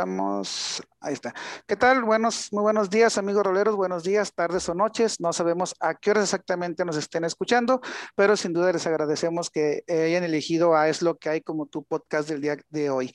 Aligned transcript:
Estamos, 0.00 0.82
ahí 0.98 1.12
está. 1.12 1.34
¿Qué 1.66 1.76
tal? 1.76 2.04
Buenos, 2.04 2.50
muy 2.54 2.62
buenos 2.62 2.88
días, 2.88 3.18
amigos 3.18 3.44
roleros. 3.44 3.76
Buenos 3.76 4.02
días, 4.02 4.32
tardes 4.32 4.66
o 4.70 4.74
noches. 4.74 5.20
No 5.20 5.30
sabemos 5.34 5.74
a 5.78 5.94
qué 5.94 6.12
horas 6.12 6.24
exactamente 6.24 6.86
nos 6.86 6.96
estén 6.96 7.24
escuchando, 7.24 7.82
pero 8.16 8.34
sin 8.34 8.54
duda 8.54 8.72
les 8.72 8.86
agradecemos 8.86 9.50
que 9.50 9.84
hayan 9.86 10.24
elegido 10.24 10.74
a 10.74 10.88
Es 10.88 11.02
lo 11.02 11.18
que 11.18 11.28
hay 11.28 11.42
como 11.42 11.66
tu 11.66 11.84
podcast 11.84 12.30
del 12.30 12.40
día 12.40 12.56
de 12.70 12.88
hoy. 12.88 13.12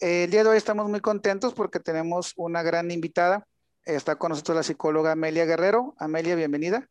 el 0.00 0.28
día 0.28 0.42
de 0.42 0.50
hoy 0.50 0.56
estamos 0.56 0.90
muy 0.90 0.98
contentos 0.98 1.54
porque 1.54 1.78
tenemos 1.78 2.32
una 2.34 2.64
gran 2.64 2.90
invitada. 2.90 3.46
Está 3.84 4.16
con 4.16 4.30
nosotros 4.30 4.56
la 4.56 4.64
psicóloga 4.64 5.12
Amelia 5.12 5.44
Guerrero. 5.44 5.94
Amelia, 5.98 6.34
bienvenida. 6.34 6.90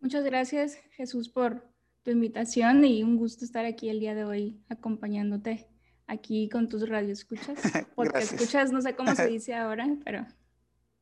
Muchas 0.00 0.22
gracias, 0.22 0.76
Jesús, 0.90 1.30
por 1.30 1.62
tu 2.02 2.10
invitación 2.10 2.84
y 2.84 3.02
un 3.02 3.16
gusto 3.16 3.46
estar 3.46 3.64
aquí 3.64 3.88
el 3.88 4.00
día 4.00 4.14
de 4.14 4.26
hoy 4.26 4.60
acompañándote 4.68 5.66
aquí 6.08 6.48
con 6.48 6.68
tus 6.68 6.88
radioescuchas. 6.88 7.58
Porque 7.94 8.18
escuchas, 8.18 8.72
no 8.72 8.82
sé 8.82 8.96
cómo 8.96 9.14
se 9.14 9.26
dice 9.28 9.54
ahora, 9.54 9.86
pero 10.04 10.26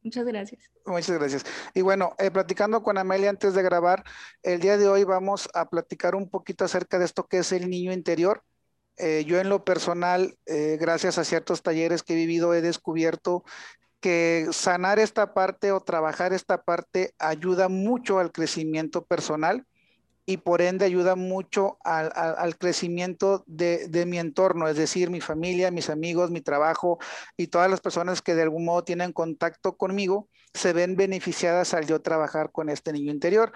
muchas 0.02 0.26
gracias. 0.26 0.70
Muchas 0.84 1.18
gracias. 1.18 1.44
Y 1.72 1.80
bueno, 1.80 2.14
eh, 2.18 2.30
platicando 2.30 2.82
con 2.82 2.98
Amelia 2.98 3.30
antes 3.30 3.54
de 3.54 3.62
grabar, 3.62 4.04
el 4.42 4.60
día 4.60 4.76
de 4.76 4.88
hoy 4.88 5.04
vamos 5.04 5.48
a 5.54 5.68
platicar 5.70 6.14
un 6.14 6.28
poquito 6.28 6.64
acerca 6.64 6.98
de 6.98 7.06
esto 7.06 7.26
que 7.26 7.38
es 7.38 7.52
el 7.52 7.70
niño 7.70 7.92
interior. 7.92 8.42
Eh, 8.98 9.24
yo 9.26 9.40
en 9.40 9.48
lo 9.48 9.64
personal, 9.64 10.36
eh, 10.46 10.76
gracias 10.80 11.18
a 11.18 11.24
ciertos 11.24 11.62
talleres 11.62 12.02
que 12.02 12.14
he 12.14 12.16
vivido, 12.16 12.54
he 12.54 12.62
descubierto 12.62 13.44
que 14.00 14.46
sanar 14.52 14.98
esta 14.98 15.34
parte 15.34 15.72
o 15.72 15.80
trabajar 15.80 16.32
esta 16.32 16.62
parte 16.62 17.14
ayuda 17.18 17.68
mucho 17.68 18.18
al 18.18 18.32
crecimiento 18.32 19.04
personal 19.04 19.66
y 20.26 20.38
por 20.38 20.60
ende 20.60 20.84
ayuda 20.84 21.14
mucho 21.14 21.78
al, 21.84 22.58
crecimiento 22.58 23.44
de, 23.46 24.04
mi 24.06 24.18
entorno, 24.18 24.68
es 24.68 24.76
decir, 24.76 25.08
mi 25.08 25.20
familia, 25.20 25.70
mis 25.70 25.88
amigos, 25.88 26.32
mi 26.32 26.40
trabajo 26.40 26.98
y 27.36 27.46
todas 27.46 27.70
las 27.70 27.80
personas 27.80 28.20
que 28.22 28.34
de 28.34 28.42
algún 28.42 28.64
modo 28.64 28.82
tienen 28.82 29.12
contacto 29.12 29.76
conmigo 29.76 30.28
se 30.52 30.72
ven 30.72 30.96
beneficiadas 30.96 31.74
al 31.74 31.86
yo 31.86 32.02
trabajar 32.02 32.50
con 32.50 32.68
este 32.68 32.92
niño 32.92 33.12
interior. 33.12 33.52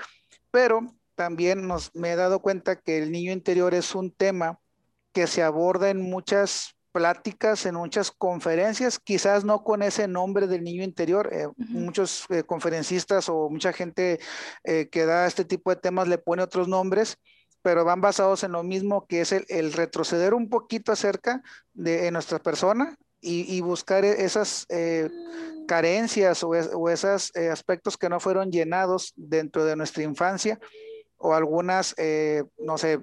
Pero 0.52 0.94
también 1.16 1.68
me 1.94 2.12
he 2.12 2.16
dado 2.16 2.40
cuenta 2.40 2.76
que 2.76 2.98
el 2.98 3.10
niño 3.10 3.32
interior 3.32 3.74
es 3.74 3.96
un 3.96 4.12
tema 4.12 4.60
que 5.12 5.26
se 5.26 5.42
aborda 5.42 5.90
en 5.90 6.00
muchas 6.00 6.76
pláticas, 6.92 7.66
en 7.66 7.76
muchas 7.76 8.10
conferencias, 8.10 8.98
quizás 8.98 9.44
no 9.44 9.62
con 9.62 9.82
ese 9.82 10.08
nombre 10.08 10.46
del 10.46 10.64
niño 10.64 10.82
interior. 10.82 11.30
Eh, 11.32 11.48
muchos 11.56 12.24
eh, 12.30 12.42
conferencistas 12.42 13.28
o 13.28 13.48
mucha 13.48 13.72
gente 13.72 14.20
eh, 14.64 14.88
que 14.90 15.06
da 15.06 15.26
este 15.26 15.44
tipo 15.44 15.70
de 15.70 15.76
temas 15.76 16.08
le 16.08 16.18
pone 16.18 16.42
otros 16.42 16.68
nombres, 16.68 17.16
pero 17.62 17.84
van 17.84 18.00
basados 18.00 18.44
en 18.44 18.52
lo 18.52 18.62
mismo 18.62 19.06
que 19.06 19.20
es 19.20 19.32
el, 19.32 19.72
retroceder 19.72 20.34
un 20.34 20.48
poquito 20.48 20.92
acerca 20.92 21.42
de 21.74 22.10
nuestra 22.10 22.38
persona 22.38 22.96
y, 23.20 23.60
buscar 23.60 24.04
e, 24.04 24.24
esas 24.24 24.66
carencias 25.68 26.42
o, 26.42 26.48
o 26.48 26.88
esos 26.88 27.36
aspectos 27.36 27.98
que 27.98 28.08
no 28.08 28.18
fueron 28.18 28.50
llenados 28.50 29.12
dentro 29.14 29.66
de 29.66 29.76
nuestra 29.76 30.02
infancia 30.02 30.58
o 31.18 31.34
algunas, 31.34 31.94
no 32.58 32.78
sé, 32.78 33.00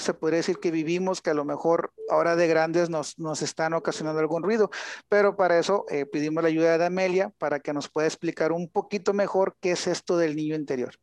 se 0.00 0.14
podría 0.14 0.38
decir 0.38 0.58
que 0.58 0.70
vivimos, 0.70 1.20
que 1.20 1.30
a 1.30 1.34
lo 1.34 1.44
mejor 1.44 1.92
ahora 2.10 2.36
de 2.36 2.48
grandes 2.48 2.90
nos, 2.90 3.18
nos 3.18 3.42
están 3.42 3.72
ocasionando 3.72 4.20
algún 4.20 4.42
ruido, 4.42 4.70
pero 5.08 5.36
para 5.36 5.58
eso 5.58 5.84
eh, 5.90 6.06
pedimos 6.06 6.42
la 6.42 6.48
ayuda 6.48 6.78
de 6.78 6.86
Amelia 6.86 7.30
para 7.38 7.60
que 7.60 7.72
nos 7.72 7.88
pueda 7.88 8.06
explicar 8.06 8.52
un 8.52 8.68
poquito 8.68 9.12
mejor 9.12 9.56
qué 9.60 9.72
es 9.72 9.86
esto 9.86 10.16
del 10.16 10.36
niño 10.36 10.54
interior. 10.56 10.94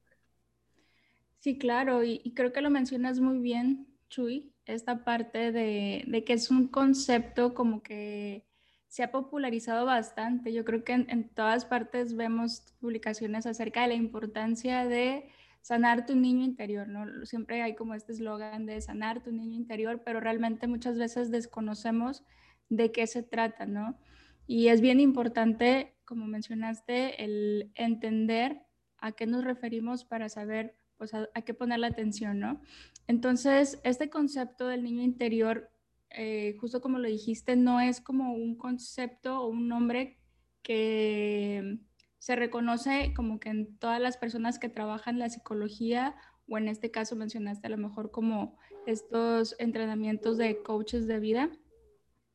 Sí, 1.40 1.58
claro, 1.58 2.04
y, 2.04 2.34
creo 2.36 2.52
que 2.52 2.62
lo 2.62 2.70
mencionas 2.70 3.20
muy 3.20 3.40
bien, 3.40 3.88
Chuy, 4.10 4.52
esta 4.66 5.04
parte 5.04 5.52
de, 5.52 6.04
de, 6.08 6.24
que 6.24 6.34
es 6.34 6.50
un 6.50 6.68
concepto 6.68 7.54
como 7.54 7.84
que 7.84 8.46
se 8.88 9.04
ha 9.04 9.12
popularizado 9.12 9.86
bastante. 9.86 10.54
Yo 10.54 10.66
creo 10.66 10.84
que 10.84 10.94
en 10.94 11.30
todas 11.30 11.66
partes 11.66 12.16
vemos 12.16 12.64
publicaciones 12.80 13.46
acerca 13.46 13.82
de 13.82 13.90
la 13.90 13.94
importancia 13.94 14.86
de 14.88 15.30
sanar 15.66 16.06
tu 16.06 16.16
niño 16.16 16.46
interior, 16.46 16.88
¿no? 16.88 17.26
Siempre 17.26 17.64
hay 17.64 17.74
como 17.74 17.96
este 17.96 18.12
eslogan 18.12 18.68
de 18.68 18.80
sanar 18.82 19.24
tu 19.24 19.32
niño 19.32 19.56
interior, 19.56 20.04
pero 20.06 20.20
realmente 20.20 20.68
muchas 20.68 20.96
veces 20.96 21.32
desconocemos 21.32 22.24
de 22.70 22.92
qué 22.92 23.08
se 23.08 23.24
trata, 23.24 23.66
¿no? 23.66 23.98
Y 24.46 24.68
es 24.68 24.80
bien 24.80 25.00
importante, 25.00 25.96
como 26.06 26.28
mencionaste, 26.28 27.24
el 27.24 27.72
entender 27.74 28.62
a 29.00 29.14
qué 29.14 29.26
nos 29.26 29.44
referimos 29.44 30.06
para 30.06 30.30
saber, 30.30 30.76
pues, 30.98 31.16
a, 31.16 31.28
qué 31.44 31.56
poner 31.56 31.80
la 31.80 31.88
atención, 31.88 32.40
¿no? 32.40 32.62
Entonces, 33.08 33.80
este 33.84 34.12
concepto 34.12 34.68
del 34.68 34.84
niño 34.84 35.02
interior, 35.02 35.72
eh, 36.12 36.56
justo 36.60 36.80
como 36.80 37.00
lo 37.00 37.08
dijiste, 37.08 37.56
no 37.56 37.82
es 37.82 38.02
como 38.02 38.36
un 38.36 38.56
concepto 38.56 39.42
o 39.42 39.48
un 39.48 39.68
nombre 39.68 40.20
que 40.62 41.80
se 42.26 42.36
reconoce 42.36 43.14
como 43.16 43.40
que 43.40 43.50
en 43.50 43.78
todas 43.78 44.02
las 44.02 44.18
personas 44.18 44.58
que 44.58 44.68
trabajan 44.68 45.20
la 45.20 45.30
psicología 45.30 46.16
o 46.50 46.58
en 46.58 46.68
este 46.68 46.90
caso 46.90 47.16
mencionaste 47.16 47.68
a 47.68 47.70
lo 47.70 47.78
mejor 47.78 48.10
como 48.10 48.58
estos 48.88 49.56
entrenamientos 49.60 50.40
de 50.40 50.64
coaches 50.64 51.06
de 51.06 51.20
vida, 51.20 51.52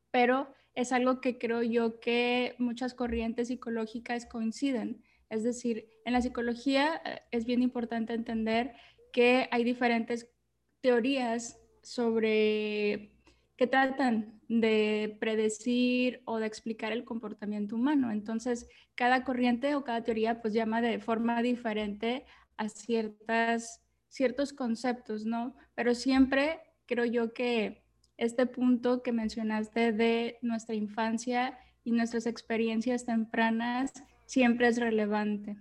pero 0.09 0.47
es 0.75 0.93
algo 0.93 1.19
que 1.19 1.37
creo 1.37 1.61
yo 1.61 1.99
que 1.99 2.55
muchas 2.57 2.93
corrientes 2.93 3.49
psicológicas 3.49 4.25
coinciden. 4.25 5.03
Es 5.29 5.43
decir, 5.43 5.89
en 6.05 6.13
la 6.13 6.21
psicología 6.21 7.01
eh, 7.03 7.23
es 7.31 7.43
bien 7.43 7.61
importante 7.61 8.13
entender 8.13 8.73
que 9.11 9.49
hay 9.51 9.65
diferentes 9.65 10.31
teorías 10.79 11.59
sobre 11.83 13.11
que 13.57 13.67
tratan 13.67 14.40
de 14.59 15.15
predecir 15.21 16.21
o 16.25 16.37
de 16.37 16.45
explicar 16.45 16.91
el 16.91 17.05
comportamiento 17.05 17.77
humano. 17.77 18.11
Entonces, 18.11 18.67
cada 18.95 19.23
corriente 19.23 19.75
o 19.75 19.85
cada 19.85 20.03
teoría 20.03 20.41
pues 20.41 20.53
llama 20.53 20.81
de 20.81 20.99
forma 20.99 21.41
diferente 21.41 22.25
a 22.57 22.67
ciertas, 22.67 23.81
ciertos 24.09 24.51
conceptos, 24.51 25.23
¿no? 25.23 25.55
Pero 25.73 25.95
siempre 25.95 26.59
creo 26.85 27.05
yo 27.05 27.33
que 27.33 27.85
este 28.17 28.45
punto 28.45 29.01
que 29.01 29.13
mencionaste 29.13 29.93
de 29.93 30.37
nuestra 30.41 30.75
infancia 30.75 31.57
y 31.85 31.93
nuestras 31.93 32.25
experiencias 32.25 33.05
tempranas 33.05 34.03
siempre 34.25 34.67
es 34.67 34.77
relevante. 34.79 35.55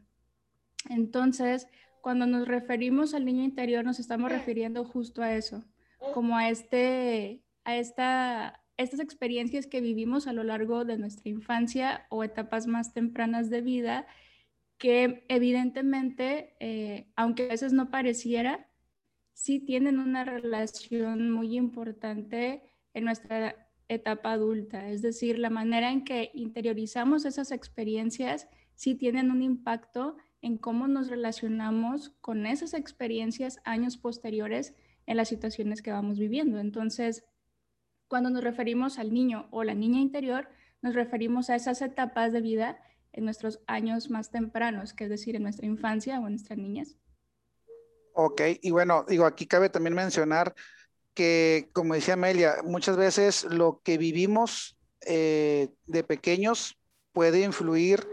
Entonces, 0.88 1.68
cuando 2.00 2.26
nos 2.26 2.48
referimos 2.48 3.14
al 3.14 3.24
niño 3.24 3.44
interior, 3.44 3.84
nos 3.84 4.00
estamos 4.00 4.32
refiriendo 4.32 4.84
justo 4.84 5.22
a 5.22 5.32
eso, 5.32 5.62
como 6.12 6.36
a 6.36 6.48
este, 6.48 7.44
a 7.62 7.76
esta 7.76 8.59
estas 8.80 9.00
experiencias 9.00 9.66
que 9.66 9.80
vivimos 9.80 10.26
a 10.26 10.32
lo 10.32 10.44
largo 10.44 10.84
de 10.84 10.98
nuestra 10.98 11.28
infancia 11.30 12.06
o 12.08 12.24
etapas 12.24 12.66
más 12.66 12.92
tempranas 12.92 13.50
de 13.50 13.60
vida, 13.60 14.06
que 14.78 15.24
evidentemente, 15.28 16.54
eh, 16.60 17.10
aunque 17.16 17.44
a 17.44 17.48
veces 17.48 17.72
no 17.72 17.90
pareciera, 17.90 18.68
sí 19.32 19.60
tienen 19.60 19.98
una 19.98 20.24
relación 20.24 21.30
muy 21.30 21.56
importante 21.56 22.62
en 22.94 23.04
nuestra 23.04 23.68
etapa 23.88 24.32
adulta. 24.32 24.88
Es 24.88 25.02
decir, 25.02 25.38
la 25.38 25.50
manera 25.50 25.90
en 25.90 26.04
que 26.04 26.30
interiorizamos 26.34 27.24
esas 27.24 27.50
experiencias 27.50 28.48
sí 28.74 28.94
tienen 28.94 29.30
un 29.30 29.42
impacto 29.42 30.16
en 30.42 30.56
cómo 30.56 30.88
nos 30.88 31.08
relacionamos 31.08 32.10
con 32.20 32.46
esas 32.46 32.72
experiencias 32.72 33.60
años 33.64 33.96
posteriores 33.96 34.74
en 35.06 35.16
las 35.16 35.28
situaciones 35.28 35.82
que 35.82 35.90
vamos 35.90 36.18
viviendo. 36.18 36.58
Entonces, 36.58 37.24
cuando 38.10 38.28
nos 38.28 38.42
referimos 38.42 38.98
al 38.98 39.14
niño 39.14 39.46
o 39.52 39.62
la 39.62 39.72
niña 39.72 40.00
interior, 40.00 40.48
nos 40.82 40.96
referimos 40.96 41.48
a 41.48 41.54
esas 41.54 41.80
etapas 41.80 42.32
de 42.32 42.40
vida 42.40 42.82
en 43.12 43.24
nuestros 43.24 43.60
años 43.68 44.10
más 44.10 44.32
tempranos, 44.32 44.92
que 44.92 45.04
es 45.04 45.10
decir, 45.10 45.36
en 45.36 45.44
nuestra 45.44 45.64
infancia 45.64 46.18
o 46.18 46.26
en 46.26 46.32
nuestras 46.32 46.58
niñas. 46.58 46.96
Ok, 48.12 48.42
y 48.62 48.72
bueno, 48.72 49.04
digo, 49.08 49.26
aquí 49.26 49.46
cabe 49.46 49.70
también 49.70 49.94
mencionar 49.94 50.56
que, 51.14 51.70
como 51.72 51.94
decía 51.94 52.14
Amelia, 52.14 52.56
muchas 52.64 52.96
veces 52.96 53.44
lo 53.44 53.80
que 53.84 53.96
vivimos 53.96 54.76
eh, 55.06 55.68
de 55.86 56.02
pequeños 56.02 56.80
puede 57.12 57.44
influir 57.44 58.08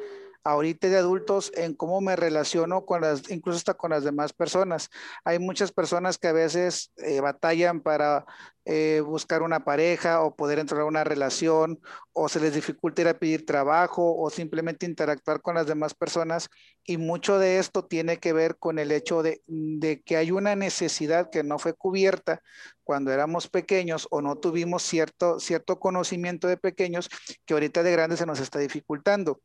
ahorita 0.47 0.87
de 0.87 0.97
adultos 0.97 1.51
en 1.55 1.73
cómo 1.73 1.99
me 2.01 2.15
relaciono 2.15 2.85
con 2.85 3.01
las, 3.01 3.29
incluso 3.29 3.57
hasta 3.57 3.73
con 3.73 3.91
las 3.91 4.03
demás 4.03 4.31
personas. 4.31 4.89
Hay 5.25 5.39
muchas 5.39 5.71
personas 5.71 6.17
que 6.17 6.27
a 6.27 6.33
veces 6.33 6.93
eh, 6.97 7.19
batallan 7.19 7.81
para 7.81 8.25
eh, 8.69 8.99
buscar 8.99 9.43
una 9.43 9.63
pareja 9.63 10.21
o 10.21 10.35
poder 10.35 10.59
entrar 10.59 10.81
a 10.81 10.85
una 10.85 11.05
relación 11.05 11.79
o 12.11 12.27
se 12.27 12.41
les 12.41 12.53
dificulta 12.53 13.01
ir 13.01 13.07
a 13.07 13.17
pedir 13.17 13.45
trabajo 13.45 14.13
o 14.17 14.29
simplemente 14.29 14.85
interactuar 14.85 15.41
con 15.41 15.55
las 15.55 15.67
demás 15.67 15.93
personas 15.93 16.49
y 16.83 16.97
mucho 16.97 17.39
de 17.39 17.59
esto 17.59 17.85
tiene 17.85 18.17
que 18.17 18.33
ver 18.33 18.57
con 18.57 18.77
el 18.77 18.91
hecho 18.91 19.23
de, 19.23 19.41
de 19.47 20.01
que 20.01 20.17
hay 20.17 20.31
una 20.31 20.57
necesidad 20.57 21.29
que 21.29 21.43
no 21.43 21.59
fue 21.59 21.75
cubierta 21.75 22.41
cuando 22.83 23.13
éramos 23.13 23.47
pequeños 23.47 24.05
o 24.11 24.21
no 24.21 24.35
tuvimos 24.35 24.83
cierto, 24.83 25.39
cierto 25.39 25.79
conocimiento 25.79 26.49
de 26.49 26.57
pequeños 26.57 27.07
que 27.45 27.53
ahorita 27.53 27.83
de 27.83 27.93
grandes 27.93 28.19
se 28.19 28.25
nos 28.25 28.41
está 28.41 28.59
dificultando. 28.59 29.39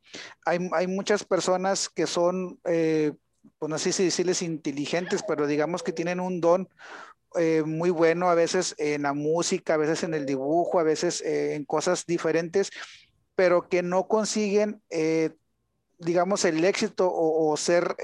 Hay, 0.45 0.69
hay 0.73 0.89
muchas 0.89 1.23
personas 1.25 1.89
que 1.89 2.09
son... 2.09 2.59
Eh, 2.65 3.13
pues 3.59 3.71
no 3.71 3.79
sé 3.79 3.93
si 3.93 4.05
decirles 4.05 4.41
inteligentes, 4.43 5.25
pero 5.27 5.49
digamos 5.49 5.83
que 5.83 5.93
tienen 5.93 6.21
un 6.21 6.41
don 6.41 6.69
eh, 7.37 7.63
muy 7.65 7.91
bueno 7.91 8.29
a 8.29 8.35
veces 8.35 8.75
en 8.79 9.03
la 9.03 9.13
música, 9.13 9.75
a 9.75 9.79
veces 9.79 10.03
en 10.03 10.15
el 10.15 10.27
dibujo, 10.27 10.79
a 10.79 10.83
veces 10.83 11.21
eh, 11.23 11.55
en 11.55 11.65
cosas 11.65 12.07
diferentes 12.07 12.71
pero 13.35 13.67
que 13.69 13.83
no 13.83 14.09
consiguen, 14.09 14.83
eh, 14.91 15.31
digamos, 15.99 16.45
el 16.45 16.63
éxito 16.67 17.11
o, 17.11 17.57
ser, 17.57 17.97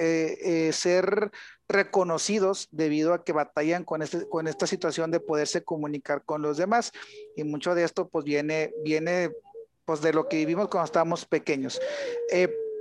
ser 0.72 1.30
reconocidos 1.68 2.68
debido 2.70 3.12
a 3.12 3.24
que 3.24 3.34
batallan 3.34 3.84
con, 3.84 4.00
este, 4.00 4.26
con 4.26 4.48
esta 4.48 4.66
situación 4.66 5.10
de 5.10 5.20
poderse 5.20 5.62
comunicar 5.62 6.24
con 6.24 6.40
los 6.40 6.56
demás. 6.56 6.92
Y 7.36 7.44
mucho 7.44 7.74
de 7.74 7.84
esto 7.84 8.08
pues 8.08 8.24
viene, 8.24 8.72
viene 8.82 9.30
pues 9.84 10.00
de 10.00 10.14
lo 10.14 10.28
que 10.28 10.38
vivimos 10.38 10.68
cuando 10.68 10.86
estábamos 10.86 11.26
pequeños. 11.26 11.78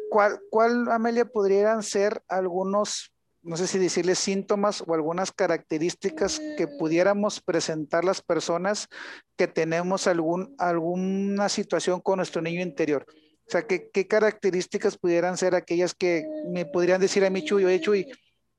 ¿cuál, 0.09 0.39
¿Cuál, 0.49 0.89
Amelia, 0.89 1.25
podrían 1.25 1.83
ser 1.83 2.23
algunos 2.29 3.11
no 3.47 3.55
sé 3.55 3.65
si 3.65 3.79
decirles 3.79 4.19
síntomas 4.19 4.83
o 4.85 4.93
algunas 4.93 5.31
características 5.31 6.39
que 6.57 6.67
pudiéramos 6.67 7.39
presentar 7.39 8.03
las 8.03 8.21
personas 8.21 8.89
que 9.37 9.47
tenemos 9.47 10.05
algún, 10.05 10.53
alguna 10.57 11.47
situación 11.47 12.01
con 12.01 12.17
nuestro 12.17 12.41
niño 12.41 12.61
interior. 12.61 13.05
O 13.09 13.49
sea, 13.49 13.65
¿qué, 13.65 13.89
qué 13.89 14.05
características 14.05 14.97
pudieran 14.97 15.37
ser 15.37 15.55
aquellas 15.55 15.95
que 15.95 16.25
me 16.51 16.65
podrían 16.65 16.99
decir 16.99 17.23
a 17.23 17.29
mí, 17.29 17.45
Chuy, 17.45 17.63
oye, 17.63 17.79
Chuy, 17.79 18.11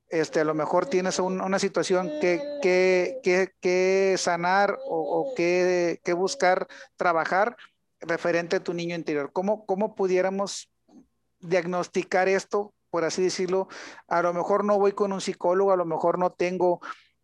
este, 0.09 0.41
a 0.41 0.45
lo 0.45 0.55
mejor 0.55 0.87
tienes 0.87 1.19
una 1.19 1.59
situación 1.59 2.09
que, 2.23 2.41
que, 2.63 3.21
que, 3.23 3.51
que 3.61 4.15
sanar 4.17 4.79
o, 4.87 5.21
o 5.21 5.35
que, 5.35 6.01
buscar 6.17 6.67
trabajar 6.97 7.57
referente 8.01 8.57
a 8.57 8.65
tu 8.65 8.73
niño 8.73 8.97
interior. 8.97 9.33
¿Cómo, 9.35 9.67
cómo 9.67 9.95
pudiéramos 9.95 10.71
diagnosticar 11.41 12.29
esto 12.29 12.73
por 12.91 13.05
así 13.05 13.23
decirlo, 13.23 13.69
a 14.07 14.23
lo 14.23 14.33
mejor 14.33 14.65
no 14.65 14.79
voy 14.79 14.93
con 14.93 15.13
un 15.13 15.21
psicólogo, 15.21 15.73
a 15.73 15.77
lo 15.77 15.85
mejor 15.85 16.19
no 16.19 16.31
tengo 16.31 16.81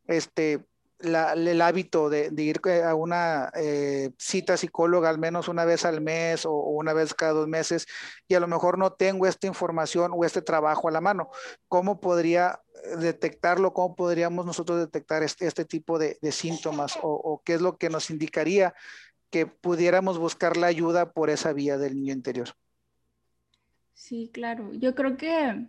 este, 0.07 0.65
el 0.99 1.61
hábito 1.61 2.09
de, 2.09 2.31
ir 2.37 2.61
a 2.85 2.95
una 2.95 3.51
eh, 3.55 4.11
cita 4.19 4.57
psicóloga 4.57 5.11
al 5.11 5.19
menos 5.19 5.49
una 5.49 5.65
vez 5.65 5.85
al 5.85 6.01
mes 6.01 6.47
o, 6.47 6.53
una 6.53 6.93
vez 6.93 7.15
cada 7.15 7.33
dos 7.33 7.49
meses 7.49 7.87
y 8.29 8.35
a 8.35 8.41
lo 8.41 8.49
mejor 8.49 8.79
no 8.79 8.93
tengo 8.93 9.27
esta 9.27 9.47
información 9.47 10.13
o 10.15 10.25
este 10.25 10.43
trabajo 10.43 10.89
a 10.89 10.93
la 10.93 11.01
mano. 11.01 11.31
¿Cómo 11.69 12.01
podría 12.01 12.61
detectarlo? 12.99 13.73
¿Cómo 13.73 13.97
podríamos 13.97 14.47
nosotros 14.47 14.79
detectar 14.79 15.23
este, 15.23 15.47
este 15.47 15.65
tipo 15.65 15.99
de, 15.99 16.19
síntomas 16.33 16.97
o, 17.03 17.11
o, 17.13 17.43
qué 17.45 17.55
es 17.55 17.61
lo 17.61 17.77
que 17.77 17.91
nos 17.91 18.11
indicaría 18.11 18.75
que 19.31 19.47
pudiéramos 19.47 20.19
buscar 20.19 20.57
la 20.57 20.69
ayuda 20.69 21.13
por 21.13 21.29
esa 21.31 21.53
vía 21.53 21.77
del 21.77 21.97
niño 21.97 22.13
interior? 22.13 22.55
Sí, 23.95 24.31
claro. 24.33 24.75
Yo 24.75 24.95
creo 24.95 25.17
que 25.17 25.67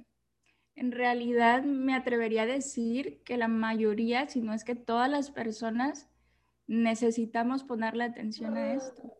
en 0.75 0.91
realidad 0.91 1.63
me 1.63 1.95
atrevería 1.95 2.43
a 2.43 2.47
decir 2.47 3.21
que 3.23 3.37
la 3.37 3.47
mayoría, 3.47 4.27
si 4.27 4.41
no 4.41 4.53
es 4.53 4.63
que 4.63 4.75
todas 4.75 5.09
las 5.09 5.31
personas, 5.31 6.09
necesitamos 6.67 7.63
ponerle 7.63 8.03
atención 8.03 8.57
a 8.57 8.73
esto. 8.73 9.13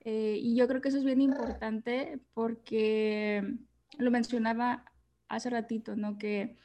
Eh, 0.00 0.38
y 0.40 0.56
yo 0.56 0.68
creo 0.68 0.80
que 0.80 0.88
eso 0.88 0.98
es 0.98 1.04
bien 1.04 1.20
importante 1.20 2.20
porque 2.32 3.56
lo 3.98 4.10
mencionaba 4.10 4.84
hace 5.28 5.50
ratito, 5.50 5.96
¿no? 5.96 6.16
Que 6.18 6.56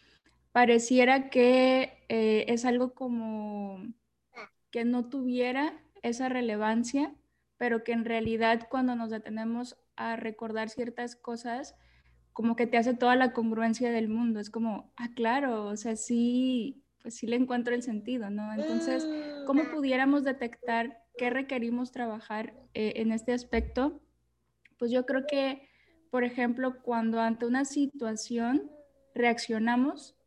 pareciera 0.51 1.29
que 1.29 2.05
eh, 2.07 2.45
es 2.47 2.65
algo 2.65 2.93
como 2.93 3.79
que 4.71 4.85
no 4.85 5.09
tuviera 5.09 5.81
esa 6.01 6.29
relevancia, 6.29 7.13
pero 7.57 7.83
que 7.83 7.93
en 7.93 8.05
realidad 8.05 8.67
cuando 8.69 8.95
nos 8.95 9.09
detenemos 9.09 9.77
a 9.95 10.15
recordar 10.17 10.69
ciertas 10.69 11.15
cosas, 11.15 11.75
como 12.35 12.57
que 12.57 12.67
te 12.67 12.77
hace 12.77 12.93
toda 12.93 13.15
la 13.15 13.31
congruencia 13.31 13.91
del 13.91 14.09
mundo. 14.09 14.41
Es 14.41 14.49
como, 14.49 14.91
ah, 14.97 15.07
claro, 15.15 15.67
o 15.67 15.77
sea, 15.77 15.95
sí, 15.95 16.83
pues 17.01 17.15
sí 17.15 17.27
le 17.27 17.37
encuentro 17.37 17.73
el 17.73 17.81
sentido, 17.81 18.29
¿no? 18.29 18.53
Entonces, 18.53 19.07
¿cómo 19.47 19.63
mm. 19.63 19.71
pudiéramos 19.71 20.25
detectar 20.25 21.01
qué 21.17 21.29
requerimos 21.29 21.93
trabajar 21.93 22.53
eh, 22.73 22.91
en 22.97 23.13
este 23.13 23.31
aspecto? 23.31 24.01
Pues 24.77 24.91
yo 24.91 25.05
creo 25.05 25.25
que, 25.25 25.69
por 26.11 26.25
ejemplo, 26.25 26.81
cuando 26.83 27.21
ante 27.21 27.45
una 27.45 27.63
situación 27.63 28.69
reaccionamos, 29.13 30.17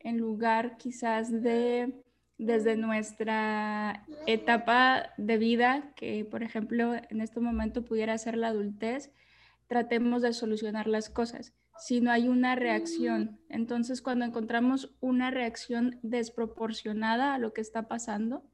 en 0.00 0.18
lugar 0.18 0.76
quizás 0.76 1.30
de 1.30 2.02
desde 2.36 2.76
nuestra 2.76 4.04
etapa 4.26 5.12
de 5.18 5.38
vida, 5.38 5.92
que 5.94 6.24
por 6.24 6.42
ejemplo 6.42 6.94
en 6.96 7.20
este 7.20 7.38
momento 7.38 7.84
pudiera 7.84 8.18
ser 8.18 8.36
la 8.36 8.48
adultez, 8.48 9.12
tratemos 9.66 10.22
de 10.22 10.32
solucionar 10.32 10.86
las 10.86 11.10
cosas, 11.10 11.54
si 11.78 12.00
no 12.00 12.10
hay 12.10 12.28
una 12.28 12.54
reacción. 12.54 13.40
Entonces, 13.48 14.02
cuando 14.02 14.24
encontramos 14.24 14.94
una 15.00 15.30
reacción 15.30 15.98
desproporcionada 16.02 17.34
a 17.34 17.38
lo 17.38 17.52
que 17.52 17.60
está 17.60 17.88
pasando, 17.88 18.44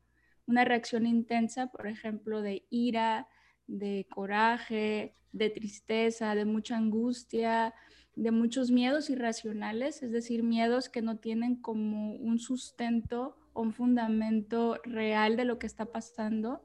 una 0.46 0.64
reacción 0.64 1.06
intensa, 1.06 1.68
por 1.68 1.86
ejemplo, 1.86 2.42
de 2.42 2.66
ira, 2.70 3.28
de 3.66 4.06
coraje, 4.10 5.14
de 5.32 5.50
tristeza, 5.50 6.34
de 6.34 6.44
mucha 6.44 6.76
angustia, 6.76 7.74
de 8.16 8.30
muchos 8.32 8.70
miedos 8.70 9.10
irracionales, 9.10 10.02
es 10.02 10.10
decir, 10.10 10.42
miedos 10.42 10.88
que 10.88 11.02
no 11.02 11.18
tienen 11.18 11.56
como 11.56 12.14
un 12.16 12.38
sustento 12.38 13.36
o 13.52 13.62
un 13.62 13.72
fundamento 13.72 14.80
real 14.84 15.36
de 15.36 15.44
lo 15.44 15.58
que 15.58 15.66
está 15.66 15.86
pasando, 15.86 16.64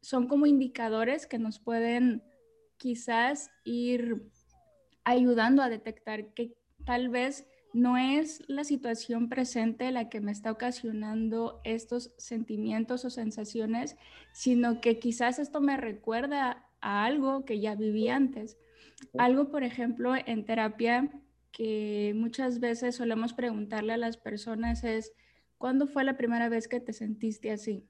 son 0.00 0.28
como 0.28 0.46
indicadores 0.46 1.26
que 1.26 1.38
nos 1.38 1.58
pueden 1.58 2.22
quizás 2.78 3.50
ir 3.64 4.30
ayudando 5.04 5.62
a 5.62 5.68
detectar 5.68 6.32
que 6.34 6.54
tal 6.84 7.08
vez 7.08 7.46
no 7.74 7.96
es 7.96 8.42
la 8.48 8.64
situación 8.64 9.28
presente 9.28 9.90
la 9.92 10.08
que 10.08 10.20
me 10.20 10.32
está 10.32 10.50
ocasionando 10.50 11.60
estos 11.64 12.14
sentimientos 12.16 13.04
o 13.04 13.10
sensaciones, 13.10 13.96
sino 14.32 14.80
que 14.80 14.98
quizás 14.98 15.38
esto 15.38 15.60
me 15.60 15.76
recuerda 15.76 16.66
a 16.80 17.04
algo 17.04 17.44
que 17.44 17.60
ya 17.60 17.74
viví 17.74 18.08
antes. 18.08 18.56
Algo, 19.18 19.50
por 19.50 19.64
ejemplo, 19.64 20.14
en 20.16 20.44
terapia 20.44 21.10
que 21.52 22.12
muchas 22.14 22.60
veces 22.60 22.96
solemos 22.96 23.32
preguntarle 23.32 23.92
a 23.92 23.98
las 23.98 24.16
personas 24.16 24.84
es, 24.84 25.12
¿cuándo 25.56 25.86
fue 25.86 26.04
la 26.04 26.16
primera 26.16 26.48
vez 26.48 26.68
que 26.68 26.80
te 26.80 26.92
sentiste 26.92 27.50
así? 27.50 27.84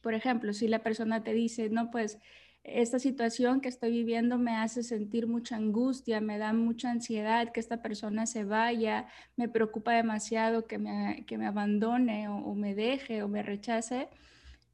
Por 0.00 0.14
ejemplo, 0.14 0.52
si 0.52 0.68
la 0.68 0.82
persona 0.82 1.22
te 1.22 1.32
dice, 1.32 1.68
no, 1.70 1.90
pues 1.90 2.18
esta 2.64 2.98
situación 2.98 3.60
que 3.60 3.68
estoy 3.68 3.90
viviendo 3.90 4.38
me 4.38 4.56
hace 4.56 4.82
sentir 4.82 5.26
mucha 5.26 5.56
angustia, 5.56 6.20
me 6.20 6.38
da 6.38 6.52
mucha 6.52 6.90
ansiedad 6.90 7.50
que 7.52 7.60
esta 7.60 7.82
persona 7.82 8.26
se 8.26 8.44
vaya, 8.44 9.08
me 9.36 9.48
preocupa 9.48 9.92
demasiado 9.92 10.66
que 10.66 10.78
me, 10.78 11.24
que 11.26 11.38
me 11.38 11.46
abandone 11.46 12.28
o, 12.28 12.54
me 12.54 12.74
deje 12.74 13.22
o 13.22 13.28
me 13.28 13.42
rechace. 13.42 14.08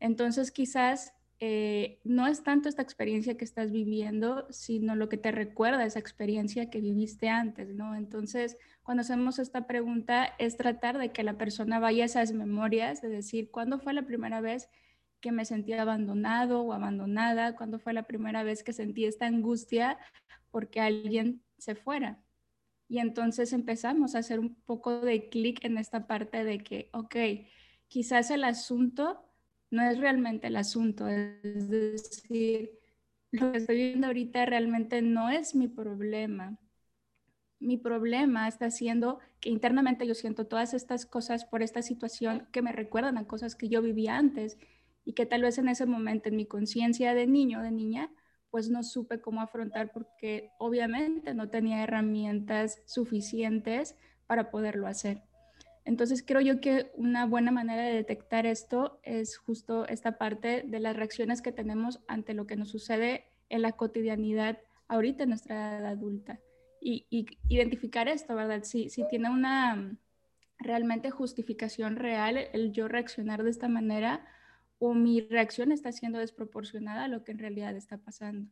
Entonces 0.01 0.51
quizás 0.51 1.15
eh, 1.41 2.01
no 2.05 2.27
es 2.27 2.43
tanto 2.43 2.69
esta 2.69 2.83
experiencia 2.83 3.39
que 3.39 3.45
estás 3.45 3.73
viviendo, 3.73 4.47
sino 4.51 4.95
lo 4.95 5.09
que 5.09 5.17
te 5.17 5.33
recuerda 5.33 5.87
esa 5.87 5.99
experiencia 5.99 6.69
que 6.69 6.81
viviste 6.81 7.29
antes, 7.29 7.75
¿no? 7.75 7.95
Entonces, 7.95 8.59
cuando 8.83 9.03
hacemos 9.03 9.39
esta 9.39 9.67
pregunta, 9.67 10.35
es 10.39 10.57
tratar 10.57 10.99
de 10.99 11.13
que 11.13 11.23
la 11.23 11.39
persona 11.39 11.79
vaya 11.79 12.03
a 12.03 12.07
esas 12.07 12.33
memorias, 12.33 13.01
de 13.01 13.09
decir, 13.09 13.51
¿cuándo 13.51 13.79
fue 13.79 13.95
la 13.95 14.03
primera 14.03 14.41
vez 14.41 14.69
que 15.21 15.33
me 15.33 15.45
sentí 15.45 15.73
abandonado 15.73 16.63
o 16.63 16.73
abandonada, 16.73 17.57
cuando 17.57 17.79
fue 17.79 17.93
la 17.93 18.05
primera 18.05 18.43
vez 18.43 18.63
que 18.63 18.73
sentí 18.73 19.05
esta 19.05 19.27
angustia 19.27 19.99
porque 20.51 20.81
alguien 20.81 21.43
se 21.59 21.75
fuera. 21.75 22.23
Y 22.89 22.99
entonces 22.99 23.53
empezamos 23.53 24.15
a 24.15 24.21
hacer 24.21 24.41
un 24.41 24.55
poco 24.55 25.01
de 25.01 25.29
clic 25.29 25.65
en 25.65 25.77
esta 25.77 26.07
parte 26.07 26.45
de 26.45 26.59
que, 26.59 26.89
ok, 26.93 27.17
quizás 27.89 28.31
el 28.31 28.45
asunto 28.45 29.25
no 29.71 29.83
es 29.83 29.99
realmente 29.99 30.47
el 30.47 30.57
asunto, 30.57 31.07
es 31.09 31.69
decir, 31.69 32.79
lo 33.31 33.53
que 33.53 33.59
estoy 33.59 33.77
viendo 33.77 34.07
ahorita 34.07 34.47
realmente 34.47 35.03
no 35.03 35.29
es 35.29 35.55
mi 35.55 35.69
problema. 35.69 36.59
Mi 37.61 37.77
problema 37.77 38.49
está 38.49 38.71
siendo 38.71 39.19
que 39.41 39.51
internamente 39.51 40.07
yo 40.07 40.15
siento 40.15 40.47
todas 40.47 40.73
estas 40.73 41.05
cosas 41.05 41.45
por 41.45 41.63
esta 41.63 41.83
situación 41.83 42.49
que 42.53 42.63
me 42.63 42.73
recuerdan 42.73 43.19
a 43.19 43.27
cosas 43.27 43.55
que 43.55 43.69
yo 43.69 43.83
vivía 43.83 44.17
antes 44.17 44.57
y 45.09 45.15
que 45.15 45.25
tal 45.25 45.41
vez 45.41 45.57
en 45.57 45.71
ese 45.71 45.87
momento 45.87 46.29
en 46.29 46.37
mi 46.37 46.45
conciencia 46.45 47.15
de 47.15 47.27
niño, 47.27 47.63
de 47.63 47.71
niña, 47.71 48.11
pues 48.51 48.69
no 48.69 48.83
supe 48.83 49.23
cómo 49.23 49.41
afrontar 49.41 49.91
porque 49.91 50.51
obviamente 50.59 51.33
no 51.33 51.49
tenía 51.49 51.83
herramientas 51.83 52.83
suficientes 52.85 53.97
para 54.27 54.51
poderlo 54.51 54.87
hacer. 54.87 55.23
Entonces 55.87 56.23
creo 56.23 56.43
yo 56.43 56.61
que 56.61 56.91
una 56.95 57.25
buena 57.25 57.51
manera 57.51 57.85
de 57.85 57.95
detectar 57.95 58.45
esto 58.45 59.01
es 59.03 59.39
justo 59.39 59.89
esta 59.89 60.19
parte 60.19 60.63
de 60.67 60.79
las 60.79 60.95
reacciones 60.95 61.41
que 61.41 61.53
tenemos 61.53 62.01
ante 62.07 62.35
lo 62.35 62.47
que 62.47 62.57
nos 62.57 62.69
sucede 62.69 63.25
en 63.49 63.63
la 63.63 63.73
cotidianidad 63.73 64.59
ahorita 64.89 65.23
en 65.23 65.31
nuestra 65.31 65.79
edad 65.79 65.87
adulta. 65.87 66.39
Y, 66.83 67.07
identificar 67.49 68.09
esto, 68.09 68.35
¿verdad? 68.35 68.63
Si, 68.65 68.91
si 68.91 69.09
tiene 69.09 69.31
una 69.31 69.97
realmente 70.59 71.11
justificación 71.11 71.97
real 71.97 72.37
el 72.53 72.73
yo 72.73 72.89
reaccionar 72.89 73.43
de 73.43 73.51
esta 73.51 73.69
manera 73.69 74.27
o 74.79 74.95
mi 74.95 75.21
reacción 75.21 75.73
está 75.73 75.93
siendo 75.93 76.19
desproporcionada 76.19 77.05
a 77.05 77.09
lo 77.09 77.25
que 77.25 77.33
en 77.33 77.39
realidad 77.39 77.77
está 77.77 77.99
pasando. 77.99 78.49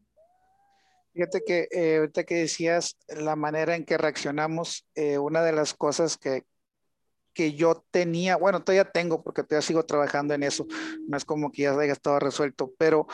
Fíjate 1.12 1.42
que 1.46 1.68
eh, 1.70 1.96
ahorita 1.98 2.24
que 2.24 2.34
decías 2.34 2.98
la 3.08 3.36
manera 3.36 3.74
en 3.74 3.84
que 3.84 3.96
reaccionamos, 3.96 4.86
eh, 4.94 5.16
una 5.18 5.42
de 5.42 5.52
las 5.52 5.72
cosas 5.72 6.18
que, 6.18 6.44
que 7.32 7.54
yo 7.54 7.86
tenía, 7.90 8.36
bueno, 8.36 8.62
todavía 8.62 8.90
tengo 8.90 9.22
porque 9.22 9.42
todavía 9.42 9.66
sigo 9.66 9.84
trabajando 9.84 10.34
en 10.34 10.42
eso, 10.42 10.66
no 11.08 11.16
es 11.16 11.24
como 11.24 11.52
que 11.52 11.62
ya 11.62 11.78
haya 11.78 11.92
estado 11.92 12.18
resuelto, 12.18 12.74
pero 12.76 13.06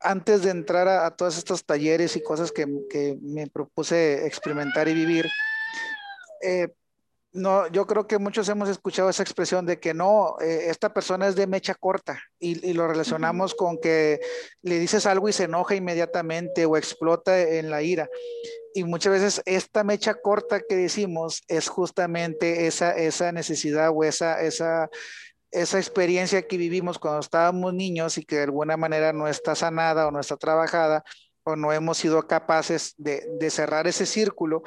antes 0.00 0.42
de 0.42 0.50
entrar 0.50 0.88
a, 0.88 1.10
todos 1.16 1.38
estos 1.38 1.64
talleres 1.64 2.16
y 2.16 2.22
cosas 2.22 2.52
que, 2.52 2.66
me 2.66 3.46
propuse 3.48 4.26
experimentar 4.26 4.88
y 4.88 4.94
vivir, 4.94 5.26
eh, 6.42 6.68
no, 7.36 7.68
yo 7.68 7.86
creo 7.86 8.06
que 8.06 8.18
muchos 8.18 8.48
hemos 8.48 8.68
escuchado 8.68 9.10
esa 9.10 9.22
expresión 9.22 9.66
de 9.66 9.78
que 9.78 9.92
no, 9.94 10.36
eh, 10.40 10.70
esta 10.70 10.92
persona 10.92 11.28
es 11.28 11.36
de 11.36 11.46
mecha 11.46 11.74
corta 11.74 12.18
y, 12.38 12.72
lo 12.72 12.88
relacionamos 12.88 13.54
con 13.54 13.78
que 13.78 14.20
le 14.62 14.78
dices 14.78 15.06
algo 15.06 15.28
y 15.28 15.32
se 15.32 15.44
enoja 15.44 15.74
inmediatamente 15.74 16.64
o 16.64 16.76
explota 16.76 17.38
en 17.40 17.70
la 17.70 17.82
ira. 17.82 18.08
Y 18.74 18.84
muchas 18.84 19.12
veces 19.12 19.42
esta 19.44 19.84
mecha 19.84 20.14
corta 20.14 20.60
que 20.60 20.76
decimos 20.76 21.42
es 21.48 21.68
justamente 21.68 22.66
esa, 22.66 22.96
esa 22.96 23.32
necesidad 23.32 23.90
o 23.94 24.02
esa, 24.02 24.40
esa, 24.40 24.88
esa 25.50 25.78
experiencia 25.78 26.42
que 26.42 26.56
vivimos 26.56 26.98
cuando 26.98 27.20
estábamos 27.20 27.74
niños 27.74 28.18
y 28.18 28.24
que 28.24 28.36
de 28.36 28.42
alguna 28.44 28.76
manera 28.76 29.12
no 29.12 29.28
está 29.28 29.54
sanada 29.54 30.08
o 30.08 30.10
no 30.10 30.20
está 30.20 30.36
trabajada 30.36 31.04
o 31.44 31.54
no 31.54 31.72
hemos 31.72 31.98
sido 31.98 32.26
capaces 32.26 32.94
de, 32.96 33.26
de 33.38 33.50
cerrar 33.50 33.86
ese 33.86 34.06
círculo 34.06 34.62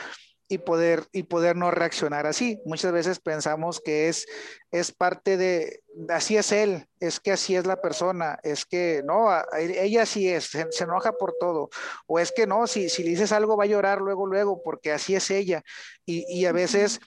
y 0.49 0.57
poder, 0.57 1.07
y 1.13 1.23
poder 1.23 1.55
no 1.55 1.69
reaccionar 1.69 2.25
así. 2.25 2.59
Muchas 2.65 2.91
veces 2.91 3.19
pensamos 3.19 3.79
que 3.79 4.09
es, 4.09 4.25
es 4.71 4.91
parte 4.91 5.37
de, 5.37 5.83
así 6.09 6.37
es 6.37 6.51
él, 6.51 6.87
es 6.99 7.19
que 7.19 7.31
así 7.31 7.55
es 7.55 7.67
la 7.67 7.79
persona, 7.81 8.39
es 8.41 8.65
que 8.65 9.03
no, 9.05 9.29
ella 9.57 10.01
así 10.01 10.27
es, 10.27 10.45
se, 10.45 10.83
enoja 10.83 11.13
por 11.13 11.35
todo, 11.39 11.69
o 12.07 12.19
es 12.19 12.31
que 12.31 12.47
no, 12.47 12.65
si, 12.65 12.89
si 12.89 13.03
le 13.03 13.11
dices 13.11 13.31
algo 13.31 13.55
va 13.55 13.65
a 13.65 13.67
llorar 13.67 14.01
luego, 14.01 14.25
luego, 14.25 14.61
porque 14.63 14.91
así 14.91 15.15
es 15.15 15.29
ella. 15.29 15.63
Y, 16.05 16.25
y 16.27 16.47
a 16.47 16.51
veces 16.51 16.99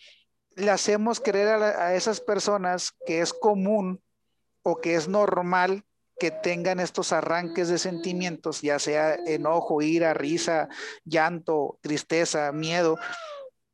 le 0.55 0.71
hacemos 0.71 1.19
creer 1.21 1.49
a, 1.49 1.87
a 1.87 1.95
esas 1.97 2.21
personas 2.21 2.93
que 3.05 3.21
es 3.21 3.33
común 3.33 4.01
o 4.63 4.81
que 4.81 4.95
es 4.95 5.09
normal 5.09 5.85
que 6.23 6.31
tengan 6.31 6.79
estos 6.79 7.13
arranques 7.13 7.69
de 7.69 7.79
sentimientos, 7.79 8.63
ya 8.63 8.79
sea 8.79 9.17
enojo, 9.27 9.83
ira, 9.83 10.15
risa, 10.15 10.69
llanto, 11.05 11.81
tristeza, 11.81 12.53
miedo, 12.53 12.97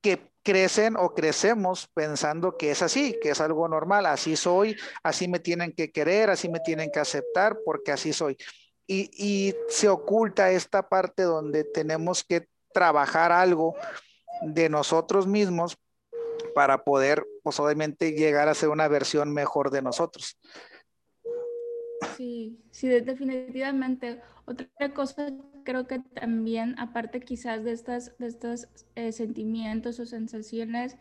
que 0.00 0.33
crecen 0.43 0.97
o 0.97 1.12
crecemos 1.12 1.90
pensando 1.93 2.57
que 2.57 2.71
es 2.71 2.81
así, 2.81 3.19
que 3.21 3.28
es 3.28 3.43
algo 3.43 3.69
normal, 3.69 4.07
así 4.07 4.35
soy, 4.35 4.75
así 5.02 5.28
me 5.28 5.40
tienen 5.40 5.73
que 5.73 5.93
querer, 5.93 6.31
así 6.31 6.49
me 6.49 6.61
tienen 6.61 6.90
que 6.90 7.00
aceptar 7.00 7.59
porque 7.67 7.93
así 7.93 8.14
soy. 8.14 8.38
Y, 8.87 9.55
se 9.69 9.90
oculta 9.90 10.50
esta 10.50 10.88
parte 10.88 11.25
donde 11.25 11.64
tenemos 11.64 12.25
que 12.25 12.49
trabajar 12.73 13.31
algo 13.31 13.75
de 14.40 14.71
nosotros 14.71 15.26
mismos 15.26 15.76
para 16.55 16.83
poder, 16.83 17.26
pues 17.43 17.61
obviamente, 17.61 18.12
llegar 18.12 18.49
a 18.49 18.55
ser 18.55 18.71
una 18.71 18.88
versión 18.88 19.35
mejor 19.35 19.71
de 19.71 19.83
nosotros. 19.83 20.38
Sí, 22.18 22.58
sí, 22.72 22.88
definitivamente. 22.88 24.20
Otra 24.44 24.92
cosa 24.92 25.32
creo 25.64 25.87
que 25.87 26.00
también, 26.00 26.75
aparte 26.78 27.20
quizás 27.20 27.62
de, 27.64 27.70
estas, 27.72 28.18
de 28.18 28.26
estos 28.26 28.66
eh, 28.96 29.12
sentimientos 29.12 30.00
o 30.00 30.06
sensaciones, 30.06 30.96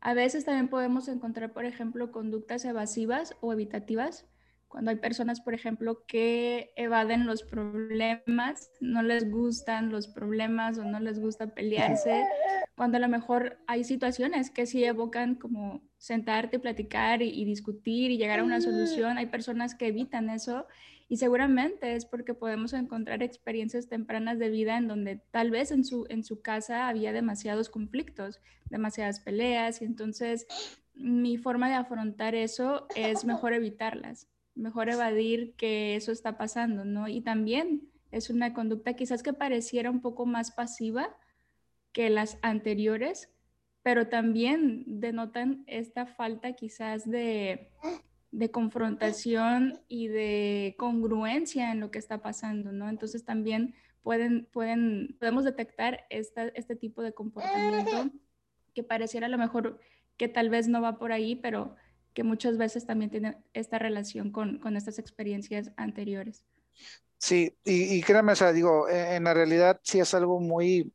a 0.00 0.14
veces 0.14 0.44
también 0.44 0.68
podemos 0.68 1.08
encontrar, 1.08 1.52
por 1.52 1.64
ejemplo, 1.64 2.12
conductas 2.12 2.64
evasivas 2.64 3.36
o 3.40 3.52
evitativas. 3.52 4.26
Cuando 4.70 4.92
hay 4.92 4.98
personas, 4.98 5.40
por 5.40 5.52
ejemplo, 5.52 6.04
que 6.06 6.72
evaden 6.76 7.26
los 7.26 7.42
problemas, 7.42 8.70
no 8.80 9.02
les 9.02 9.28
gustan 9.28 9.90
los 9.90 10.06
problemas 10.06 10.78
o 10.78 10.84
no 10.84 11.00
les 11.00 11.18
gusta 11.18 11.48
pelearse, 11.48 12.24
cuando 12.76 12.98
a 12.98 13.00
lo 13.00 13.08
mejor 13.08 13.58
hay 13.66 13.82
situaciones 13.82 14.48
que 14.48 14.66
sí 14.66 14.84
evocan 14.84 15.34
como 15.34 15.82
sentarte, 15.98 16.60
platicar 16.60 17.20
y, 17.20 17.44
discutir 17.44 18.12
y 18.12 18.16
llegar 18.16 18.38
a 18.38 18.44
una 18.44 18.60
solución. 18.60 19.18
Hay 19.18 19.26
personas 19.26 19.74
que 19.74 19.88
evitan 19.88 20.30
eso 20.30 20.68
y 21.08 21.16
seguramente 21.16 21.96
es 21.96 22.06
porque 22.06 22.34
podemos 22.34 22.72
encontrar 22.72 23.24
experiencias 23.24 23.88
tempranas 23.88 24.38
de 24.38 24.50
vida 24.50 24.78
en 24.78 24.86
donde 24.86 25.20
tal 25.32 25.50
vez 25.50 25.72
en 25.72 25.84
su, 25.84 26.06
en 26.10 26.22
su 26.22 26.42
casa 26.42 26.86
había 26.86 27.12
demasiados 27.12 27.70
conflictos, 27.70 28.38
demasiadas 28.66 29.18
peleas 29.18 29.82
y 29.82 29.84
entonces 29.84 30.46
mi 30.94 31.38
forma 31.38 31.68
de 31.68 31.74
afrontar 31.74 32.36
eso 32.36 32.86
es 32.94 33.24
mejor 33.24 33.52
evitarlas, 33.52 34.28
mejor 34.60 34.88
evadir 34.88 35.54
que 35.56 35.96
eso 35.96 36.12
está 36.12 36.36
pasando, 36.38 36.84
¿no? 36.84 37.08
Y 37.08 37.20
también 37.20 37.88
es 38.10 38.30
una 38.30 38.54
conducta 38.54 38.94
quizás 38.94 39.22
que 39.22 39.32
pareciera 39.32 39.90
un 39.90 40.00
poco 40.00 40.26
más 40.26 40.50
pasiva 40.52 41.16
que 41.92 42.10
las 42.10 42.38
anteriores, 42.42 43.30
pero 43.82 44.08
también 44.08 44.84
denotan 44.86 45.64
esta 45.66 46.06
falta 46.06 46.52
quizás 46.52 47.08
de, 47.08 47.70
confrontación 48.52 49.80
y 49.88 50.08
de 50.08 50.74
congruencia 50.78 51.72
en 51.72 51.80
lo 51.80 51.90
que 51.90 51.98
está 51.98 52.22
pasando, 52.22 52.72
¿no? 52.72 52.88
Entonces 52.88 53.24
también 53.24 53.74
pueden, 54.02 54.46
pueden, 54.52 55.16
podemos 55.18 55.44
detectar 55.44 56.06
este 56.10 56.76
tipo 56.76 57.02
de 57.02 57.12
comportamiento 57.12 58.10
que 58.74 58.82
pareciera 58.82 59.26
a 59.26 59.30
lo 59.30 59.38
mejor 59.38 59.80
que 60.16 60.28
tal 60.28 60.50
vez 60.50 60.68
no 60.68 60.80
va 60.80 60.98
por 60.98 61.12
ahí, 61.12 61.34
pero 61.34 61.76
que 62.14 62.24
muchas 62.24 62.58
veces 62.58 62.86
también 62.86 63.10
tiene 63.10 63.38
esta 63.52 63.78
relación 63.78 64.30
con, 64.32 64.76
estas 64.76 64.98
experiencias 64.98 65.70
anteriores. 65.76 66.44
Sí, 67.18 67.56
y, 67.64 67.94
y 67.94 68.02
créanme, 68.02 68.32
o 68.32 68.36
sea, 68.36 68.52
digo, 68.52 68.88
en 68.88 69.24
la 69.24 69.34
realidad 69.34 69.80
sí 69.82 70.00
es 70.00 70.14
algo 70.14 70.40
muy, 70.40 70.90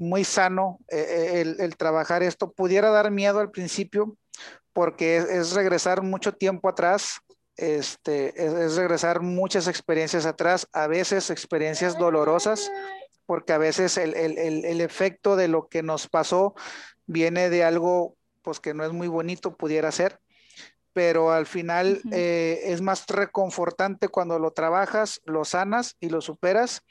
muy 0.00 0.24
sano 0.24 0.80
eh, 0.88 1.42
eh, 1.44 1.56
el, 1.58 1.76
trabajar 1.76 2.22
esto. 2.22 2.50
Pudiera 2.50 2.90
dar 2.90 3.10
miedo 3.10 3.38
al 3.38 3.50
principio 3.50 4.16
porque 4.72 5.18
es, 5.18 5.52
regresar 5.52 6.02
mucho 6.02 6.32
tiempo 6.32 6.70
atrás, 6.70 7.20
este, 7.56 8.32
es, 8.42 8.76
regresar 8.76 9.20
muchas 9.20 9.68
experiencias 9.68 10.24
atrás, 10.24 10.66
a 10.72 10.86
veces 10.86 11.28
experiencias 11.28 11.98
dolorosas, 11.98 12.72
porque 13.26 13.52
a 13.52 13.58
veces 13.58 13.98
el, 13.98 14.80
efecto 14.80 15.36
de 15.36 15.48
lo 15.48 15.68
que 15.68 15.82
nos 15.82 16.08
pasó 16.08 16.54
viene 17.06 17.50
de 17.50 17.62
algo 17.62 18.16
pues 18.42 18.60
que 18.60 18.74
no 18.74 18.84
es 18.84 18.92
muy 18.92 19.08
bonito, 19.08 19.56
pudiera 19.56 19.90
ser, 19.92 20.20
pero 20.92 21.32
al 21.32 21.46
final 21.46 22.00
eh, 22.12 22.60
es 22.64 22.80
más 22.80 23.06
reconfortante 23.06 24.08
cuando 24.08 24.38
lo 24.38 24.52
trabajas, 24.52 25.20
lo 25.24 25.44
sanas 25.44 25.96
y 26.00 26.08
lo 26.08 26.20
superas 26.20 26.82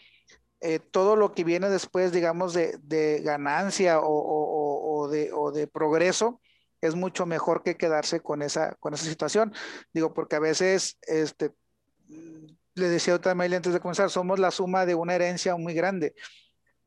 eh, 0.61 0.79
todo 0.79 1.15
lo 1.15 1.33
que 1.33 1.45
viene 1.45 1.69
después, 1.69 2.11
digamos, 2.11 2.53
de, 2.53 3.21
ganancia 3.23 3.99
o, 4.01 5.07
de, 5.09 5.67
progreso, 5.67 6.41
es 6.81 6.95
mucho 6.95 7.25
mejor 7.25 7.63
que 7.63 7.77
quedarse 7.77 8.19
con 8.19 8.41
esa, 8.41 8.75
con 8.75 8.93
esa 8.93 9.05
situación. 9.05 9.53
Digo, 9.93 10.13
porque 10.13 10.35
a 10.35 10.39
veces, 10.39 10.97
este, 11.03 11.51
le 12.09 12.89
decía 12.89 13.15
otra 13.15 13.35
mail 13.35 13.53
antes 13.53 13.73
de 13.73 13.79
comenzar, 13.79 14.09
somos 14.09 14.37
la 14.39 14.51
suma 14.51 14.85
de 14.85 14.95
una 14.95 15.15
herencia 15.15 15.55
muy 15.55 15.73
grande 15.73 16.13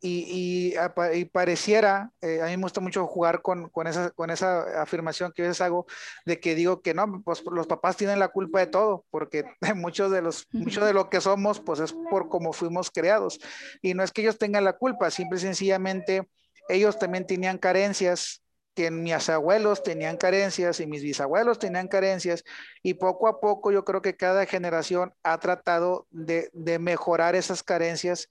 y, 0.04 0.74
y, 0.74 1.24
pareciera, 1.26 2.10
eh, 2.20 2.40
a 2.42 2.46
mí 2.46 2.56
me 2.56 2.64
gusta 2.64 2.80
mucho 2.80 3.06
jugar 3.06 3.40
con, 3.40 3.68
con, 3.68 3.86
esa, 3.86 4.10
con 4.10 4.30
esa 4.30 4.82
afirmación 4.82 5.30
que 5.32 5.42
a 5.42 5.46
veces 5.46 5.60
hago, 5.60 5.86
de 6.26 6.40
que 6.40 6.56
digo 6.56 6.82
que 6.82 6.92
no, 6.92 7.22
pues 7.24 7.44
los 7.48 7.68
papás 7.68 7.96
tienen 7.96 8.18
la 8.18 8.28
culpa 8.28 8.58
de 8.58 8.66
todo, 8.66 9.04
porque 9.10 9.44
muchos 9.76 10.10
de 10.10 10.20
los, 10.20 10.48
mucho 10.52 10.84
de 10.84 10.92
lo 10.92 11.08
que 11.08 11.20
somos, 11.20 11.60
pues 11.60 11.78
es 11.78 11.92
por 12.10 12.28
cómo 12.28 12.52
fuimos 12.52 12.90
creados. 12.90 13.38
Y 13.80 13.94
no 13.94 14.02
es 14.02 14.10
que 14.10 14.22
ellos 14.22 14.38
tengan 14.38 14.64
la 14.64 14.72
culpa, 14.72 15.08
simple 15.12 15.38
y 15.38 15.42
sencillamente 15.42 16.28
ellos 16.68 16.98
también 16.98 17.24
tenían 17.24 17.58
carencias, 17.58 18.42
que 18.74 18.90
mis 18.90 19.28
abuelos 19.28 19.84
tenían 19.84 20.16
carencias 20.16 20.80
y 20.80 20.86
mis 20.86 21.02
bisabuelos 21.02 21.60
tenían 21.60 21.86
carencias, 21.86 22.42
y 22.82 22.94
poco 22.94 23.28
a 23.28 23.38
poco 23.40 23.70
yo 23.70 23.84
creo 23.84 24.02
que 24.02 24.16
cada 24.16 24.46
generación 24.46 25.14
ha 25.22 25.38
tratado 25.38 26.08
de, 26.10 26.50
de 26.52 26.80
mejorar 26.80 27.36
esas 27.36 27.62
carencias 27.62 28.28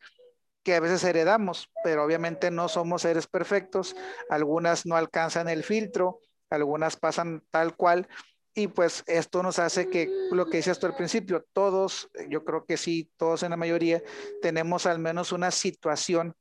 que 0.63 0.75
a 0.75 0.79
veces 0.79 1.03
heredamos, 1.03 1.69
pero 1.83 2.03
obviamente 2.03 2.51
no 2.51 2.69
somos 2.69 3.03
seres 3.03 3.27
perfectos, 3.27 3.95
algunas 4.29 4.85
no 4.85 4.95
alcanzan 4.95 5.49
el 5.49 5.63
filtro, 5.63 6.19
algunas 6.49 6.97
pasan 6.97 7.43
tal 7.49 7.75
cual, 7.75 8.07
y 8.53 8.67
pues 8.67 9.03
esto 9.07 9.41
nos 9.43 9.59
hace 9.59 9.89
que 9.89 10.09
lo 10.31 10.47
que 10.47 10.57
decías 10.57 10.79
tú 10.79 10.85
al 10.85 10.95
principio, 10.95 11.45
todos, 11.53 12.09
yo 12.27 12.43
creo 12.43 12.65
que 12.65 12.77
sí, 12.77 13.09
todos 13.17 13.43
en 13.43 13.51
la 13.51 13.57
mayoría, 13.57 14.03
tenemos 14.41 14.85
al 14.85 14.99
menos 14.99 15.31
una 15.31 15.51
situación 15.51 16.35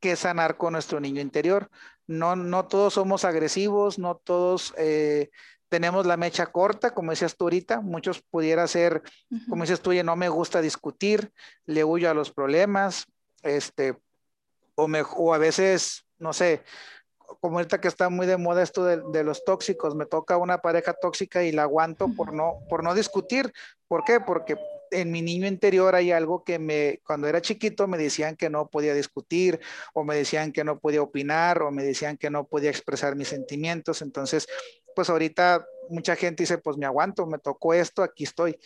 que 0.00 0.16
sanar 0.16 0.56
con 0.56 0.72
nuestro 0.72 0.98
niño 0.98 1.20
interior. 1.20 1.70
No, 2.06 2.34
no 2.34 2.66
todos 2.66 2.94
somos 2.94 3.26
agresivos, 3.26 3.98
no 3.98 4.16
todos 4.16 4.72
eh, 4.78 5.28
tenemos 5.68 6.06
la 6.06 6.16
mecha 6.16 6.46
corta, 6.46 6.94
como 6.94 7.12
decías 7.12 7.36
tú 7.36 7.44
ahorita, 7.44 7.82
muchos 7.82 8.22
pudiera 8.22 8.66
ser, 8.66 9.02
como 9.48 9.62
dices 9.62 9.80
tú, 9.80 9.92
no 10.02 10.16
me 10.16 10.28
gusta 10.28 10.60
discutir, 10.62 11.30
le 11.66 11.84
huyo 11.84 12.10
a 12.10 12.14
los 12.14 12.32
problemas, 12.32 13.06
este, 13.42 13.96
o, 14.74 14.84
o 15.16 15.34
a 15.34 15.38
veces, 15.38 16.04
no 16.18 16.32
sé, 16.32 16.62
como 17.40 17.58
ahorita 17.58 17.80
que 17.80 17.88
está 17.88 18.08
muy 18.08 18.26
de 18.26 18.36
moda 18.36 18.62
esto 18.62 18.84
de, 18.84 19.24
los 19.24 19.44
tóxicos, 19.44 19.94
me 19.94 20.06
toca 20.06 20.36
una 20.36 20.58
pareja 20.58 20.94
tóxica 20.94 21.44
y 21.44 21.52
la 21.52 21.62
aguanto 21.62 22.08
por 22.16 22.32
no, 22.32 22.58
por 22.68 22.82
no 22.82 22.94
discutir. 22.94 23.52
¿Por 23.86 24.04
qué? 24.04 24.20
Porque 24.20 24.56
en 24.90 25.12
mi 25.12 25.22
niño 25.22 25.46
interior 25.46 25.94
hay 25.94 26.10
algo 26.10 26.42
que 26.42 26.58
me, 26.58 27.00
cuando 27.06 27.28
era 27.28 27.40
chiquito 27.40 27.86
me 27.86 27.96
decían 27.96 28.36
que 28.36 28.50
no 28.50 28.68
podía 28.68 28.92
discutir, 28.94 29.60
o 29.94 30.02
me 30.04 30.16
decían 30.16 30.52
que 30.52 30.64
no 30.64 30.80
podía 30.80 31.02
opinar, 31.02 31.62
o 31.62 31.70
me 31.70 31.84
decían 31.84 32.16
que 32.16 32.30
no 32.30 32.44
podía 32.44 32.70
expresar 32.70 33.14
mis 33.14 33.28
sentimientos. 33.28 34.02
Entonces, 34.02 34.48
pues 34.94 35.08
ahorita 35.08 35.64
mucha 35.88 36.16
gente 36.16 36.42
dice, 36.42 36.58
pues 36.58 36.76
me 36.76 36.86
aguanto, 36.86 37.26
me 37.26 37.38
tocó 37.38 37.74
esto, 37.74 38.02
aquí 38.02 38.24
estoy. 38.24 38.58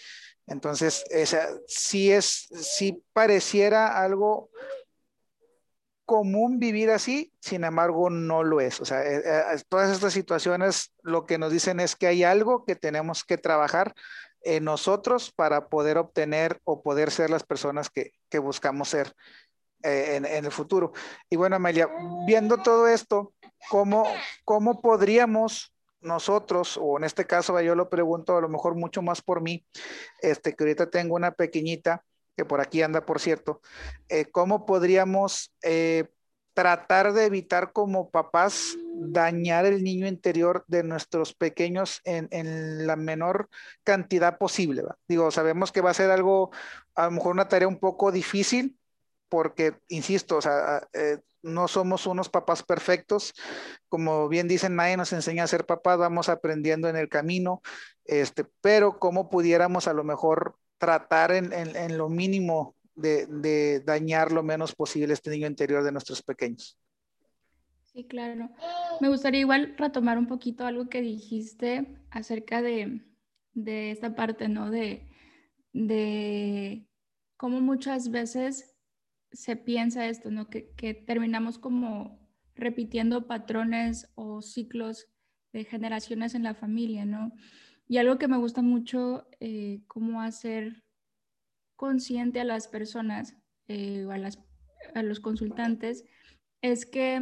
Entonces, 0.47 1.05
esa, 1.11 1.49
sí 1.67 2.13
es, 2.13 2.49
sí 2.53 3.03
pareciera 3.13 3.99
algo 4.03 4.51
común 6.05 6.59
vivir 6.59 6.91
así, 6.91 7.33
sin 7.41 7.65
embargo 7.65 8.11
no 8.11 8.43
lo 8.43 8.61
es. 8.61 8.81
O 8.81 8.85
sea, 8.85 9.03
eh, 9.03 9.23
eh, 9.25 9.63
todas 9.69 9.91
estas 9.91 10.13
situaciones 10.13 10.93
lo 11.03 11.27
que 11.27 11.39
nos 11.39 11.51
dicen 11.53 11.81
es 11.81 11.97
que 11.97 12.07
hay 12.07 12.25
algo 12.25 12.65
que 12.65 12.77
tenemos 12.77 13.25
que 13.25 13.39
trabajar 13.39 13.95
en 14.43 14.65
nosotros 14.65 15.33
para 15.33 15.69
poder 15.69 15.97
obtener 15.97 16.61
o 16.65 16.83
poder 16.83 17.11
ser 17.11 17.31
las 17.31 17.45
personas 17.45 17.89
que, 17.89 18.13
que 18.29 18.39
buscamos 18.39 18.91
ser 18.91 19.15
eh, 19.83 20.17
en, 20.17 20.27
en, 20.27 20.45
el 20.45 20.53
futuro. 20.53 20.93
Y 21.31 21.37
bueno, 21.37 21.57
Amelia, 21.57 21.89
viendo 22.27 22.59
todo 22.59 22.87
esto, 22.87 23.33
¿cómo, 23.71 24.07
cómo 24.45 24.83
podríamos 24.83 25.74
nosotros, 26.05 26.79
o 26.81 26.99
en 26.99 27.05
este 27.05 27.27
caso 27.27 27.61
yo 27.61 27.75
lo 27.75 27.89
pregunto 27.89 28.37
a 28.37 28.41
lo 28.41 28.49
mejor 28.49 28.75
mucho 28.75 29.03
más 29.03 29.23
por 29.23 29.41
mí, 29.41 29.67
este, 30.21 30.55
que 30.55 30.65
ahorita 30.65 30.91
tengo 30.91 31.15
una 31.15 31.33
pequeñita, 31.33 32.05
que 32.37 32.45
por 32.45 32.61
aquí 32.61 32.83
anda, 32.83 33.05
por 33.07 33.21
cierto, 33.21 33.61
eh, 34.09 34.27
¿cómo 34.27 34.67
podríamos 34.67 35.53
eh, 35.63 36.09
tratar 36.53 37.13
de 37.13 37.27
evitar 37.27 37.73
como 37.73 38.11
papás 38.11 38.77
dañar 38.97 39.67
el 39.67 39.83
niño 39.83 40.07
interior 40.07 40.65
de 40.69 40.83
nuestros 40.85 41.35
pequeños 41.35 42.01
en, 42.05 42.29
en 42.31 42.87
la 42.87 42.97
menor 42.97 43.49
cantidad 43.83 44.39
posible? 44.39 44.83
¿va? 44.83 44.97
Digo, 45.09 45.31
sabemos 45.31 45.73
que 45.73 45.81
va 45.81 45.91
a 45.91 45.95
ser 45.95 46.11
algo, 46.11 46.51
a 46.95 47.07
lo 47.07 47.13
mejor 47.13 47.33
una 47.33 47.49
tarea 47.49 47.69
un 47.69 47.79
poco 47.79 48.13
difícil, 48.13 48.79
porque, 49.29 49.75
insisto, 49.89 50.37
o 50.37 50.41
sea, 50.41 50.87
eh, 50.93 51.19
no 51.45 51.69
somos 51.69 52.07
unos 52.07 52.29
papás 52.29 52.63
perfectos. 52.63 53.35
Como 53.89 54.29
bien 54.29 54.49
dicen, 54.49 54.75
nadie 54.75 54.97
nos 54.97 55.13
enseña 55.13 55.45
a 55.45 55.49
ser 55.49 55.67
papás, 55.67 55.99
vamos 55.99 56.29
aprendiendo 56.29 56.89
en 56.89 56.97
el 56.97 57.09
camino, 57.09 57.63
este, 58.05 58.45
pero 58.61 58.99
cómo 58.99 59.31
pudiéramos 59.31 59.87
a 59.87 59.93
lo 59.93 60.05
mejor 60.05 60.57
tratar 60.79 61.33
en, 61.33 61.53
en, 61.53 61.77
en 61.77 61.97
lo 61.97 62.09
mínimo 62.09 62.75
de, 62.95 63.27
de, 63.27 63.81
dañar 63.81 64.33
lo 64.33 64.43
menos 64.43 64.75
posible 64.75 65.13
este 65.13 65.31
niño 65.31 65.47
interior 65.47 65.83
de 65.83 65.93
nuestros 65.93 66.23
pequeños. 66.23 66.79
Sí, 67.83 68.05
claro. 68.05 68.51
Me 69.01 69.09
gustaría 69.09 69.41
igual 69.41 69.75
retomar 69.77 70.19
un 70.19 70.27
poquito 70.27 70.67
algo 70.67 70.89
que 70.89 71.01
dijiste 71.01 71.97
acerca 72.11 72.61
de, 72.61 73.03
de 73.53 73.91
esta 73.93 74.15
parte, 74.15 74.49
¿no? 74.49 74.71
De, 74.71 75.09
de 75.73 76.89
cómo 77.37 77.61
muchas 77.61 78.11
veces 78.11 78.74
se 79.35 79.57
piensa 79.57 80.07
esto, 80.07 80.31
¿no? 80.31 80.49
Que, 80.49 80.62
terminamos 81.07 81.59
como 81.59 82.19
repitiendo 82.55 83.26
patrones 83.26 84.11
o 84.14 84.43
ciclos 84.43 85.09
de 85.53 85.64
generaciones 85.64 86.35
en 86.35 86.45
la 86.45 86.55
familia, 86.55 87.05
¿no? 87.05 87.33
Y 87.87 87.99
algo 87.99 88.19
que 88.19 88.29
me 88.29 88.38
gusta 88.38 88.62
mucho, 88.62 89.29
eh, 89.41 89.83
cómo 89.87 90.23
hacer 90.23 90.85
consciente 91.76 92.41
a 92.41 92.45
las 92.45 92.69
personas 92.69 93.37
eh, 93.69 94.05
o 94.07 94.12
a, 94.12 94.19
las, 94.19 94.43
a 94.95 95.03
los 95.03 95.21
consultantes, 95.21 96.05
es 96.62 96.87
que 96.87 97.21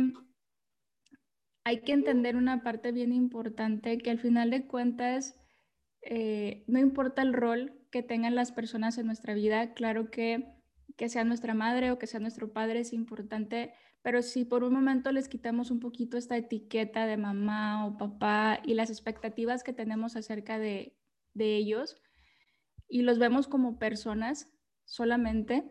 hay 1.64 1.81
que 1.81 1.92
entender 1.92 2.37
una 2.37 2.62
parte 2.62 2.92
bien 2.92 3.12
importante, 3.12 3.99
que 3.99 4.11
al 4.11 4.19
final 4.19 4.50
de 4.50 4.66
cuentas, 4.66 5.37
eh, 6.02 6.64
no 6.66 6.78
importa 6.78 7.23
el 7.23 7.33
rol 7.33 7.81
que 7.90 8.02
tengan 8.02 8.35
las 8.35 8.52
personas 8.52 8.99
en 8.99 9.07
nuestra 9.07 9.35
vida, 9.35 9.73
claro 9.75 10.11
que 10.11 10.62
que 10.96 11.08
sea 11.08 11.25
nuestra 11.25 11.54
madre 11.54 11.90
o 11.90 11.99
que 11.99 12.06
sea 12.06 12.20
nuestro 12.20 12.52
padre 12.52 12.80
es 12.80 12.92
importante, 12.92 13.72
pero 14.02 14.22
si 14.22 14.44
por 14.44 14.64
un 14.64 14.75
momento 14.75 15.12
les 15.12 15.28
quitamos 15.28 15.70
un 15.70 15.80
poquito 15.80 16.16
esta 16.16 16.37
etiqueta 16.37 17.06
de 17.06 17.16
mamá 17.16 17.87
o 17.87 17.96
papá 17.96 18.61
y 18.64 18.75
las 18.75 18.90
expectativas 18.90 19.62
que 19.62 19.72
tenemos 19.72 20.16
acerca 20.16 20.58
de, 20.58 20.96
de 21.34 21.56
ellos 21.56 21.96
y 22.88 23.02
los 23.02 23.18
vemos 23.18 23.49
como 23.49 23.78
personas 23.78 24.49
solamente, 24.84 25.64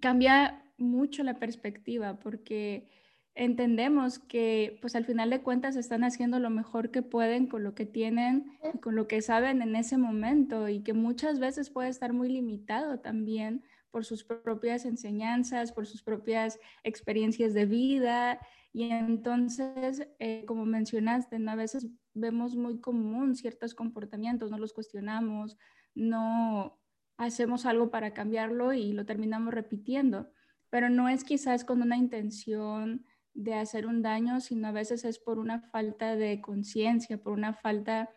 cambia 0.00 0.64
mucho 0.78 1.22
la 1.22 1.38
perspectiva 1.38 2.18
porque 2.18 2.90
entendemos 3.34 4.18
que 4.18 4.78
pues 4.80 4.94
al 4.94 5.06
final 5.06 5.30
de 5.30 5.42
cuentas 5.42 5.76
están 5.76 6.04
haciendo 6.04 6.38
lo 6.38 6.50
mejor 6.50 6.90
que 6.90 7.02
pueden 7.02 7.46
con 7.46 7.62
lo 7.62 7.74
que 7.74 7.86
tienen 7.86 8.58
y 8.74 8.78
con 8.78 8.94
lo 8.94 9.06
que 9.08 9.22
saben 9.22 9.62
en 9.62 9.74
ese 9.74 9.96
momento 9.96 10.68
y 10.68 10.82
que 10.82 10.92
muchas 10.92 11.38
veces 11.38 11.70
puede 11.70 11.88
estar 11.88 12.12
muy 12.12 12.28
limitado 12.28 12.98
también 13.00 13.64
por 13.92 14.04
sus 14.04 14.24
propias 14.24 14.84
enseñanzas, 14.86 15.70
por 15.70 15.86
sus 15.86 16.02
propias 16.02 16.58
experiencias 16.82 17.54
de 17.54 17.66
vida. 17.66 18.40
Y 18.72 18.90
entonces, 18.90 20.08
eh, 20.18 20.44
como 20.46 20.64
mencionaste, 20.64 21.36
a 21.46 21.54
veces 21.54 21.86
vemos 22.14 22.56
muy 22.56 22.80
común 22.80 23.36
ciertos 23.36 23.74
comportamientos, 23.74 24.50
no 24.50 24.58
los 24.58 24.72
cuestionamos, 24.72 25.56
no 25.94 26.80
hacemos 27.18 27.66
algo 27.66 27.90
para 27.90 28.14
cambiarlo 28.14 28.72
y 28.72 28.92
lo 28.94 29.04
terminamos 29.04 29.54
repitiendo. 29.54 30.32
Pero 30.70 30.88
no 30.88 31.08
es 31.10 31.22
quizás 31.22 31.64
con 31.64 31.82
una 31.82 31.98
intención 31.98 33.04
de 33.34 33.54
hacer 33.54 33.86
un 33.86 34.02
daño, 34.02 34.40
sino 34.40 34.68
a 34.68 34.72
veces 34.72 35.04
es 35.04 35.18
por 35.18 35.38
una 35.38 35.60
falta 35.60 36.16
de 36.16 36.40
conciencia, 36.40 37.22
por 37.22 37.34
una 37.34 37.52
falta 37.52 38.10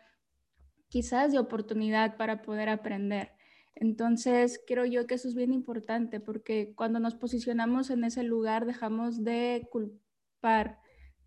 quizás 0.88 1.32
de 1.32 1.38
oportunidad 1.38 2.16
para 2.16 2.42
poder 2.42 2.70
aprender. 2.70 3.35
Entonces, 3.78 4.62
creo 4.66 4.86
yo 4.86 5.06
que 5.06 5.16
eso 5.16 5.28
es 5.28 5.34
bien 5.34 5.52
importante 5.52 6.18
porque 6.18 6.72
cuando 6.74 6.98
nos 6.98 7.14
posicionamos 7.14 7.90
en 7.90 8.04
ese 8.04 8.22
lugar 8.22 8.64
dejamos 8.64 9.22
de 9.22 9.68
culpar, 9.70 10.80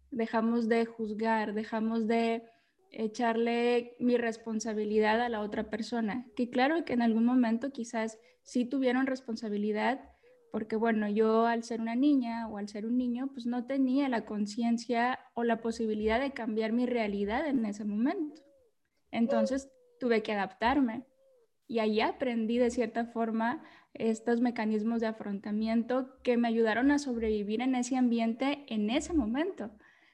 dejamos 0.09 0.67
de 0.67 0.85
juzgar, 0.85 1.53
dejamos 1.53 2.07
de 2.07 2.43
echarle 2.91 3.95
mi 3.99 4.17
responsabilidad 4.17 5.21
a 5.21 5.29
la 5.29 5.41
otra 5.41 5.69
persona. 5.69 6.25
Que 6.35 6.49
claro 6.49 6.85
que 6.85 6.93
en 6.93 7.03
algún 7.03 7.23
momento 7.23 7.71
quizás 7.71 8.17
sí 8.41 8.65
tuvieron 8.65 9.05
responsabilidad, 9.05 10.09
porque 10.51 10.75
bueno, 10.75 11.07
yo 11.07 11.45
al 11.45 11.63
ser 11.63 11.79
una 11.81 11.93
niña 11.93 12.47
o 12.47 12.57
al 12.57 12.67
ser 12.67 12.87
un 12.87 12.97
niño, 12.97 13.29
pues 13.31 13.45
no 13.45 13.67
tenía 13.67 14.09
la 14.09 14.25
conciencia 14.25 15.19
o 15.35 15.43
la 15.43 15.61
posibilidad 15.61 16.19
de 16.19 16.31
cambiar 16.31 16.71
mi 16.71 16.87
realidad 16.87 17.47
en 17.47 17.63
ese 17.65 17.85
momento. 17.85 18.41
Entonces 19.11 19.69
tuve 19.99 20.23
que 20.23 20.33
adaptarme 20.33 21.05
y 21.69 21.79
ahí 21.79 22.01
aprendí 22.01 22.57
de 22.57 22.71
cierta 22.71 23.05
forma 23.05 23.63
estos 23.93 24.41
mecanismos 24.41 24.99
de 24.99 25.07
afrontamiento 25.07 26.19
que 26.23 26.35
me 26.35 26.47
ayudaron 26.47 26.89
a 26.91 26.97
sobrevivir 26.97 27.61
en 27.61 27.75
ese 27.75 27.95
ambiente 27.95 28.65
en 28.67 28.89
ese 28.89 29.13
momento. 29.13 29.71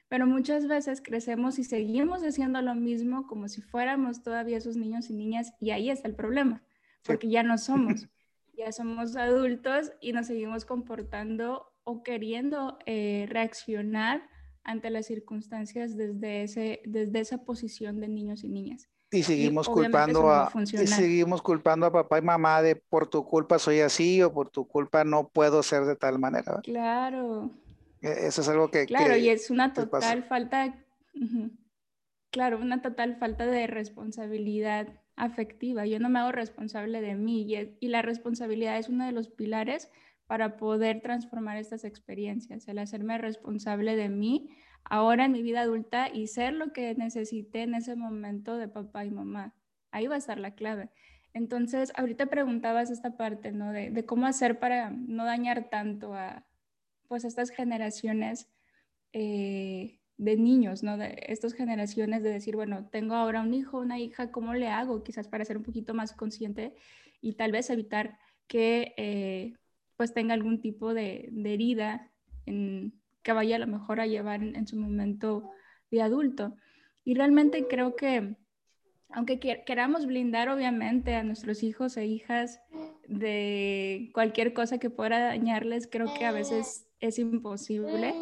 Pero 0.08 0.26
muchas 0.26 0.68
veces 0.68 1.00
crecemos 1.00 1.58
y 1.58 1.64
seguimos 1.64 2.22
haciendo 2.22 2.60
lo 2.60 2.74
mismo 2.74 3.26
como 3.26 3.48
si 3.48 3.62
fuéramos 3.62 4.22
todavía 4.22 4.58
esos 4.58 4.76
niños 4.76 5.10
y 5.10 5.14
niñas 5.14 5.54
y 5.58 5.70
ahí 5.70 5.90
está 5.90 6.06
el 6.06 6.14
problema, 6.14 6.62
porque 7.04 7.28
ya 7.28 7.42
no 7.42 7.58
somos, 7.58 8.06
ya 8.56 8.70
somos 8.70 9.16
adultos 9.16 9.92
y 10.00 10.12
nos 10.12 10.26
seguimos 10.26 10.66
comportando 10.66 11.72
o 11.84 12.02
queriendo 12.02 12.78
eh, 12.84 13.26
reaccionar 13.30 14.28
ante 14.62 14.90
las 14.90 15.06
circunstancias 15.06 15.96
desde, 15.96 16.42
ese, 16.42 16.82
desde 16.84 17.20
esa 17.20 17.44
posición 17.44 17.98
de 17.98 18.08
niños 18.08 18.44
y 18.44 18.48
niñas. 18.48 18.90
Y 19.10 19.22
seguimos 19.22 19.68
culpando 19.68 20.30
a 20.30 20.50
y 20.72 20.86
seguimos 20.86 21.40
culpando 21.40 21.86
a 21.86 21.92
papá 21.92 22.18
y 22.18 22.22
mamá 22.22 22.60
de 22.60 22.74
por 22.74 23.08
tu 23.08 23.24
culpa 23.24 23.58
soy 23.58 23.80
así 23.80 24.20
o 24.22 24.32
por 24.32 24.50
tu 24.50 24.66
culpa 24.66 25.04
no 25.04 25.28
puedo 25.28 25.62
ser 25.62 25.84
de 25.84 25.94
tal 25.94 26.18
manera. 26.18 26.60
Claro. 26.62 27.50
E, 28.02 28.26
eso 28.26 28.40
es 28.40 28.48
algo 28.48 28.68
que 28.70 28.86
Claro, 28.86 29.16
y 29.16 29.28
es 29.28 29.50
una 29.50 29.72
total 29.72 30.24
falta 30.24 30.74
Claro, 32.30 32.58
una 32.58 32.82
total 32.82 33.16
falta 33.16 33.46
de 33.46 33.66
responsabilidad 33.66 34.88
afectiva. 35.14 35.86
Yo 35.86 35.98
no 36.00 36.10
me 36.10 36.18
hago 36.18 36.32
responsable 36.32 37.00
de 37.00 37.14
mí 37.14 37.42
y, 37.42 37.76
y 37.80 37.88
la 37.88 38.02
responsabilidad 38.02 38.76
es 38.76 38.88
uno 38.88 39.06
de 39.06 39.12
los 39.12 39.28
pilares 39.28 39.88
para 40.26 40.56
poder 40.56 41.00
transformar 41.00 41.56
estas 41.56 41.84
experiencias, 41.84 42.66
el 42.68 42.78
hacerme 42.78 43.16
responsable 43.18 43.96
de 43.96 44.08
mí 44.08 44.50
ahora 44.88 45.24
en 45.24 45.32
mi 45.32 45.42
vida 45.42 45.62
adulta 45.62 46.08
y 46.12 46.28
ser 46.28 46.52
lo 46.52 46.72
que 46.72 46.94
necesité 46.94 47.62
en 47.62 47.74
ese 47.74 47.96
momento 47.96 48.56
de 48.56 48.68
papá 48.68 49.04
y 49.04 49.10
mamá. 49.10 49.54
Ahí 49.90 50.06
va 50.06 50.14
a 50.16 50.18
estar 50.18 50.38
la 50.38 50.54
clave. 50.54 50.90
Entonces, 51.32 51.92
ahorita 51.96 52.26
preguntabas 52.26 52.90
esta 52.90 53.16
parte, 53.16 53.52
¿no? 53.52 53.72
De, 53.72 53.90
de 53.90 54.06
cómo 54.06 54.26
hacer 54.26 54.58
para 54.58 54.90
no 54.90 55.24
dañar 55.24 55.68
tanto 55.68 56.14
a, 56.14 56.46
pues, 57.08 57.24
estas 57.24 57.50
generaciones 57.50 58.48
eh, 59.12 60.00
de 60.16 60.36
niños, 60.36 60.82
¿no? 60.82 60.96
De 60.96 61.24
estas 61.28 61.52
generaciones 61.52 62.22
de 62.22 62.30
decir, 62.30 62.56
bueno, 62.56 62.88
tengo 62.90 63.14
ahora 63.14 63.42
un 63.42 63.52
hijo, 63.54 63.78
una 63.78 63.98
hija, 63.98 64.30
¿cómo 64.30 64.54
le 64.54 64.68
hago? 64.68 65.02
Quizás 65.02 65.28
para 65.28 65.44
ser 65.44 65.58
un 65.58 65.62
poquito 65.62 65.94
más 65.94 66.12
consciente 66.12 66.74
y 67.20 67.34
tal 67.34 67.52
vez 67.52 67.68
evitar 67.70 68.18
que, 68.46 68.94
eh, 68.96 69.54
pues, 69.96 70.14
tenga 70.14 70.34
algún 70.34 70.60
tipo 70.60 70.94
de, 70.94 71.28
de 71.32 71.54
herida 71.54 72.12
en, 72.46 72.94
que 73.26 73.32
vaya 73.32 73.56
a 73.56 73.58
lo 73.58 73.66
mejor 73.66 73.98
a 73.98 74.06
llevar 74.06 74.40
en, 74.40 74.68
su 74.68 74.76
momento 74.76 75.50
de 75.90 76.00
adulto. 76.00 76.54
Y 77.04 77.14
realmente 77.14 77.66
creo 77.66 77.96
que, 77.96 78.36
aunque 79.08 79.40
queramos 79.40 80.06
blindar 80.06 80.48
obviamente 80.48 81.16
a 81.16 81.24
nuestros 81.24 81.64
hijos 81.64 81.96
e 81.96 82.06
hijas 82.06 82.60
de 83.08 84.10
cualquier 84.14 84.52
cosa 84.52 84.78
que 84.78 84.90
pueda 84.90 85.18
dañarles, 85.18 85.88
creo 85.90 86.06
que 86.16 86.24
a 86.24 86.30
veces 86.30 86.86
es 87.00 87.18
imposible 87.18 88.14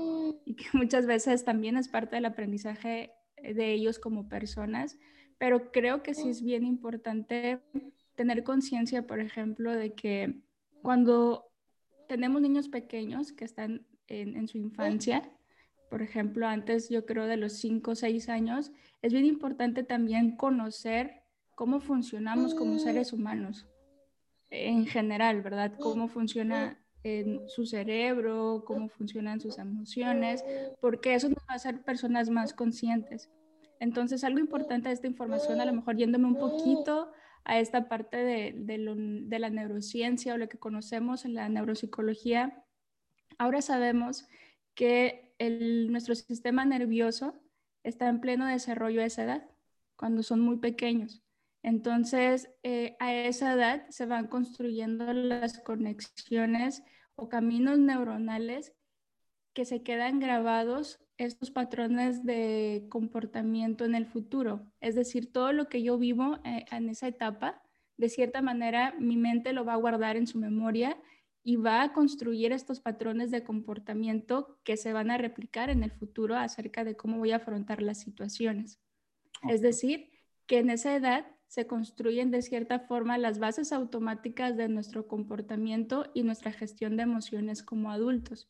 y 0.47 0.55
que 0.55 0.65
muchas 0.73 1.05
veces 1.05 1.45
también 1.45 1.77
es 1.77 1.89
parte 1.89 2.17
del 2.17 2.25
aprendizaje 2.25 3.13
de 3.37 3.75
ellos 3.75 3.99
como 3.99 4.31
personas, 4.31 4.97
pero 5.37 5.71
creo 5.71 6.03
que 6.03 6.15
sí 6.15 6.31
es 6.31 6.43
bien 6.43 6.65
importante 6.65 7.61
tener 8.15 8.43
conciencia, 8.43 9.07
por 9.07 9.21
ejemplo, 9.21 9.71
de 9.71 9.93
que 9.93 10.41
cuando 10.81 11.45
tenemos 12.09 12.41
niños 12.41 12.71
pequeños 12.71 13.33
que 13.33 13.45
están 13.45 13.87
en, 14.09 14.49
su 14.49 14.59
infancia, 14.59 15.23
por 15.91 16.03
ejemplo, 16.03 16.47
antes 16.47 16.89
yo 16.89 17.07
creo 17.07 17.27
de 17.27 17.37
los 17.37 17.55
5 17.55 17.93
o 17.93 17.95
6 17.95 18.29
años, 18.29 18.73
es 19.03 19.13
bien 19.13 19.25
importante 19.25 19.83
también 19.83 20.37
conocer 20.37 21.23
cómo 21.55 21.81
funcionamos 21.81 22.55
como 22.55 22.79
seres 22.79 23.13
humanos 23.13 23.67
en 24.51 24.87
general, 24.87 25.43
¿verdad? 25.43 25.73
Cómo 25.79 26.09
funciona 26.09 26.79
en 27.03 27.49
su 27.49 27.67
cerebro, 27.67 28.65
cómo 28.67 28.89
funcionan 28.89 29.41
sus 29.41 29.59
emociones, 29.59 30.45
porque 30.81 31.15
eso 31.15 31.29
nos 31.29 31.45
va 31.45 31.53
a 31.53 31.57
hacer 31.57 31.83
personas 31.83 32.31
más 32.31 32.55
conscientes. 32.55 33.31
Entonces, 33.79 34.25
algo 34.25 34.39
importante 34.39 34.89
de 34.89 34.95
esta 34.95 35.07
información, 35.07 35.61
a 35.61 35.67
lo 35.67 35.75
mejor 35.75 35.97
yéndome 35.97 36.27
un 36.27 36.37
poquito 36.37 37.13
a 37.45 37.59
esta 37.59 37.89
parte 37.89 38.17
de, 38.17 39.39
la 39.39 39.51
neurociencia 39.51 40.35
o 40.35 40.39
lo 40.39 40.49
que 40.49 40.59
conocemos 40.59 41.27
en 41.27 41.35
la 41.35 41.49
neuropsicología, 41.49 42.64
ahora 43.39 43.63
sabemos 43.63 44.27
que 44.75 45.35
nuestro 45.91 46.15
sistema 46.15 46.65
nervioso 46.65 47.35
está 47.83 48.09
en 48.09 48.21
pleno 48.21 48.47
desarrollo 48.47 49.03
a 49.03 49.07
esa 49.07 49.25
edad, 49.25 49.51
cuando 49.97 50.23
son 50.23 50.41
muy 50.41 50.59
pequeños. 50.59 51.23
Entonces, 51.63 52.51
eh, 52.63 52.97
a 53.01 53.15
esa 53.15 53.55
edad 53.55 53.87
se 53.89 54.07
van 54.07 54.27
construyendo 54.27 55.13
las 55.13 55.61
conexiones 55.61 56.83
o 57.17 57.29
caminos 57.29 57.79
neuronales 57.79 58.75
que 59.55 59.65
se 59.65 59.83
quedan 59.83 60.19
grabados 60.19 61.01
estos 61.17 61.51
patrones 61.51 62.25
de 62.25 62.87
comportamiento 62.91 63.85
en 63.85 63.95
el 63.95 64.07
futuro. 64.07 64.67
Es 64.81 64.95
decir, 64.95 65.33
todo 65.33 65.53
lo 65.53 65.69
que 65.69 65.83
yo 65.83 65.97
vivo 65.97 66.39
eh, 66.45 66.67
en 66.71 66.89
esa 66.89 67.09
etapa, 67.09 67.63
de 67.97 68.09
cierta 68.09 68.43
manera, 68.43 68.95
mi 68.99 69.17
mente 69.17 69.53
lo 69.53 69.65
va 69.65 69.75
a 69.75 69.77
guardar 69.77 70.17
en 70.17 70.27
su 70.27 70.39
memoria 70.39 70.99
y 71.47 71.57
va 71.57 71.83
a 71.83 71.93
construir 71.93 72.53
estos 72.53 72.81
patrones 72.81 73.31
de 73.31 73.45
comportamiento 73.45 74.59
que 74.65 74.79
se 74.79 74.95
van 74.95 75.11
a 75.11 75.19
replicar 75.19 75.69
en 75.69 75.85
el 75.85 75.93
futuro 75.93 76.37
acerca 76.37 76.85
de 76.85 76.97
cómo 76.97 77.19
voy 77.19 77.33
a 77.33 77.37
afrontar 77.37 77.83
las 77.83 78.01
situaciones. 78.01 78.81
Es 79.49 79.61
decir, 79.61 80.09
que 80.47 80.59
en 80.59 80.71
esa 80.71 80.97
edad 80.97 81.27
se 81.47 81.67
construyen 81.67 82.31
de 82.31 82.41
cierta 82.41 82.81
forma 82.81 83.19
las 83.19 83.39
bases 83.39 83.73
automáticas 83.73 84.57
de 84.57 84.69
nuestro 84.69 85.07
comportamiento 85.07 86.11
y 86.15 86.23
nuestra 86.23 86.51
gestión 86.51 86.97
de 86.97 87.03
emociones 87.03 87.63
como 87.63 87.93
adultos. 87.93 88.49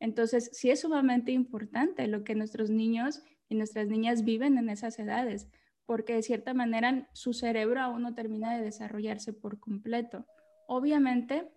Entonces, 0.00 0.50
sí 0.52 0.68
es 0.70 0.80
sumamente 0.80 1.30
importante 1.30 2.08
lo 2.08 2.24
que 2.24 2.34
nuestros 2.34 2.70
niños 2.70 3.22
y 3.48 3.54
nuestras 3.54 3.86
niñas 3.86 4.24
viven 4.24 4.58
en 4.58 4.68
esas 4.68 4.98
edades, 4.98 5.48
porque 5.86 6.14
de 6.14 6.22
cierta 6.22 6.54
manera 6.54 7.08
su 7.12 7.34
cerebro 7.34 7.80
aún 7.80 8.02
no 8.02 8.14
termina 8.14 8.56
de 8.56 8.64
desarrollarse 8.64 9.32
por 9.32 9.60
completo. 9.60 10.26
Obviamente, 10.66 11.48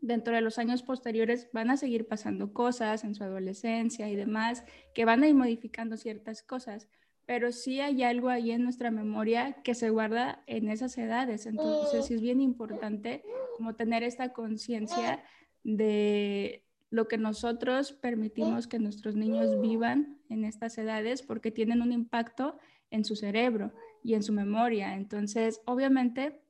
dentro 0.00 0.34
de 0.34 0.40
los 0.40 0.58
años 0.58 0.82
posteriores 0.82 1.48
van 1.52 1.70
a 1.70 1.76
seguir 1.76 2.06
pasando 2.06 2.52
cosas 2.52 3.04
en 3.04 3.14
su 3.14 3.24
adolescencia 3.24 4.08
y 4.08 4.16
demás, 4.16 4.64
que 4.94 5.04
van 5.04 5.22
a 5.22 5.28
ir 5.28 5.34
modificando 5.34 5.96
ciertas 5.96 6.42
cosas, 6.42 6.88
pero 7.26 7.52
sí 7.52 7.80
hay 7.80 8.02
algo 8.02 8.28
ahí 8.30 8.52
en 8.52 8.64
nuestra 8.64 8.90
memoria 8.90 9.56
que 9.62 9.74
se 9.74 9.90
guarda 9.90 10.42
en 10.46 10.68
esas 10.70 10.96
edades. 10.96 11.46
Entonces 11.46 12.06
sí 12.06 12.14
es 12.14 12.20
bien 12.20 12.40
importante 12.40 13.22
como 13.56 13.74
tener 13.74 14.02
esta 14.02 14.32
conciencia 14.32 15.22
de 15.62 16.64
lo 16.90 17.06
que 17.06 17.18
nosotros 17.18 17.92
permitimos 17.92 18.66
que 18.66 18.78
nuestros 18.78 19.14
niños 19.14 19.60
vivan 19.60 20.18
en 20.30 20.44
estas 20.44 20.78
edades 20.78 21.22
porque 21.22 21.50
tienen 21.50 21.82
un 21.82 21.92
impacto 21.92 22.58
en 22.90 23.04
su 23.04 23.14
cerebro 23.14 23.72
y 24.02 24.14
en 24.14 24.22
su 24.22 24.32
memoria. 24.32 24.94
Entonces, 24.94 25.60
obviamente, 25.66 26.40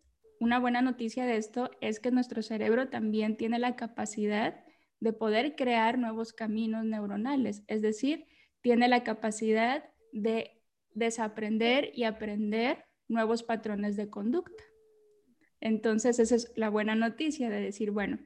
una 0.40 0.58
buena 0.58 0.82
noticia 0.82 1.26
de 1.26 1.36
esto 1.36 1.70
es 1.80 2.00
que 2.00 2.10
nuestro 2.10 2.42
cerebro 2.42 2.88
también 2.88 3.36
tiene 3.36 3.58
la 3.58 3.76
capacidad 3.76 4.64
de 5.00 5.12
poder 5.12 5.56
crear 5.56 5.98
nuevos 5.98 6.32
caminos 6.32 6.84
neuronales, 6.84 7.62
es 7.66 7.82
decir, 7.82 8.26
tiene 8.60 8.88
la 8.88 9.04
capacidad 9.04 9.84
de 10.12 10.60
desaprender 10.94 11.90
y 11.94 12.04
aprender 12.04 12.84
nuevos 13.06 13.42
patrones 13.42 13.96
de 13.96 14.10
conducta. 14.10 14.64
Entonces, 15.60 16.18
esa 16.18 16.34
es 16.34 16.52
la 16.56 16.68
buena 16.68 16.94
noticia 16.94 17.50
de 17.50 17.60
decir, 17.60 17.90
bueno, 17.90 18.18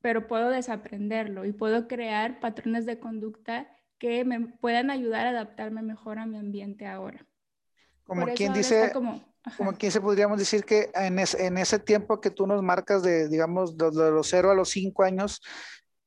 pero 0.00 0.26
puedo 0.26 0.50
desaprenderlo 0.50 1.44
y 1.44 1.52
puedo 1.52 1.88
crear 1.88 2.40
patrones 2.40 2.86
de 2.86 2.98
conducta 2.98 3.68
que 3.98 4.24
me 4.24 4.40
puedan 4.40 4.90
ayudar 4.90 5.26
a 5.26 5.30
adaptarme 5.30 5.82
mejor 5.82 6.18
a 6.18 6.26
mi 6.26 6.38
ambiente 6.38 6.86
ahora. 6.86 7.26
Como 8.04 8.26
quien 8.34 8.52
dice, 8.54 8.90
como, 8.92 9.20
quien 9.78 9.92
se 9.92 10.00
podríamos 10.00 10.38
decir 10.38 10.64
que 10.64 10.90
en, 10.94 11.18
en, 11.18 11.58
ese 11.58 11.78
tiempo 11.78 12.20
que 12.20 12.30
tú 12.30 12.46
nos 12.46 12.62
marcas 12.62 13.02
de, 13.02 13.28
digamos, 13.28 13.76
de, 13.76 13.90
de 13.90 14.10
los 14.10 14.28
0 14.28 14.50
a 14.50 14.54
los 14.54 14.70
5 14.70 15.02
años, 15.02 15.40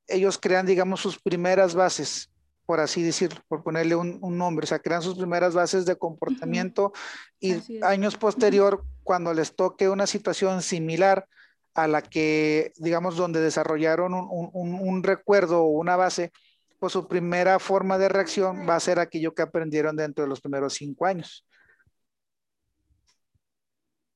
ellos 0.08 0.38
crean, 0.38 0.65
digamos, 0.65 0.99
sus 0.99 1.19
primeras 1.19 1.75
bases 1.75 2.32
por 2.71 2.80
así 2.80 3.04
decirlo, 3.04 3.41
por 3.49 3.63
ponerle 3.63 3.95
un, 3.95 4.38
nombre, 4.38 4.63
o 4.63 4.67
sea, 4.67 4.80
crean 4.80 5.01
sus 5.01 5.17
primeras 5.17 5.54
bases 5.54 5.86
de 5.86 5.97
comportamiento 5.97 6.93
y 7.38 7.84
años 7.84 8.15
posterior, 8.15 8.86
cuando 9.04 9.34
les 9.34 9.58
toque 9.58 9.89
una 9.89 10.08
situación 10.08 10.62
similar 10.62 11.27
a 11.73 11.88
la 11.88 12.01
que, 12.01 12.71
digamos, 12.77 13.17
donde 13.17 13.41
desarrollaron 13.41 14.13
un, 14.13 15.04
recuerdo 15.04 15.63
o 15.63 15.80
una 15.80 15.97
base, 15.97 16.32
pues 16.80 16.93
su 16.93 17.10
primera 17.10 17.60
forma 17.60 17.97
de 17.97 18.08
reacción 18.08 18.65
va 18.65 18.77
a 18.77 18.80
ser 18.80 18.99
aquello 18.99 19.34
que 19.34 19.41
aprendieron 19.41 19.97
dentro 19.97 20.23
de 20.23 20.30
los 20.30 20.39
primeros 20.39 20.73
cinco 20.73 21.06
años. 21.06 21.45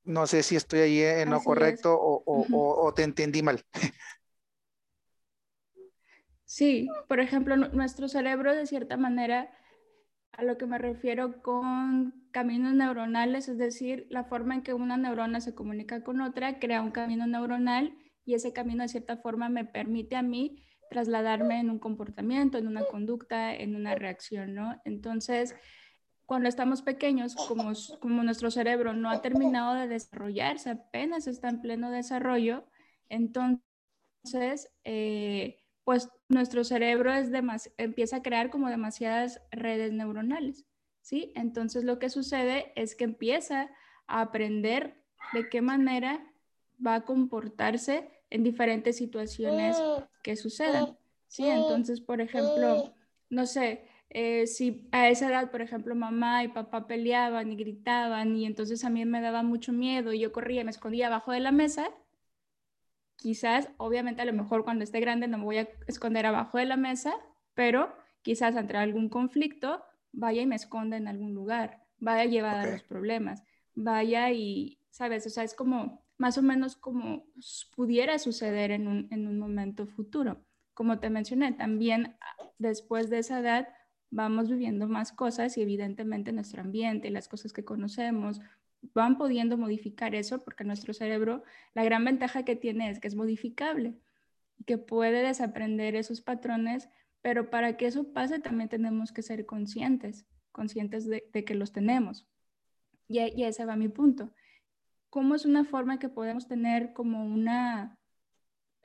No 0.05 0.27
sé 0.27 0.43
si 0.43 0.55
estoy 0.55 0.79
ahí 0.79 1.01
en 1.01 1.31
lo 1.31 1.41
correcto 1.41 1.97
o 1.99 2.93
te 2.95 3.03
entendí 3.03 3.41
mal. 3.41 3.63
Sí, 6.45 6.87
por 7.09 7.19
ejemplo, 7.19 7.57
nuestro 7.57 8.07
cerebro 8.07 8.55
de 8.55 8.67
cierta 8.67 8.97
manera, 8.97 9.49
a 10.31 10.43
lo 10.43 10.57
que 10.57 10.67
me 10.67 10.77
refiero 10.77 11.41
con 11.41 12.13
caminos 12.31 12.75
neuronales, 12.75 13.49
es 13.49 13.57
decir, 13.57 14.05
la 14.09 14.25
forma 14.25 14.53
en 14.55 14.61
que 14.61 14.73
una 14.73 14.95
neurona 14.95 15.41
se 15.41 15.55
comunica 15.55 16.03
con 16.03 16.21
otra, 16.21 16.59
crea 16.59 16.81
un 16.81 16.91
camino 16.91 17.25
neuronal 17.25 17.97
y 18.25 18.35
ese 18.35 18.53
camino 18.53 18.83
de 18.83 18.89
cierta 18.89 19.17
forma 19.17 19.49
me 19.49 19.65
permite 19.65 20.15
a 20.15 20.21
mí 20.21 20.63
trasladarme 20.91 21.59
en 21.59 21.71
un 21.71 21.79
comportamiento, 21.79 22.59
en 22.59 22.67
una 22.67 22.85
conducta, 22.85 23.53
en 23.55 23.75
una 23.75 23.95
reacción, 23.95 24.53
¿no? 24.53 24.79
Entonces, 24.85 25.55
cuando 26.25 26.49
estamos 26.49 26.81
pequeños, 26.81 27.35
como, 27.35 27.71
como 27.99 28.23
nuestro 28.23 28.49
cerebro 28.51 28.93
no 28.93 29.09
ha 29.09 29.21
terminado 29.21 29.73
de 29.75 29.88
desarrollarse, 29.88 30.71
apenas 30.71 31.27
está 31.27 31.49
en 31.49 31.61
pleno 31.61 31.91
desarrollo, 31.91 32.65
entonces... 33.09 34.71
Eh, 34.83 35.59
pues 35.85 36.09
nuestro 36.27 36.63
cerebro 36.63 37.13
es 37.13 37.29
empieza 37.77 38.17
a 38.17 38.21
crear 38.23 38.49
como 38.49 38.69
demasiadas 38.69 39.39
redes 39.51 39.93
neuronales, 39.93 40.65
¿sí? 41.01 41.31
Entonces 41.35 41.83
lo 41.83 41.99
que 41.99 42.09
sucede 42.09 42.73
es 42.75 42.95
que 42.95 43.03
empieza 43.05 43.69
a 44.07 44.21
aprender 44.21 44.99
de 45.31 45.47
qué 45.47 45.61
manera 45.61 46.27
va 46.85 46.95
a 46.95 47.05
comportarse 47.05 48.09
en 48.31 48.43
diferentes 48.43 48.97
situaciones 48.97 49.77
que 50.23 50.35
sucedan, 50.35 50.97
¿sí? 51.27 51.47
Entonces, 51.47 52.01
por 52.01 52.19
ejemplo, 52.19 52.91
no 53.29 53.45
sé, 53.45 53.88
eh, 54.17 54.47
si 54.47 54.88
a 54.93 55.10
esa 55.10 55.28
edad, 55.28 55.51
por 55.51 55.62
ejemplo, 55.62 55.93
mamá 55.93 56.41
y 56.45 56.47
papá 56.47 56.88
peleaban 56.88 57.51
y 57.51 57.58
gritaban 57.58 58.34
y 58.38 58.45
entonces 58.45 58.86
a 58.86 58.89
mí 58.89 59.04
me 59.04 59.19
daba 59.19 59.43
mucho 59.43 59.73
miedo 59.73 60.13
y 60.13 60.19
yo 60.19 60.32
corría 60.32 60.62
y 60.62 60.63
me 60.63 60.71
escondía 60.71 61.08
abajo 61.08 61.34
de 61.34 61.41
la 61.41 61.51
mesa, 61.51 61.89
quizás, 63.17 63.67
obviamente 63.75 64.21
a 64.21 64.25
lo 64.25 64.32
mejor 64.32 64.63
cuando 64.63 64.86
esté 64.86 65.01
grande 65.01 65.28
no 65.28 65.38
me 65.38 65.43
voy 65.43 65.58
a 65.58 65.67
esconder 65.88 66.25
abajo 66.25 66.58
de 66.58 66.63
la 66.63 66.78
mesa, 66.78 67.13
pero 67.56 67.93
quizás 68.21 68.56
ante 68.56 68.78
algún 68.78 69.10
conflicto 69.10 69.84
vaya 70.13 70.43
y 70.43 70.45
me 70.45 70.56
esconda 70.56 70.95
en 70.95 71.10
algún 71.10 71.34
lugar, 71.34 71.84
vaya 71.97 72.23
llevada 72.23 72.62
a 72.62 72.71
los 72.71 72.84
problemas, 72.84 73.43
vaya 73.73 74.32
y, 74.32 74.80
¿sabes? 74.91 75.28
O 75.28 75.30
sea, 75.30 75.43
es 75.43 75.54
como 75.54 76.06
más 76.17 76.38
o 76.38 76.41
menos 76.41 76.78
como 76.78 77.25
pudiera 77.75 78.17
suceder 78.17 78.71
en 78.71 78.88
un, 78.88 79.10
en 79.12 79.28
un 79.28 79.38
momento 79.39 79.88
futuro. 79.88 80.41
Como 80.73 80.99
te 80.99 81.10
mencioné, 81.10 81.51
también 81.51 82.15
ah, 82.21 82.43
después 82.60 83.10
de 83.10 83.19
esa 83.19 83.39
edad 83.39 83.67
vamos 84.15 84.49
viviendo 84.49 84.88
más 84.88 85.12
cosas 85.12 85.58
y 85.58 85.62
evidentemente 85.62 86.32
nuestro 86.32 86.62
ambiente, 86.62 87.10
las 87.10 87.28
cosas 87.28 87.51
que 87.51 87.65
conocemos, 87.65 88.39
van 88.93 89.17
pudiendo 89.17 89.58
modificar 89.58 90.15
eso 90.15 90.43
porque 90.43 90.63
nuestro 90.63 90.93
cerebro, 90.93 91.43
la 91.73 91.84
gran 91.84 92.06
ventaja 92.06 92.45
que 92.45 92.56
tiene 92.56 92.89
es 92.89 92.99
que 92.99 93.10
es 93.10 93.15
modificable, 93.15 93.95
que 94.65 94.78
puede 94.78 95.21
desaprender 95.21 95.95
esos 95.95 96.21
patrones, 96.21 96.89
pero 97.21 97.49
para 97.49 97.75
que 97.75 97.88
eso 97.88 98.13
pase 98.13 98.39
también 98.39 98.69
tenemos 98.69 99.12
que 99.12 99.21
ser 99.21 99.45
conscientes, 99.45 100.25
conscientes 100.54 101.08
de, 101.08 101.45
que 101.45 101.56
los 101.56 101.73
tenemos. 101.73 102.25
Y, 103.08 103.19
y, 103.19 103.43
ese 103.43 103.65
va 103.65 103.75
mi 103.75 103.89
punto. 103.89 104.32
¿Cómo 105.10 105.36
es 105.36 105.45
una 105.45 105.65
forma 105.65 105.99
que 105.99 106.10
podemos 106.10 106.47
tener 106.47 106.93
como 106.93 107.25
una 107.25 107.97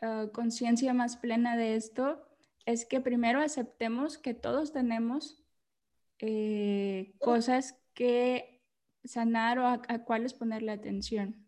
ah, 0.03 0.27
conciencia 0.33 0.93
más 0.93 1.17
plena 1.17 1.57
de 1.57 1.77
esto? 1.77 2.30
Es 2.71 2.87
que 2.87 3.01
primero 3.01 3.41
aceptemos 3.41 4.17
que 4.17 4.33
todos 4.33 4.73
tenemos 4.73 5.43
eh, 6.21 7.15
cosas 7.19 7.77
que 7.95 8.63
sanar 9.05 9.59
o 9.59 9.67
a, 9.67 9.81
cuáles 10.05 10.35
ponerle 10.35 10.73
atención. 10.73 11.47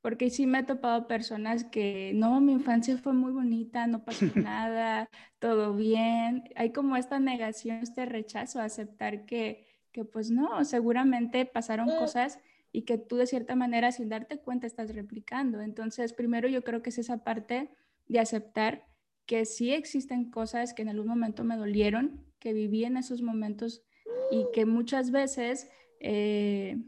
porque 0.00 0.30
sí 0.30 0.46
me 0.46 0.60
he 0.60 0.62
topado 0.62 1.08
personas 1.08 1.64
que, 1.64 2.12
no, 2.14 2.40
mi 2.40 2.52
infancia 2.52 2.96
fue 2.96 3.12
muy 3.12 3.32
bonita, 3.32 3.88
no 3.88 4.04
pasó 4.04 4.26
nada, 4.36 5.10
todo 5.40 5.74
bien. 5.74 6.44
Hay 6.54 6.72
como 6.72 6.96
esta 6.96 7.18
negación, 7.18 7.78
este 7.82 8.06
rechazo 8.06 8.60
a 8.60 8.64
aceptar 8.64 9.26
que, 9.26 9.66
que 9.90 10.04
pues 10.04 10.30
no, 10.30 10.64
seguramente 10.64 11.44
pasaron 11.44 11.88
cosas 11.98 12.38
y 12.70 12.82
que 12.82 12.98
tú 12.98 13.16
de 13.16 13.26
cierta 13.26 13.56
manera 13.56 13.90
sin 13.90 14.08
darte 14.08 14.38
cuenta 14.38 14.66
estás 14.68 14.94
replicando. 14.94 15.60
Entonces, 15.60 16.12
primero 16.12 16.48
yo 16.48 16.62
creo 16.62 16.82
que 16.82 16.90
es 16.90 16.98
esa 16.98 17.24
parte 17.24 17.70
de 18.06 18.20
aceptar 18.20 18.86
que 19.26 19.44
sí 19.44 19.72
existen 19.72 20.30
cosas 20.30 20.72
que 20.72 20.82
en 20.82 20.88
algún 20.88 21.08
momento 21.08 21.44
me 21.44 21.56
dolieron, 21.56 22.24
que 22.38 22.52
viví 22.52 22.84
en 22.84 22.96
esos 22.96 23.22
momentos 23.22 23.82
y 24.30 24.46
que 24.52 24.66
muchas 24.66 25.10
veces 25.10 25.68
eh, 26.00 26.78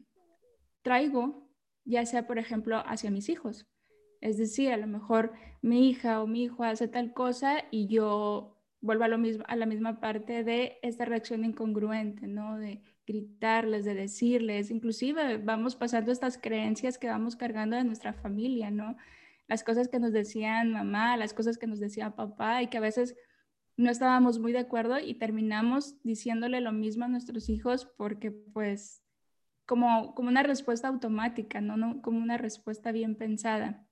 traigo, 0.82 1.48
ya 1.84 2.06
sea 2.06 2.26
por 2.26 2.38
ejemplo 2.38 2.82
hacia 2.86 3.10
mis 3.10 3.28
hijos. 3.28 3.66
Es 4.20 4.36
decir, 4.38 4.72
a 4.72 4.76
lo 4.76 4.86
mejor 4.86 5.32
mi 5.62 5.88
hija 5.88 6.22
o 6.22 6.26
mi 6.26 6.44
hijo 6.44 6.64
hace 6.64 6.88
tal 6.88 7.12
cosa 7.12 7.64
y 7.70 7.86
yo 7.88 8.56
vuelvo 8.80 9.04
a, 9.04 9.08
lo 9.08 9.18
mismo, 9.18 9.44
a 9.48 9.56
la 9.56 9.66
misma 9.66 10.00
parte 10.00 10.44
de 10.44 10.78
esta 10.82 11.04
reacción 11.04 11.44
incongruente, 11.44 12.26
¿no? 12.26 12.58
De 12.58 12.82
gritarles, 13.06 13.84
de 13.84 13.94
decirles, 13.94 14.70
inclusive 14.70 15.38
vamos 15.38 15.74
pasando 15.76 16.12
estas 16.12 16.38
creencias 16.38 16.98
que 16.98 17.08
vamos 17.08 17.36
cargando 17.36 17.76
de 17.76 17.84
nuestra 17.84 18.12
familia, 18.12 18.70
¿no? 18.70 18.96
Las 19.48 19.64
cosas 19.64 19.88
que 19.88 19.98
nos 19.98 20.12
decían 20.12 20.72
mamá, 20.72 21.16
las 21.16 21.34
cosas 21.34 21.58
que 21.58 21.66
nos 21.66 21.80
decía 21.80 22.14
papá 22.14 22.62
y 22.62 22.68
que 22.68 22.78
a 22.78 22.82
veces 22.82 23.16
no 23.76 23.90
estábamos 23.90 24.38
muy 24.38 24.52
de 24.52 24.58
acuerdo 24.58 24.98
y 24.98 25.14
terminamos 25.14 25.96
diciéndole 26.02 26.60
lo 26.60 26.72
mismo 26.72 27.04
a 27.04 27.08
nuestros 27.08 27.48
hijos 27.48 27.86
porque 27.96 28.30
pues 28.30 29.02
como, 29.66 30.14
como 30.14 30.28
una 30.28 30.42
respuesta 30.42 30.88
automática, 30.88 31.60
¿no? 31.60 31.76
¿no? 31.76 32.02
Como 32.02 32.18
una 32.18 32.38
respuesta 32.38 32.92
bien 32.92 33.16
pensada. 33.16 33.86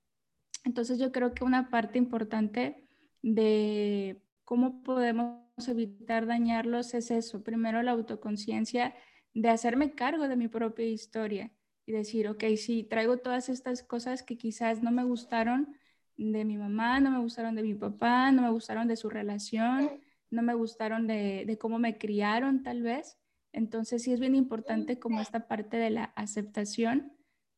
Entonces 0.63 0.99
yo 0.99 1.11
creo 1.11 1.33
que 1.33 1.43
una 1.43 1.69
parte 1.69 1.97
importante 1.97 2.87
de 3.21 4.21
cómo 4.43 4.83
podemos 4.83 5.39
evitar 5.67 6.25
dañarlos 6.25 6.93
es 6.93 7.11
eso. 7.11 7.43
Primero 7.43 7.81
la 7.81 7.91
autoconciencia 7.91 8.95
de 9.33 9.49
hacerme 9.49 9.93
cargo 9.93 10.27
de 10.27 10.35
mi 10.35 10.47
propia 10.47 10.85
historia 10.85 11.51
y 11.87 11.93
decir, 11.93 12.27
ok, 12.27 12.43
sí, 12.57 12.83
traigo 12.83 13.17
todas 13.17 13.47
estas 13.47 13.81
cosas 13.81 14.21
que 14.21 14.37
quizás 14.37 14.83
no 14.83 14.91
me 14.91 15.05
gustaron, 15.05 15.73
de 16.17 16.45
mi 16.45 16.57
mamá, 16.57 16.99
no 16.99 17.11
me 17.11 17.19
gustaron 17.19 17.55
de 17.55 17.63
mi 17.63 17.75
papá, 17.75 18.31
no 18.31 18.41
me 18.41 18.49
gustaron 18.49 18.87
de 18.87 18.97
su 18.97 19.09
relación, 19.09 19.89
no 20.29 20.41
me 20.41 20.53
gustaron 20.53 21.07
de, 21.07 21.57
cómo 21.61 21.79
me 21.79 21.97
criaron 21.97 22.61
tal 22.61 22.81
vez. 22.81 23.17
Entonces 23.53 24.03
sí 24.03 24.11
es 24.11 24.19
bien 24.19 24.35
importante 24.35 24.99
como 24.99 25.21
esta 25.21 25.47
parte 25.47 25.77
de 25.77 25.91
la 25.91 26.05
aceptación, 26.15 27.13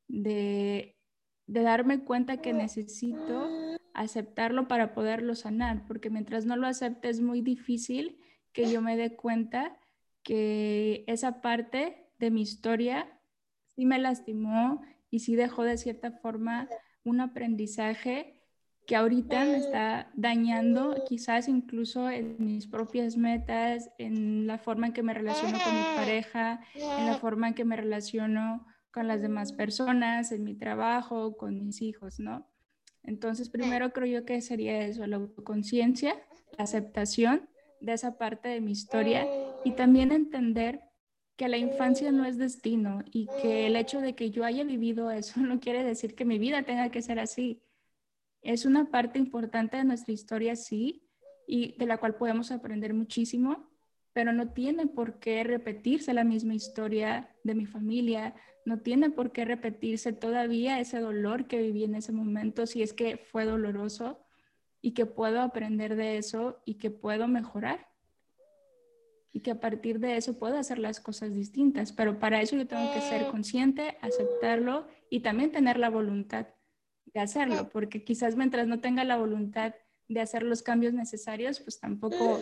de, 0.08 0.96
de 1.48 1.62
darme 1.62 2.04
cuenta 2.04 2.38
que 2.38 2.54
necesito 2.54 3.50
aceptarlo 3.94 4.68
para 4.68 4.94
poderlo 4.94 5.34
sanar, 5.36 5.88
porque 5.88 6.10
mientras 6.10 6.46
no 6.46 6.56
lo 6.56 6.68
acepte 6.68 7.10
es 7.10 7.22
muy 7.22 7.42
difícil 7.42 8.20
que 8.52 8.72
yo 8.72 8.82
me 8.82 8.96
dé 8.96 9.16
cuenta 9.16 9.80
que 10.22 11.04
esa 11.08 11.42
parte 11.42 12.12
de 12.20 12.30
mi 12.30 12.42
historia 12.42 13.19
sí 13.80 13.86
me 13.86 13.98
lastimó 13.98 14.82
y 15.10 15.20
sí 15.20 15.38
dejó 15.38 15.64
de 15.64 15.78
cierta 15.78 16.12
forma 16.12 16.68
un 17.06 17.22
aprendizaje 17.22 18.36
que 18.86 18.98
ahorita 18.98 19.46
me 19.46 19.56
está 19.56 20.12
dañando, 20.16 21.06
quizás 21.08 21.48
incluso 21.48 22.10
en 22.10 22.36
mis 22.40 22.68
propias 22.68 23.16
metas, 23.16 23.90
en 23.98 24.48
la 24.48 24.58
forma 24.58 24.88
en 24.88 24.92
que 24.92 25.02
me 25.02 25.14
relaciono 25.14 25.58
con 25.64 25.74
mi 25.74 25.84
pareja, 25.96 26.60
en 26.76 27.06
la 27.06 27.20
forma 27.20 27.48
en 27.48 27.54
que 27.54 27.64
me 27.64 27.78
relaciono 27.78 28.68
con 28.92 29.08
las 29.08 29.22
demás 29.22 29.54
personas, 29.54 30.34
en 30.34 30.44
mi 30.44 30.56
trabajo, 30.56 31.38
con 31.38 31.64
mis 31.64 31.82
hijos, 31.82 32.20
¿no? 32.20 32.50
Entonces, 33.04 33.48
primero 33.48 33.94
creo 33.94 34.08
yo 34.08 34.26
que 34.26 34.42
sería 34.42 34.82
eso, 34.82 35.08
la 35.08 35.16
autoconciencia, 35.16 36.16
la 36.58 36.66
aceptación 36.66 37.48
de 37.80 37.94
esa 37.94 38.18
parte 38.18 38.50
de 38.50 38.60
mi 38.60 38.74
historia 38.74 39.26
y 39.64 39.72
también 39.72 40.12
entender 40.12 40.82
que 41.40 41.48
la 41.48 41.58
infancia 41.58 42.12
no 42.12 42.26
es 42.26 42.38
destino 42.38 43.02
y 43.14 43.30
que 43.42 43.66
el 43.66 43.78
hecho 43.78 44.02
de 44.02 44.14
que 44.14 44.30
yo 44.30 44.44
haya 44.44 44.66
vivido 44.66 45.10
eso 45.10 45.40
no 45.40 45.62
quiere 45.62 45.86
decir 45.86 46.14
que 46.14 46.26
mi 46.26 46.38
vida 46.38 46.64
tenga 46.64 46.92
que 46.92 47.02
ser 47.02 47.18
así. 47.18 47.64
Es 48.42 48.66
una 48.66 48.92
parte 48.92 49.20
importante 49.20 49.78
de 49.78 49.86
nuestra 49.86 50.14
historia, 50.14 50.58
sí, 50.58 51.08
y 51.48 51.78
de 51.78 51.86
la 51.86 51.98
cual 51.98 52.16
podemos 52.16 52.52
aprender 52.52 52.94
muchísimo, 52.94 53.70
pero 54.12 54.34
no 54.34 54.52
tiene 54.52 54.88
por 54.88 55.20
qué 55.20 55.46
repetirse 55.46 56.14
la 56.14 56.26
misma 56.26 56.56
historia 56.56 57.34
de 57.46 57.56
mi 57.56 57.66
familia, 57.66 58.36
no 58.66 58.80
tiene 58.80 59.10
por 59.10 59.32
qué 59.32 59.46
repetirse 59.46 60.12
todavía 60.12 60.82
ese 60.82 61.00
dolor 61.00 61.48
que 61.48 61.62
viví 61.62 61.86
en 61.86 61.96
ese 61.96 62.12
momento, 62.12 62.68
si 62.68 62.82
es 62.82 62.92
que 62.92 63.16
fue 63.16 63.46
doloroso 63.46 64.20
y 64.82 64.92
que 64.92 65.06
puedo 65.06 65.40
aprender 65.40 65.96
de 65.96 66.18
eso 66.18 66.62
y 66.66 66.74
que 66.76 66.92
puedo 66.92 67.30
mejorar 67.30 67.89
y 69.32 69.42
que 69.42 69.52
a 69.52 69.60
partir 69.60 70.00
de 70.00 70.18
eso 70.18 70.38
puedo 70.38 70.58
hacer 70.58 70.80
las 70.80 71.00
cosas 71.00 71.34
distintas, 71.34 71.92
pero 71.92 72.20
para 72.20 72.42
eso 72.42 72.56
yo 72.56 72.68
tengo 72.68 72.92
que 72.94 73.02
ser 73.02 73.28
consciente, 73.28 73.98
aceptarlo 74.02 74.88
y 75.10 75.22
también 75.22 75.52
tener 75.52 75.78
la 75.78 75.90
voluntad 75.90 76.48
de 77.06 77.20
hacerlo, 77.20 77.70
porque 77.70 78.04
quizás 78.04 78.36
mientras 78.36 78.68
no 78.68 78.82
tenga 78.82 79.04
la 79.04 79.18
voluntad 79.18 79.76
de 80.08 80.22
hacer 80.22 80.44
los 80.44 80.64
cambios 80.64 80.94
necesarios, 80.94 81.60
pues 81.60 81.80
tampoco 81.80 82.42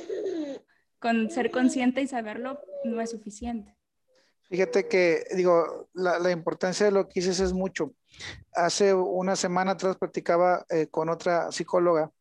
con 1.00 1.30
ser 1.30 1.52
consciente 1.52 2.02
y 2.02 2.08
saberlo 2.08 2.60
no 2.86 3.02
es 3.02 3.12
suficiente. 3.12 3.76
Fíjate 4.50 4.88
que, 4.88 5.26
digo, 5.36 5.90
la, 5.94 6.32
importancia 6.32 6.86
de 6.86 6.94
lo 6.94 7.10
que 7.10 7.20
dices 7.20 7.42
es 7.42 7.52
mucho. 7.52 7.94
Hace 8.54 8.94
una 8.94 9.36
semana 9.36 9.72
atrás 9.72 9.98
platicaba 9.98 10.66
eh, 10.70 10.88
con 10.88 11.10
otra 11.10 11.52
psicóloga 11.52 12.12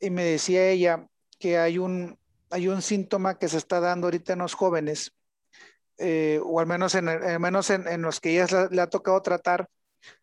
y 0.00 0.10
me 0.10 0.24
decía 0.24 0.68
ella 0.68 1.06
que 1.38 1.58
hay 1.58 1.78
un, 1.78 2.18
hay 2.52 2.68
un 2.68 2.82
síntoma 2.82 3.38
que 3.38 3.48
se 3.48 3.56
está 3.56 3.80
dando 3.80 4.06
ahorita 4.06 4.34
en 4.34 4.40
los 4.40 4.54
jóvenes, 4.54 5.12
eh, 5.98 6.38
o 6.44 6.60
al 6.60 6.66
menos 6.66 6.94
en, 6.94 7.08
al 7.08 7.40
menos 7.40 7.70
en, 7.70 8.02
los 8.02 8.20
que 8.20 8.30
ella 8.30 8.68
le 8.70 8.82
ha 8.82 8.90
tocado 8.90 9.20
tratar, 9.22 9.68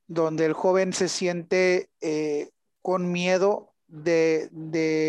donde 0.08 0.46
el 0.46 0.54
joven 0.54 0.94
se 0.94 1.10
siente 1.10 1.90
eh, 2.02 2.50
con 2.82 3.12
miedo 3.12 3.74
de, 3.88 4.50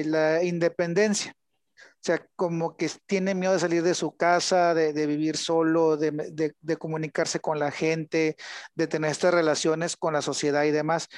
la 0.06 0.42
independencia. 0.42 1.34
O 1.76 2.02
sea, 2.02 2.26
como 2.34 2.78
que 2.78 2.90
tiene 3.04 3.34
miedo 3.34 3.52
de 3.52 3.58
salir 3.58 3.82
de 3.82 3.94
su 3.94 4.16
casa, 4.16 4.72
de, 4.72 5.06
vivir 5.06 5.36
solo, 5.36 5.98
de, 5.98 6.54
de, 6.58 6.76
comunicarse 6.78 7.40
con 7.40 7.58
la 7.58 7.70
gente, 7.70 8.36
de 8.74 8.86
tener 8.86 9.10
estas 9.10 9.34
relaciones 9.34 9.98
con 9.98 10.14
la 10.14 10.22
sociedad 10.22 10.64
y 10.64 10.70
demás. 10.70 11.08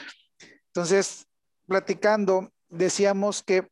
Entonces, 0.67 1.29
platicando, 1.67 2.53
decíamos 2.69 3.45
que 3.45 3.69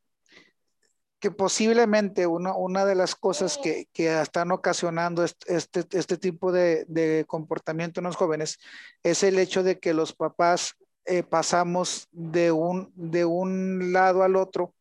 que 1.20 1.30
posiblemente 1.30 2.26
una, 2.26 2.54
una 2.54 2.86
de 2.86 2.94
las 2.94 3.14
cosas 3.14 3.58
que, 3.62 3.88
que 3.92 4.20
están 4.20 4.50
ocasionando 4.52 5.22
este, 5.22 5.84
este, 5.92 6.16
tipo 6.16 6.50
de, 6.50 7.24
comportamiento 7.28 8.00
en 8.00 8.04
los 8.04 8.16
jóvenes 8.16 8.58
es 9.02 9.22
el 9.22 9.38
hecho 9.38 9.62
de 9.62 9.78
que 9.78 9.92
los 9.92 10.14
papás 10.14 10.76
eh, 11.04 11.22
pasamos 11.22 12.08
de 12.10 12.52
un, 12.52 12.90
de 12.94 13.26
un 13.26 13.92
lado 13.92 14.22
al 14.22 14.34
otro, 14.34 14.74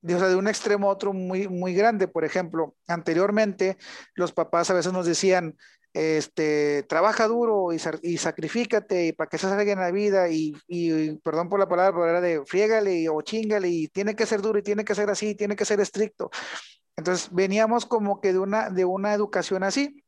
de, 0.00 0.16
o 0.16 0.18
sea, 0.18 0.28
de 0.28 0.36
un 0.36 0.48
extremo 0.48 0.88
a 0.88 0.92
otro 0.92 1.12
muy, 1.12 1.46
muy 1.46 1.72
grande. 1.72 2.08
Por 2.08 2.24
ejemplo, 2.24 2.74
anteriormente 2.88 3.78
los 4.14 4.32
papás 4.32 4.70
a 4.70 4.74
veces 4.74 4.92
nos 4.92 5.06
decían, 5.06 5.56
este, 5.92 6.84
trabaja 6.84 7.26
duro 7.26 7.72
y, 7.72 7.80
y 8.02 8.18
sacrifícate 8.18 9.06
y 9.06 9.12
para 9.12 9.28
que 9.28 9.38
se 9.38 9.48
salga 9.48 9.72
en 9.72 9.80
la 9.80 9.90
vida 9.90 10.28
y, 10.28 10.54
y, 10.68 11.16
perdón 11.18 11.48
por 11.48 11.58
la 11.58 11.68
palabra, 11.68 11.92
pero 11.92 12.08
era 12.08 12.20
de 12.20 12.44
friégale 12.46 13.08
o 13.08 13.20
chingale 13.22 13.68
y 13.68 13.88
tiene 13.88 14.14
que 14.14 14.26
ser 14.26 14.40
duro 14.40 14.58
y 14.58 14.62
tiene 14.62 14.84
que 14.84 14.94
ser 14.94 15.10
así, 15.10 15.34
tiene 15.34 15.56
que 15.56 15.64
ser 15.64 15.80
estricto. 15.80 16.30
Entonces 16.96 17.28
veníamos 17.32 17.86
como 17.86 18.20
que 18.20 18.32
de 18.32 18.38
una, 18.38 18.70
de 18.70 18.84
una 18.84 19.14
educación 19.14 19.62
así. 19.62 20.04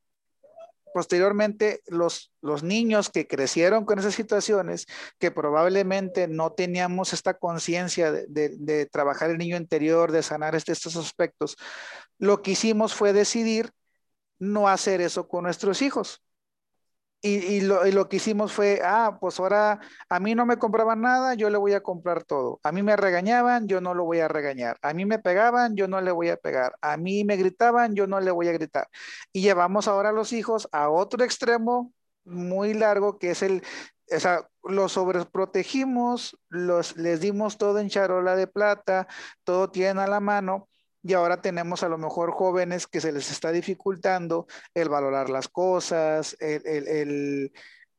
Posteriormente, 0.95 1.81
los, 1.87 2.33
los 2.43 2.63
niños 2.63 3.09
que 3.09 3.27
crecieron 3.27 3.87
con 3.87 3.99
esas 3.99 4.15
situaciones, 4.15 4.87
que 5.19 5.31
probablemente 5.31 6.29
no 6.29 6.53
teníamos 6.53 7.15
esta 7.15 7.39
conciencia 7.39 8.13
de, 8.13 8.27
de, 8.29 8.51
de, 8.59 8.85
trabajar 8.85 9.31
el 9.31 9.39
niño 9.39 9.57
interior, 9.57 10.13
de 10.13 10.23
sanar 10.23 10.55
este, 10.55 10.73
estos 10.73 10.97
aspectos, 10.97 11.57
lo 12.19 12.43
que 12.43 12.51
hicimos 12.51 12.95
fue 12.95 13.15
decidir 13.15 13.73
no 14.43 14.69
hacer 14.69 15.01
eso 15.01 15.29
con 15.29 15.45
nuestros 15.45 15.83
hijos. 15.83 16.23
Y, 17.25 17.61
lo, 17.61 18.09
que 18.09 18.17
hicimos 18.17 18.53
fue, 18.53 18.81
ah, 18.83 19.19
pues 19.21 19.39
ahora 19.39 19.79
a 20.09 20.19
mí 20.19 20.35
no 20.35 20.45
me 20.45 20.59
compraban 20.59 21.03
nada, 21.03 21.35
yo 21.35 21.51
le 21.51 21.57
voy 21.57 21.73
a 21.73 21.81
comprar 21.81 22.25
todo. 22.25 22.59
A 22.65 22.73
mí 22.73 22.83
me 22.83 22.97
regañaban, 22.97 23.69
yo 23.69 23.81
no 23.81 23.95
lo 23.95 24.05
voy 24.05 24.19
a 24.19 24.27
regañar. 24.27 24.77
A 24.83 24.93
mí 24.93 25.07
me 25.07 25.21
pegaban, 25.21 25.77
yo 25.77 25.87
no 25.87 26.01
le 26.01 26.11
voy 26.11 26.31
a 26.31 26.37
pegar. 26.37 26.75
A 26.81 26.97
mí 26.97 27.23
me 27.23 27.37
gritaban, 27.37 27.95
yo 27.95 28.09
no 28.09 28.21
le 28.21 28.33
voy 28.33 28.49
a 28.49 28.53
gritar. 28.53 28.89
Y 29.33 29.43
llevamos 29.43 29.87
ahora 29.87 30.09
a 30.09 30.13
los 30.13 30.33
hijos 30.33 30.69
a 30.73 30.91
otro 30.91 31.23
extremo 31.25 31.93
muy 32.25 32.75
largo, 32.75 33.19
que 33.19 33.31
es 33.31 33.43
el, 33.43 33.63
o 34.11 34.19
sea, 34.21 34.49
los 34.65 34.93
sobreprotegimos, 34.93 36.37
los, 36.49 36.97
les 36.97 37.21
dimos 37.21 37.57
todo 37.57 37.79
en 37.79 37.89
charola 37.89 38.35
de 38.35 38.49
plata, 38.49 39.07
todo 39.45 39.71
tienen 39.71 40.01
a 40.01 40.09
la 40.09 40.19
mano 40.19 40.69
y 41.03 41.15
ahora 41.15 41.41
tenemos 41.41 41.83
a 41.83 41.89
lo 41.89 41.99
mejor 41.99 42.31
jóvenes 42.33 42.87
que 42.87 43.01
se 43.01 43.13
les 43.13 43.31
está 43.31 43.51
dificultando 43.51 44.47
el 44.75 44.89
valorar 44.89 45.31
las 45.31 45.49
cosas, 45.49 46.37
el, 46.39 46.63
el, 46.67 47.53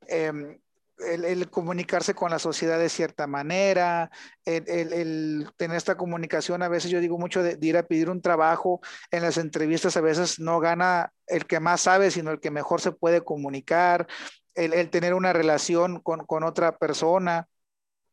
em, 0.08 0.58
el, 1.00 1.50
comunicarse 1.50 2.14
con 2.14 2.32
la 2.32 2.40
sociedad 2.40 2.80
de 2.80 2.90
cierta 2.90 3.28
manera, 3.28 4.10
el, 4.46 5.50
tener 5.58 5.78
esta 5.78 5.96
comunicación, 5.96 6.64
a 6.64 6.70
veces 6.70 6.92
yo 6.92 7.02
digo 7.02 7.18
mucho 7.18 7.44
de, 7.44 7.58
ir 7.62 7.78
a 7.78 7.84
pedir 7.84 8.10
un 8.10 8.22
trabajo, 8.22 8.80
en 9.12 9.22
las 9.22 9.38
entrevistas 9.38 9.98
a 9.98 10.02
veces 10.02 10.40
no 10.40 10.60
gana 10.60 11.12
el 11.28 11.46
que 11.46 11.60
más 11.60 11.82
sabe, 11.82 12.12
sino 12.12 12.32
el 12.32 12.40
que 12.40 12.52
mejor 12.52 12.80
se 12.80 12.92
puede 12.92 13.22
comunicar, 13.22 14.08
el, 14.56 14.90
tener 14.90 15.14
una 15.14 15.34
relación 15.34 16.00
con, 16.00 16.26
con, 16.26 16.44
otra 16.44 16.78
persona. 16.78 17.48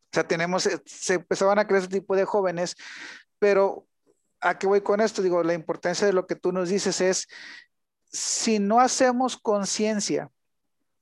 O 0.07 0.14
sea, 0.14 0.26
tenemos, 0.26 0.66
eh, 0.66 0.81
se 0.87 1.14
empezaban 1.14 1.59
a 1.59 1.66
crear 1.66 1.83
este 1.83 2.00
tipo 2.00 2.16
de 2.16 2.24
jóvenes, 2.24 2.74
pero 3.38 3.87
¿a 4.40 4.59
qué 4.59 4.66
voy 4.66 4.81
con 4.81 5.00
esto? 5.00 5.22
Digo, 5.22 5.42
la 5.42 5.55
importancia 5.55 6.07
de 6.07 6.12
lo 6.12 6.26
que 6.26 6.37
tú 6.37 6.53
nos 6.53 6.68
dices 6.68 7.00
es, 7.00 7.29
si 8.11 8.59
no 8.59 8.81
hacemos 8.81 9.37
conciencia 9.37 10.31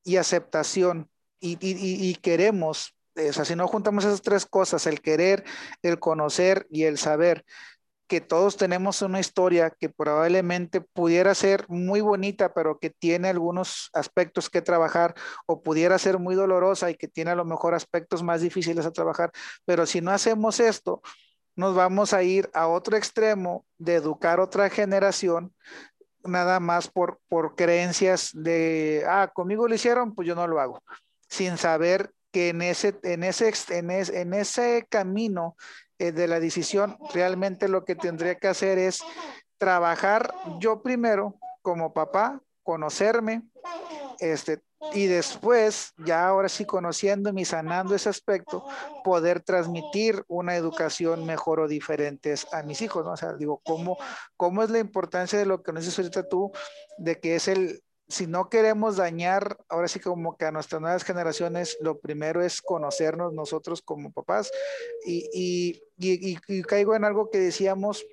y 0.04 0.16
aceptación 0.16 1.10
y, 1.40 2.14
queremos, 2.16 2.94
o 3.16 3.32
sea, 3.32 3.44
si 3.44 3.54
no 3.54 3.68
juntamos 3.68 4.04
esas 4.04 4.22
tres 4.22 4.46
cosas, 4.46 4.86
el 4.86 5.00
querer, 5.00 5.44
el 5.82 5.98
conocer 5.98 6.66
y 6.70 6.84
el 6.84 6.98
saber, 6.98 7.44
que 8.08 8.20
todos 8.22 8.56
tenemos 8.56 9.02
una 9.02 9.20
historia 9.20 9.70
que 9.70 9.90
probablemente 9.90 10.80
pudiera 10.80 11.34
ser 11.34 11.66
muy 11.68 12.00
bonita, 12.00 12.54
pero 12.54 12.78
que 12.78 12.88
tiene 12.88 13.28
algunos 13.28 13.90
aspectos 13.92 14.48
que 14.48 14.62
trabajar, 14.62 15.14
o 15.46 15.62
pudiera 15.62 15.98
ser 15.98 16.18
muy 16.18 16.34
dolorosa 16.34 16.90
y 16.90 16.94
que 16.94 17.06
tiene 17.06 17.32
a 17.32 17.36
lo 17.36 17.44
mejor 17.44 17.74
aspectos 17.74 18.22
más 18.22 18.40
difíciles 18.40 18.86
a 18.86 18.92
trabajar, 18.92 19.30
pero 19.66 19.84
si 19.84 20.00
no 20.00 20.10
hacemos 20.10 20.58
esto, 20.58 21.02
nos 21.58 21.74
vamos 21.74 22.14
a 22.14 22.22
ir 22.22 22.48
a 22.54 22.68
otro 22.68 22.96
extremo 22.96 23.66
de 23.78 23.96
educar 23.96 24.38
otra 24.38 24.70
generación 24.70 25.52
nada 26.22 26.60
más 26.60 26.88
por, 26.88 27.18
por 27.28 27.56
creencias 27.56 28.30
de, 28.32 29.04
ah, 29.08 29.28
conmigo 29.34 29.66
lo 29.66 29.74
hicieron, 29.74 30.14
pues 30.14 30.28
yo 30.28 30.36
no 30.36 30.46
lo 30.46 30.60
hago 30.60 30.80
sin 31.28 31.58
saber 31.58 32.12
que 32.30 32.50
en 32.50 32.62
ese, 32.62 32.96
en 33.02 33.24
ese, 33.24 33.52
en 33.70 34.34
ese, 34.34 34.86
camino 34.88 35.56
eh, 35.98 36.12
de 36.12 36.28
la 36.28 36.38
decisión, 36.38 36.96
realmente 37.12 37.66
lo 37.66 37.84
que 37.84 37.96
tendría 37.96 38.36
que 38.36 38.46
hacer 38.46 38.78
es 38.78 39.00
trabajar 39.58 40.32
yo 40.60 40.80
primero 40.80 41.40
como 41.60 41.92
papá, 41.92 42.40
conocerme, 42.68 43.44
este, 44.18 44.60
y 44.92 45.06
después, 45.06 45.94
ya 46.04 46.28
ahora 46.28 46.50
sí 46.50 46.66
conociéndome 46.66 47.40
y 47.40 47.44
sanando 47.46 47.94
ese 47.94 48.10
aspecto, 48.10 48.62
poder 49.04 49.40
transmitir 49.40 50.22
una 50.28 50.54
educación 50.54 51.24
mejor 51.24 51.60
o 51.60 51.66
diferente 51.66 52.34
a 52.52 52.62
mis 52.64 52.82
hijos, 52.82 53.06
¿no? 53.06 53.12
O 53.12 53.16
sea, 53.16 53.32
digo, 53.32 53.62
¿cómo, 53.64 53.96
cómo 54.36 54.62
es 54.62 54.68
la 54.68 54.80
importancia 54.80 55.38
de 55.38 55.46
lo 55.46 55.62
que 55.62 55.72
nos 55.72 55.86
dices 55.86 55.98
ahorita 55.98 56.28
tú, 56.28 56.52
de 56.98 57.18
que 57.18 57.36
es 57.36 57.48
el, 57.48 57.82
si 58.06 58.26
no 58.26 58.50
queremos 58.50 58.96
dañar, 58.96 59.56
ahora 59.70 59.88
sí 59.88 59.98
como 59.98 60.36
que 60.36 60.44
a 60.44 60.52
nuestras 60.52 60.82
nuevas 60.82 61.04
generaciones, 61.04 61.78
lo 61.80 61.98
primero 61.98 62.42
es 62.42 62.60
conocernos 62.60 63.32
nosotros 63.32 63.80
como 63.80 64.12
papás. 64.12 64.50
Y, 65.06 65.80
caigo 66.66 66.94
en 66.94 67.04
algo 67.04 67.30
que 67.30 67.38
decíamos 67.38 68.04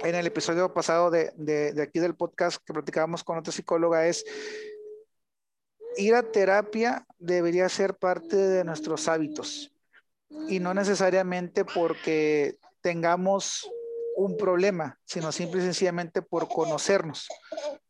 en 0.00 0.14
el 0.14 0.26
episodio 0.26 0.72
pasado 0.72 1.10
de, 1.10 1.32
de, 1.36 1.82
aquí 1.82 1.98
del 1.98 2.14
podcast 2.14 2.62
que 2.64 2.72
platicábamos 2.72 3.24
con 3.24 3.38
otra 3.38 3.52
psicóloga, 3.52 4.06
es 4.06 4.24
ir 5.96 6.14
a 6.14 6.22
terapia 6.22 7.06
debería 7.18 7.68
ser 7.68 7.96
parte 7.96 8.36
de 8.36 8.64
nuestros 8.64 9.08
hábitos 9.08 9.72
y 10.48 10.60
no 10.60 10.72
necesariamente 10.72 11.64
porque 11.64 12.56
tengamos 12.80 13.68
un 14.16 14.36
problema, 14.36 14.98
sino 15.04 15.32
simple 15.32 15.60
y 15.60 15.64
sencillamente 15.64 16.20
por 16.20 16.48
conocernos. 16.48 17.28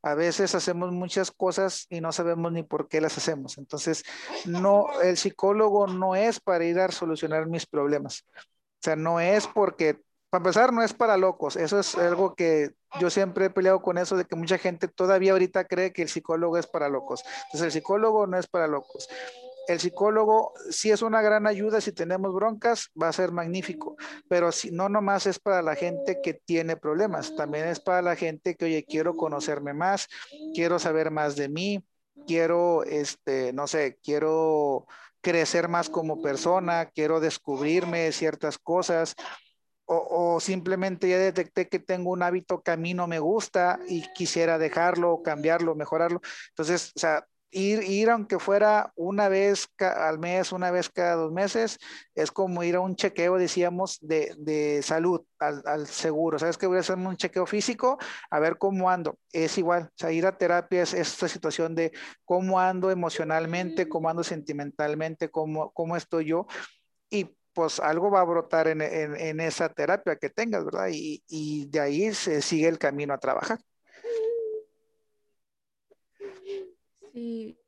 A 0.03 0.15
veces 0.15 0.55
hacemos 0.55 0.93
muchas 0.93 1.31
cosas 1.31 1.87
y 1.91 2.01
no 2.01 2.13
sabemos 2.13 2.53
ni 2.53 2.63
por 2.63 2.89
qué 2.89 3.01
las 3.01 3.19
hacemos. 3.19 3.59
Entonces, 3.59 4.05
no, 4.45 4.87
el 5.03 5.17
psicólogo 5.17 5.87
no 5.89 6.15
es 6.15 6.39
para 6.39 6.65
ir 6.65 6.79
a 6.79 6.91
solucionar 6.93 7.47
mis 7.47 7.67
problemas. 7.67 8.25
O 8.37 8.83
sea, 8.83 8.97
no 8.97 9.21
es 9.21 9.47
porque, 9.47 10.01
para 10.31 10.41
empezar, 10.41 10.73
no 10.73 10.83
es 10.83 10.95
para 10.95 11.17
locos. 11.17 11.57
Eso 11.57 11.79
es 11.79 11.97
algo 11.97 12.35
que 12.35 12.71
yo 13.01 13.11
siempre 13.11 13.47
he 13.47 13.51
peleado 13.51 13.83
con 13.83 13.99
eso 13.99 14.17
de 14.17 14.25
que 14.25 14.37
mucha 14.37 14.59
gente 14.59 14.89
todavía 14.89 15.33
ahorita 15.33 15.65
cree 15.65 15.93
que 15.93 16.03
el 16.03 16.09
psicólogo 16.09 16.57
es 16.57 16.67
para 16.67 16.89
locos. 16.89 17.23
Entonces, 17.47 17.63
el 17.63 17.73
psicólogo 17.73 18.27
no 18.27 18.39
es 18.39 18.47
para 18.47 18.67
locos 18.67 19.09
el 19.71 19.79
psicólogo 19.79 20.53
sí 20.71 20.91
es 20.91 21.01
una 21.01 21.23
gran 21.23 21.47
ayuda, 21.47 21.81
si 21.81 21.93
tenemos 21.93 22.35
broncas 22.35 22.91
va 23.01 23.09
a 23.09 23.13
ser 23.13 23.31
magnífico, 23.31 23.97
pero 24.29 24.51
si 24.51 24.73
no 24.73 24.89
nomás 24.89 25.27
es 25.27 25.39
para 25.39 25.63
la 25.63 25.77
gente 25.77 26.21
que 26.23 26.35
tiene 26.35 26.77
problemas, 26.77 27.37
también 27.37 27.69
es 27.69 27.79
para 27.79 28.03
la 28.03 28.17
gente 28.17 28.57
que, 28.57 28.65
oye, 28.65 28.85
quiero 28.85 29.17
conocerme 29.17 29.73
más, 29.73 30.09
quiero 30.55 30.79
saber 30.81 31.11
más 31.13 31.37
de 31.37 31.49
mí, 31.49 31.85
quiero, 32.27 32.83
este, 32.85 33.53
no 33.53 33.69
sé, 33.69 33.99
quiero 34.03 34.87
crecer 35.21 35.69
más 35.69 35.89
como 35.89 36.21
persona, 36.21 36.87
quiero 36.87 37.21
descubrirme 37.21 38.11
ciertas 38.11 38.59
cosas. 38.59 39.15
O, 39.93 40.35
o, 40.35 40.41
simplemente 40.41 41.09
ya 41.09 41.19
detecté 41.19 41.69
que 41.69 41.81
tengo 41.81 42.11
un 42.13 42.23
hábito 42.23 42.63
que 42.63 42.71
a 42.71 42.77
mí 42.77 42.95
no 42.95 43.09
me 43.09 43.19
gusta 43.19 43.81
y 43.89 44.05
quisiera 44.15 44.57
dejarlo, 44.57 45.21
cambiarlo, 45.23 45.75
mejorarlo. 45.75 46.21
Entonces, 46.51 46.93
o 46.95 47.01
sea, 47.01 47.27
ir, 47.51 47.83
ir 47.83 48.11
aunque 48.11 48.39
fuera 48.39 48.93
una 48.97 49.29
vez 49.29 49.69
al 49.79 50.19
mes, 50.19 50.53
una 50.53 50.71
vez 50.71 50.89
cada 50.91 51.15
dos 51.17 51.33
meses, 51.33 51.79
es 52.15 52.31
como 52.31 52.63
ir 52.63 52.77
a 52.77 52.81
un 52.81 52.97
chequeo, 52.97 53.37
decíamos, 53.37 53.99
de, 54.01 54.35
de 54.39 54.83
salud 54.83 55.23
al, 55.39 55.63
al, 55.67 55.87
seguro. 55.87 56.39
¿Sabes 56.39 56.57
que 56.57 56.67
voy 56.67 56.77
a 56.77 56.81
hacer 56.81 56.97
un 56.97 57.17
chequeo 57.17 57.47
físico? 57.47 57.99
A 58.31 58.39
ver 58.39 58.59
cómo 58.59 58.91
ando. 58.91 59.19
Es 59.33 59.59
igual, 59.59 59.85
o 59.85 59.93
sea, 59.97 60.13
ir 60.13 60.27
a 60.27 60.39
terapia 60.39 60.83
es 60.83 60.95
esta 60.95 61.29
situación 61.29 61.75
de 61.75 61.93
cómo 62.25 62.61
ando 62.61 62.91
emocionalmente, 62.91 63.89
cómo 63.89 64.09
ando 64.09 64.23
sentimentalmente, 64.23 65.31
cómo, 65.31 65.73
cómo 65.73 65.97
estoy 65.97 66.27
yo. 66.27 66.47
Y 67.11 67.37
pues 67.61 67.79
algo 67.79 68.11
va 68.11 68.23
a 68.23 68.25
brotar 68.25 68.69
en, 68.69 68.81
en, 68.81 69.39
esa 69.39 69.69
terapia 69.69 70.17
que 70.17 70.31
tengas, 70.31 70.65
¿verdad? 70.65 70.89
Y, 70.91 71.67
de 71.67 71.79
ahí 71.79 72.15
se 72.15 72.41
sigue 72.41 72.69
el 72.69 72.79
camino 72.79 73.13
a 73.13 73.19
trabajar. 73.19 73.59
Sí, 77.13 77.59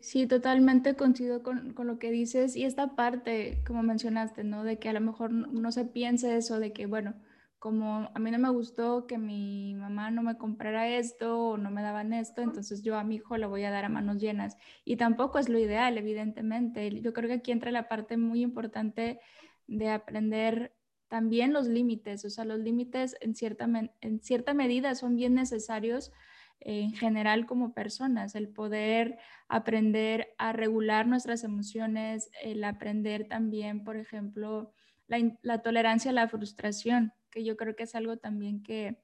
sí, 0.00 0.28
totalmente 0.28 0.94
coincido 0.94 1.42
con, 1.42 1.72
con, 1.72 1.88
lo 1.88 1.98
que 1.98 2.12
dices 2.12 2.54
y 2.54 2.64
esta 2.64 2.94
parte, 2.94 3.64
como 3.66 3.82
mencionaste, 3.82 4.44
¿no? 4.44 4.62
De 4.62 4.78
que 4.78 4.90
a 4.90 4.92
lo 4.92 5.00
mejor 5.00 5.32
no, 5.32 5.72
se 5.72 5.86
piense 5.86 6.36
eso, 6.36 6.60
de 6.60 6.72
que, 6.72 6.86
bueno, 6.86 7.14
como 7.62 8.10
a 8.12 8.18
mí 8.18 8.32
no 8.32 8.40
me 8.40 8.50
gustó 8.50 9.06
que 9.06 9.18
mi 9.18 9.76
mamá 9.76 10.10
no 10.10 10.24
me 10.24 10.36
comprara 10.36 10.88
esto 10.88 11.50
o 11.50 11.56
no 11.56 11.70
me 11.70 11.80
daban 11.80 12.12
esto, 12.12 12.42
entonces 12.42 12.82
yo 12.82 12.98
a 12.98 13.04
mi 13.04 13.14
hijo 13.14 13.36
lo 13.36 13.48
voy 13.48 13.62
a 13.62 13.70
dar 13.70 13.84
a 13.84 13.88
manos 13.88 14.18
llenas. 14.18 14.56
Y 14.84 14.96
tampoco 14.96 15.38
es 15.38 15.48
lo 15.48 15.60
ideal, 15.60 15.96
evidentemente. 15.96 16.90
Yo 17.00 17.12
creo 17.12 17.28
que 17.28 17.36
aquí 17.36 17.52
entra 17.52 17.70
la 17.70 17.88
parte 17.88 18.16
muy 18.16 18.42
importante 18.42 19.20
de 19.68 19.90
aprender 19.90 20.74
también 21.06 21.52
los 21.52 21.68
límites, 21.68 22.24
o 22.24 22.30
sea, 22.30 22.44
los 22.44 22.58
límites 22.58 23.14
en 23.20 23.36
cierta, 23.36 23.68
en 24.00 24.20
cierta 24.20 24.54
medida 24.54 24.96
son 24.96 25.14
bien 25.14 25.34
necesarios 25.34 26.10
en 26.58 26.92
general 26.94 27.46
como 27.46 27.74
personas, 27.74 28.34
el 28.34 28.48
poder 28.48 29.18
aprender 29.46 30.34
a 30.36 30.52
regular 30.52 31.06
nuestras 31.06 31.44
emociones, 31.44 32.28
el 32.42 32.64
aprender 32.64 33.28
también, 33.28 33.84
por 33.84 33.96
ejemplo, 33.96 34.72
la, 35.06 35.62
tolerancia 35.62 36.10
a 36.10 36.14
la 36.14 36.26
frustración, 36.26 37.12
que 37.32 37.42
yo 37.42 37.56
creo 37.56 37.74
que 37.74 37.82
es 37.82 37.96
algo 37.96 38.18
también 38.18 38.62
que, 38.62 39.02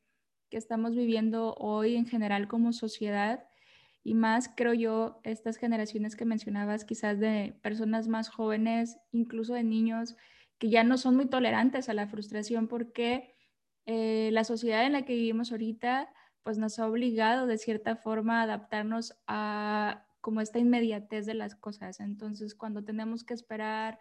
que 0.51 0.57
estamos 0.57 0.95
viviendo 0.95 1.55
hoy 1.55 1.97
en 1.97 2.07
general 2.07 2.47
como 2.47 2.73
sociedad 2.73 3.49
y 4.05 4.15
más 4.15 4.49
creo 4.57 4.75
yo 4.75 5.21
estas 5.25 5.57
generaciones 5.57 6.15
que 6.15 6.25
mencionabas, 6.25 6.85
quizás 6.85 7.19
de 7.19 7.59
personas 7.63 8.07
más 8.07 8.29
jóvenes, 8.29 8.99
incluso 9.11 9.55
de 9.55 9.65
niños 9.65 10.17
que 10.59 10.71
ya 10.71 10.85
no 10.85 10.99
son 10.99 11.17
muy 11.17 11.27
tolerantes 11.27 11.89
a 11.89 11.95
la 11.95 12.07
frustración 12.07 12.69
porque 12.69 13.35
eh, 13.87 14.31
la 14.33 14.45
sociedad 14.45 14.85
en 14.85 14.93
la 14.93 15.05
que 15.05 15.15
vivimos 15.15 15.51
ahorita 15.51 16.13
pues 16.43 16.59
nos 16.59 16.79
ha 16.79 16.87
obligado 16.87 17.47
de 17.47 17.59
cierta 17.59 17.97
forma 17.97 18.41
a 18.41 18.45
adaptarnos 18.45 19.19
a 19.27 20.07
como 20.21 20.41
esta 20.41 20.59
inmediatez 20.59 21.27
de 21.27 21.35
las 21.35 21.55
cosas. 21.55 22.01
Entonces, 22.01 22.55
cuando 22.55 22.85
tenemos 22.85 23.25
que 23.25 23.35
esperar, 23.35 23.99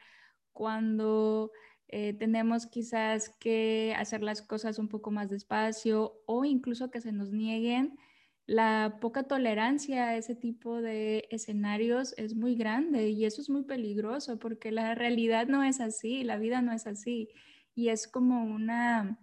cuando 0.51 1.51
eh, 1.88 2.13
tenemos 2.13 2.67
quizás 2.67 3.29
que 3.39 3.93
hacer 3.97 4.21
las 4.21 4.41
cosas 4.41 4.79
un 4.79 4.89
poco 4.89 5.11
más 5.11 5.29
despacio 5.29 6.21
o 6.25 6.45
incluso 6.45 6.91
que 6.91 7.01
se 7.01 7.11
nos 7.11 7.31
nieguen, 7.31 7.97
la 8.45 8.99
poca 9.01 9.23
tolerancia 9.23 10.07
a 10.07 10.17
ese 10.17 10.33
tipo 10.33 10.81
de 10.81 11.27
escenarios 11.31 12.13
es 12.17 12.35
muy 12.35 12.55
grande 12.55 13.09
y 13.09 13.25
eso 13.25 13.41
es 13.41 13.49
muy 13.49 13.63
peligroso 13.63 14.39
porque 14.39 14.71
la 14.71 14.95
realidad 14.95 15.47
no 15.47 15.63
es 15.63 15.81
así, 15.81 16.23
la 16.23 16.38
vida 16.38 16.61
no 16.61 16.71
es 16.71 16.88
así 16.88 17.29
y 17.75 17.89
es 17.89 18.07
como 18.07 18.43
una 18.45 19.19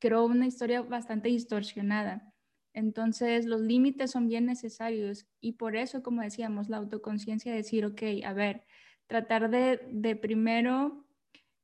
creo 0.00 0.24
una 0.24 0.46
historia 0.46 0.82
bastante 0.82 1.28
distorsionada. 1.28 2.34
Entonces, 2.72 3.46
los 3.46 3.60
límites 3.60 4.10
son 4.12 4.28
bien 4.28 4.46
necesarios 4.46 5.26
y 5.40 5.52
por 5.52 5.76
eso, 5.76 6.02
como 6.02 6.22
decíamos, 6.22 6.68
la 6.68 6.78
autoconciencia, 6.78 7.52
decir, 7.54 7.84
ok, 7.84 8.02
a 8.24 8.32
ver, 8.32 8.64
tratar 9.06 9.50
de, 9.50 9.80
de 9.90 10.16
primero, 10.16 11.06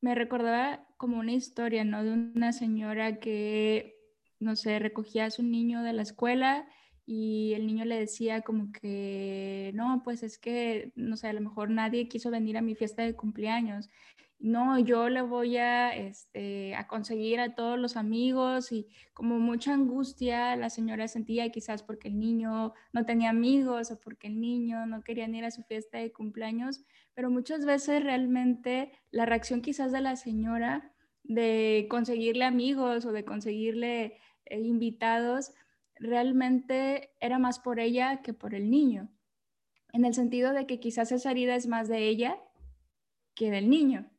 me 0.07 0.15
recordaba 0.15 0.87
como 0.99 1.19
una 1.19 1.33
historia, 1.33 1.83
¿no? 1.83 2.05
De 2.05 2.13
una 2.13 2.53
señora 2.53 3.19
que, 3.19 3.99
no 4.39 4.55
sé, 4.55 4.79
recogía 4.79 5.25
a 5.25 5.33
su 5.33 5.43
niño 5.43 5.83
de 5.83 5.93
la 5.93 6.03
escuela 6.03 6.69
y 7.05 7.55
el 7.55 7.67
niño 7.67 7.85
le 7.85 7.99
decía 7.99 8.43
como 8.43 8.71
que, 8.71 9.73
no, 9.75 10.03
pues 10.05 10.23
es 10.23 10.39
que, 10.39 10.93
no 10.95 11.17
sé, 11.17 11.27
a 11.27 11.33
lo 11.33 11.41
mejor 11.41 11.71
nadie 11.71 12.07
quiso 12.07 12.31
venir 12.31 12.57
a 12.57 12.63
mi 12.63 12.77
fiesta 12.77 13.03
de 13.03 13.17
cumpleaños. 13.17 13.91
No, 14.39 14.79
yo 14.79 15.09
le 15.09 15.23
voy 15.23 15.57
a, 15.57 15.97
este, 15.97 16.77
a 16.77 16.87
conseguir 16.87 17.41
a 17.41 17.57
todos 17.57 17.77
los 17.77 17.97
amigos 17.97 18.71
y 18.71 18.87
como 19.13 19.41
mucha 19.41 19.75
angustia 19.75 20.55
la 20.55 20.71
señora 20.71 21.09
sentía 21.09 21.51
quizás 21.51 21.83
porque 21.83 22.07
el 22.09 22.21
niño 22.21 22.75
no 22.93 23.07
tenía 23.07 23.31
amigos 23.31 23.91
o 23.91 23.99
porque 23.99 24.29
el 24.29 24.41
niño 24.41 24.87
no 24.87 25.03
quería 25.03 25.27
ir 25.27 25.45
a 25.45 25.51
su 25.51 25.65
fiesta 25.65 25.99
de 25.99 26.13
cumpleaños, 26.13 26.85
pero 27.17 27.31
muchas 27.31 27.65
veces 27.65 28.05
realmente 28.05 28.93
la 29.11 29.25
reacción 29.25 29.63
quizás 29.63 29.91
de 29.91 30.03
la 30.03 30.17
señora 30.17 30.93
de 31.25 31.87
conseguirle 31.91 32.45
amigos 32.45 33.07
o 33.07 33.13
de 33.13 33.25
conseguirle 33.25 34.19
eh, 34.45 34.61
invitados 34.61 35.53
realmente 35.99 37.11
era 37.21 37.39
más 37.39 37.59
por 37.59 37.81
ella 37.81 38.21
que 38.21 38.35
por 38.35 38.55
el 38.55 38.71
niño, 38.71 39.09
en 39.93 40.05
el 40.05 40.13
sentido 40.13 40.53
de 40.53 40.67
que 40.67 40.79
quizás 40.79 41.11
esa 41.11 41.31
herida 41.31 41.57
es 41.57 41.67
más 41.67 41.89
de 41.89 42.07
ella 42.07 42.39
que 43.35 43.51
del 43.51 43.71
niño. 43.71 44.11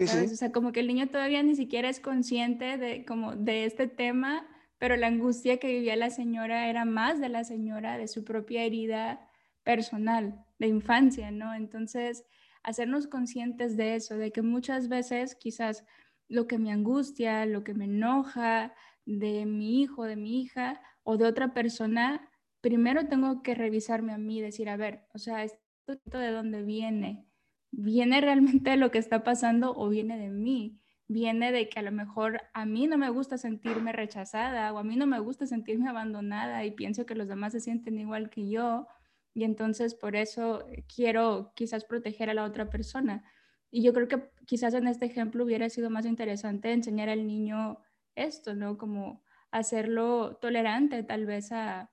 O 0.00 0.06
sea, 0.06 0.50
como 0.50 0.72
que 0.72 0.80
el 0.80 0.88
niño 0.88 1.08
todavía 1.08 1.42
ni 1.44 1.54
siquiera 1.54 1.88
es 1.88 2.00
consciente 2.00 2.78
de, 2.78 3.04
como 3.04 3.36
de 3.36 3.64
este 3.64 3.86
tema, 3.86 4.44
pero 4.78 4.96
la 4.96 5.06
angustia 5.06 5.58
que 5.58 5.68
vivía 5.68 5.94
la 5.94 6.10
señora 6.10 6.68
era 6.68 6.84
más 6.84 7.20
de 7.20 7.28
la 7.28 7.44
señora, 7.44 7.96
de 7.96 8.08
su 8.08 8.24
propia 8.24 8.64
herida 8.64 9.28
personal, 9.62 10.44
de 10.58 10.68
infancia, 10.68 11.30
¿no? 11.30 11.54
Entonces, 11.54 12.24
hacernos 12.62 13.06
conscientes 13.06 13.76
de 13.76 13.96
eso, 13.96 14.16
de 14.16 14.32
que 14.32 14.42
muchas 14.42 14.88
veces 14.88 15.34
quizás 15.34 15.84
lo 16.28 16.46
que 16.46 16.58
me 16.58 16.72
angustia, 16.72 17.46
lo 17.46 17.64
que 17.64 17.74
me 17.74 17.86
enoja 17.86 18.74
de 19.04 19.46
mi 19.46 19.80
hijo, 19.80 20.04
de 20.04 20.16
mi 20.16 20.40
hija, 20.40 20.80
o 21.02 21.16
de 21.16 21.24
otra 21.24 21.52
persona, 21.54 22.30
primero 22.60 23.08
tengo 23.08 23.42
que 23.42 23.54
revisarme 23.54 24.12
a 24.12 24.18
mí, 24.18 24.40
decir, 24.40 24.68
a 24.68 24.76
ver, 24.76 25.06
o 25.14 25.18
sea, 25.18 25.44
¿esto 25.44 26.18
de 26.18 26.30
dónde 26.30 26.62
viene? 26.62 27.26
¿Viene 27.72 28.20
realmente 28.20 28.70
de 28.70 28.76
lo 28.76 28.90
que 28.90 28.98
está 28.98 29.24
pasando 29.24 29.74
o 29.76 29.88
viene 29.88 30.18
de 30.18 30.30
mí? 30.30 30.78
Viene 31.08 31.50
de 31.50 31.68
que 31.68 31.80
a 31.80 31.82
lo 31.82 31.90
mejor 31.90 32.40
a 32.52 32.66
mí 32.66 32.86
no 32.86 32.96
me 32.96 33.10
gusta 33.10 33.38
sentirme 33.38 33.92
rechazada 33.92 34.72
o 34.72 34.78
a 34.78 34.84
mí 34.84 34.96
no 34.96 35.06
me 35.06 35.18
gusta 35.18 35.46
sentirme 35.46 35.88
abandonada 35.88 36.64
y 36.64 36.70
pienso 36.70 37.06
que 37.06 37.16
los 37.16 37.26
demás 37.26 37.52
se 37.52 37.60
sienten 37.60 37.98
igual 37.98 38.30
que 38.30 38.48
yo 38.48 38.86
y 39.34 39.44
entonces 39.44 39.94
por 39.94 40.16
eso 40.16 40.66
quiero 40.94 41.52
quizás 41.54 41.84
proteger 41.84 42.30
a 42.30 42.34
la 42.34 42.44
otra 42.44 42.68
persona. 42.68 43.24
Y 43.70 43.82
yo 43.82 43.92
creo 43.92 44.08
que 44.08 44.30
quizás 44.46 44.74
en 44.74 44.88
este 44.88 45.06
ejemplo 45.06 45.44
hubiera 45.44 45.68
sido 45.68 45.90
más 45.90 46.06
interesante 46.06 46.72
enseñar 46.72 47.08
al 47.08 47.26
niño 47.26 47.78
esto, 48.16 48.54
¿no? 48.54 48.76
Como 48.76 49.22
hacerlo 49.50 50.36
tolerante 50.40 51.02
tal 51.02 51.26
vez 51.26 51.52
a, 51.52 51.90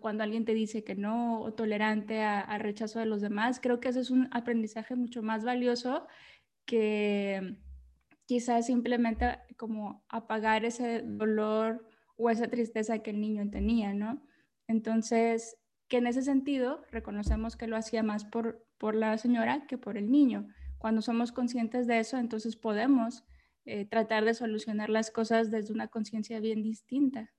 cuando 0.00 0.24
alguien 0.24 0.44
te 0.44 0.54
dice 0.54 0.82
que 0.82 0.96
no 0.96 1.40
o 1.40 1.54
tolerante 1.54 2.22
al 2.22 2.60
rechazo 2.60 2.98
de 2.98 3.06
los 3.06 3.20
demás. 3.20 3.60
Creo 3.60 3.80
que 3.80 3.88
ese 3.90 4.00
es 4.00 4.10
un 4.10 4.28
aprendizaje 4.32 4.96
mucho 4.96 5.22
más 5.22 5.44
valioso 5.44 6.06
que 6.64 7.58
quizás 8.26 8.66
simplemente 8.66 9.38
como 9.56 10.04
apagar 10.08 10.64
ese 10.64 11.02
dolor 11.04 11.86
o 12.16 12.30
esa 12.30 12.48
tristeza 12.48 13.00
que 13.00 13.10
el 13.10 13.20
niño 13.20 13.48
tenía, 13.50 13.92
¿no? 13.92 14.26
Entonces, 14.66 15.58
que 15.88 15.98
en 15.98 16.06
ese 16.06 16.22
sentido 16.22 16.82
reconocemos 16.90 17.56
que 17.56 17.66
lo 17.66 17.76
hacía 17.76 18.02
más 18.02 18.24
por, 18.24 18.66
por 18.78 18.94
la 18.94 19.16
señora 19.18 19.66
que 19.66 19.78
por 19.78 19.96
el 19.96 20.10
niño. 20.10 20.48
Cuando 20.78 21.02
somos 21.02 21.32
conscientes 21.32 21.86
de 21.86 21.98
eso, 21.98 22.18
entonces 22.18 22.56
podemos 22.56 23.24
eh, 23.64 23.86
tratar 23.86 24.24
de 24.24 24.34
solucionar 24.34 24.90
las 24.90 25.10
cosas 25.10 25.50
desde 25.50 25.72
una 25.72 25.88
conciencia 25.88 26.40
bien 26.40 26.62
distinta. 26.62 27.32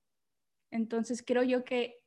Entonces 0.71 1.23
creo 1.25 1.43
yo 1.43 1.63
que 1.63 1.99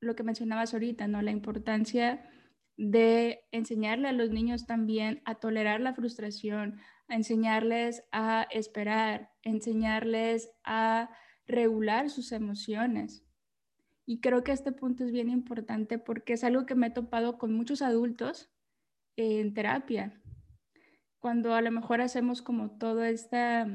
lo 0.00 0.16
que 0.16 0.22
mencionabas 0.22 0.74
ahorita, 0.74 1.06
¿no? 1.06 1.22
La 1.22 1.30
importancia 1.30 2.28
de 2.76 3.44
enseñarle 3.52 4.08
a 4.08 4.12
los 4.12 4.30
niños 4.30 4.66
también 4.66 5.22
a 5.24 5.34
tolerar 5.36 5.80
la 5.80 5.94
frustración, 5.94 6.80
a 7.08 7.14
enseñarles 7.14 8.02
a 8.10 8.46
esperar, 8.50 9.30
enseñarles 9.42 10.50
a 10.64 11.10
regular 11.46 12.10
sus 12.10 12.32
emociones. 12.32 13.24
Y 14.10 14.18
creo 14.18 14.42
que 14.42 14.50
este 14.50 14.72
punto 14.72 15.04
es 15.04 15.12
bien 15.12 15.30
importante 15.30 15.96
porque 15.96 16.32
es 16.32 16.42
algo 16.42 16.66
que 16.66 16.74
me 16.74 16.88
he 16.88 16.90
topado 16.90 17.38
con 17.38 17.52
muchos 17.52 17.80
adultos 17.80 18.50
en 19.14 19.54
terapia. 19.54 20.20
Cuando 21.20 21.54
a 21.54 21.62
lo 21.62 21.70
mejor 21.70 22.00
hacemos 22.00 22.42
como 22.42 22.76
todo 22.76 23.04
esta, 23.04 23.68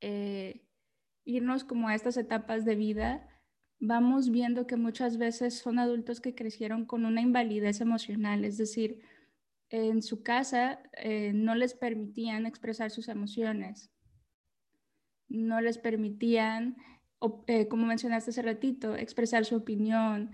eh, 0.00 0.66
irnos 1.24 1.62
como 1.62 1.86
a 1.86 1.94
estas 1.94 2.16
etapas 2.16 2.64
de 2.64 2.74
vida, 2.74 3.28
vamos 3.78 4.32
viendo 4.32 4.66
que 4.66 4.76
muchas 4.76 5.16
veces 5.16 5.60
son 5.60 5.78
adultos 5.78 6.20
que 6.20 6.34
crecieron 6.34 6.84
con 6.84 7.04
una 7.04 7.20
invalidez 7.20 7.80
emocional, 7.80 8.44
es 8.44 8.58
decir, 8.58 9.00
en 9.68 10.02
su 10.02 10.24
casa 10.24 10.82
eh, 10.96 11.30
no 11.32 11.54
les 11.54 11.74
permitían 11.74 12.46
expresar 12.46 12.90
sus 12.90 13.06
emociones, 13.06 13.92
no 15.28 15.60
les 15.60 15.78
permitían, 15.78 16.76
eh, 17.46 17.68
como 17.68 17.86
mencionaste 17.86 18.30
hace 18.30 18.42
ratito, 18.42 18.96
expresar 18.96 19.44
su 19.44 19.56
opinión, 19.56 20.30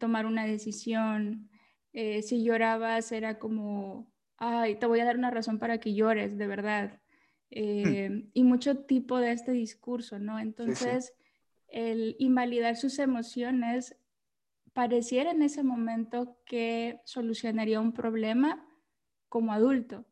tomar 0.00 0.26
una 0.26 0.46
decisión. 0.46 1.50
si 1.92 2.42
llorabas 2.42 3.12
era 3.12 3.38
como 3.38 4.10
ay, 4.38 4.76
te 4.76 4.86
voy 4.86 5.00
a 5.00 5.04
dar 5.04 5.16
una 5.16 5.30
razón 5.30 5.58
para 5.58 5.78
que 5.78 5.94
llores, 5.94 6.36
de 6.36 6.46
verdad. 6.46 7.00
Mm. 7.50 7.58
Eh, 7.58 8.28
y 8.34 8.42
mucho 8.44 8.78
tipo 8.84 9.18
de 9.18 9.32
este 9.32 9.52
discurso, 9.52 10.18
¿no? 10.18 10.38
Entonces, 10.38 11.14
el 11.68 12.16
invalidar 12.18 12.76
sus 12.76 12.98
emociones 12.98 13.96
pareciera 14.72 15.30
en 15.30 15.42
ese 15.42 15.62
momento 15.62 16.38
que 16.44 17.00
solucionaría 17.04 17.80
un 17.80 17.92
problema 17.92 18.66
como 19.28 19.52
adulto, 19.52 20.04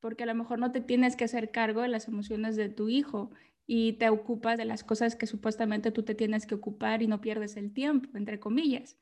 porque 0.00 0.24
a 0.24 0.26
lo 0.26 0.34
mejor 0.34 0.58
no 0.58 0.70
te 0.72 0.80
tienes 0.80 1.16
que 1.16 1.24
hacer 1.24 1.50
cargo 1.50 1.80
de 1.80 1.88
las 1.88 2.08
emociones 2.08 2.56
de 2.56 2.68
tu 2.68 2.88
hijo 2.88 3.30
y 3.66 3.94
te 3.94 4.08
ocupas 4.08 4.58
de 4.58 4.64
las 4.64 4.84
cosas 4.84 5.16
que 5.16 5.26
supuestamente 5.26 5.90
tú 5.92 6.02
te 6.02 6.14
tienes 6.14 6.46
que 6.46 6.54
ocupar 6.54 7.02
y 7.02 7.06
no 7.06 7.20
pierdes 7.20 7.56
el 7.56 7.72
tiempo, 7.72 8.16
entre 8.16 8.40
comillas. 8.40 8.98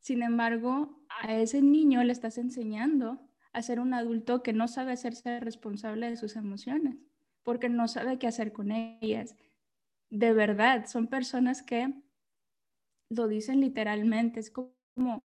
Sin 0.00 0.22
embargo, 0.22 1.04
a 1.08 1.34
ese 1.34 1.62
niño 1.62 2.02
le 2.02 2.12
estás 2.12 2.38
enseñando 2.38 3.20
a 3.52 3.62
ser 3.62 3.80
un 3.80 3.94
adulto 3.94 4.42
que 4.42 4.52
no 4.52 4.68
sabe 4.68 4.92
hacerse 4.92 5.40
responsable 5.40 6.10
de 6.10 6.16
sus 6.16 6.36
emociones, 6.36 6.96
porque 7.42 7.68
no 7.68 7.88
sabe 7.88 8.18
qué 8.18 8.26
hacer 8.26 8.52
con 8.52 8.70
ellas. 8.70 9.34
De 10.10 10.32
verdad, 10.32 10.86
son 10.86 11.08
personas 11.08 11.62
que 11.62 11.92
lo 13.08 13.28
dicen 13.28 13.60
literalmente, 13.60 14.40
es 14.40 14.50
como 14.50 15.24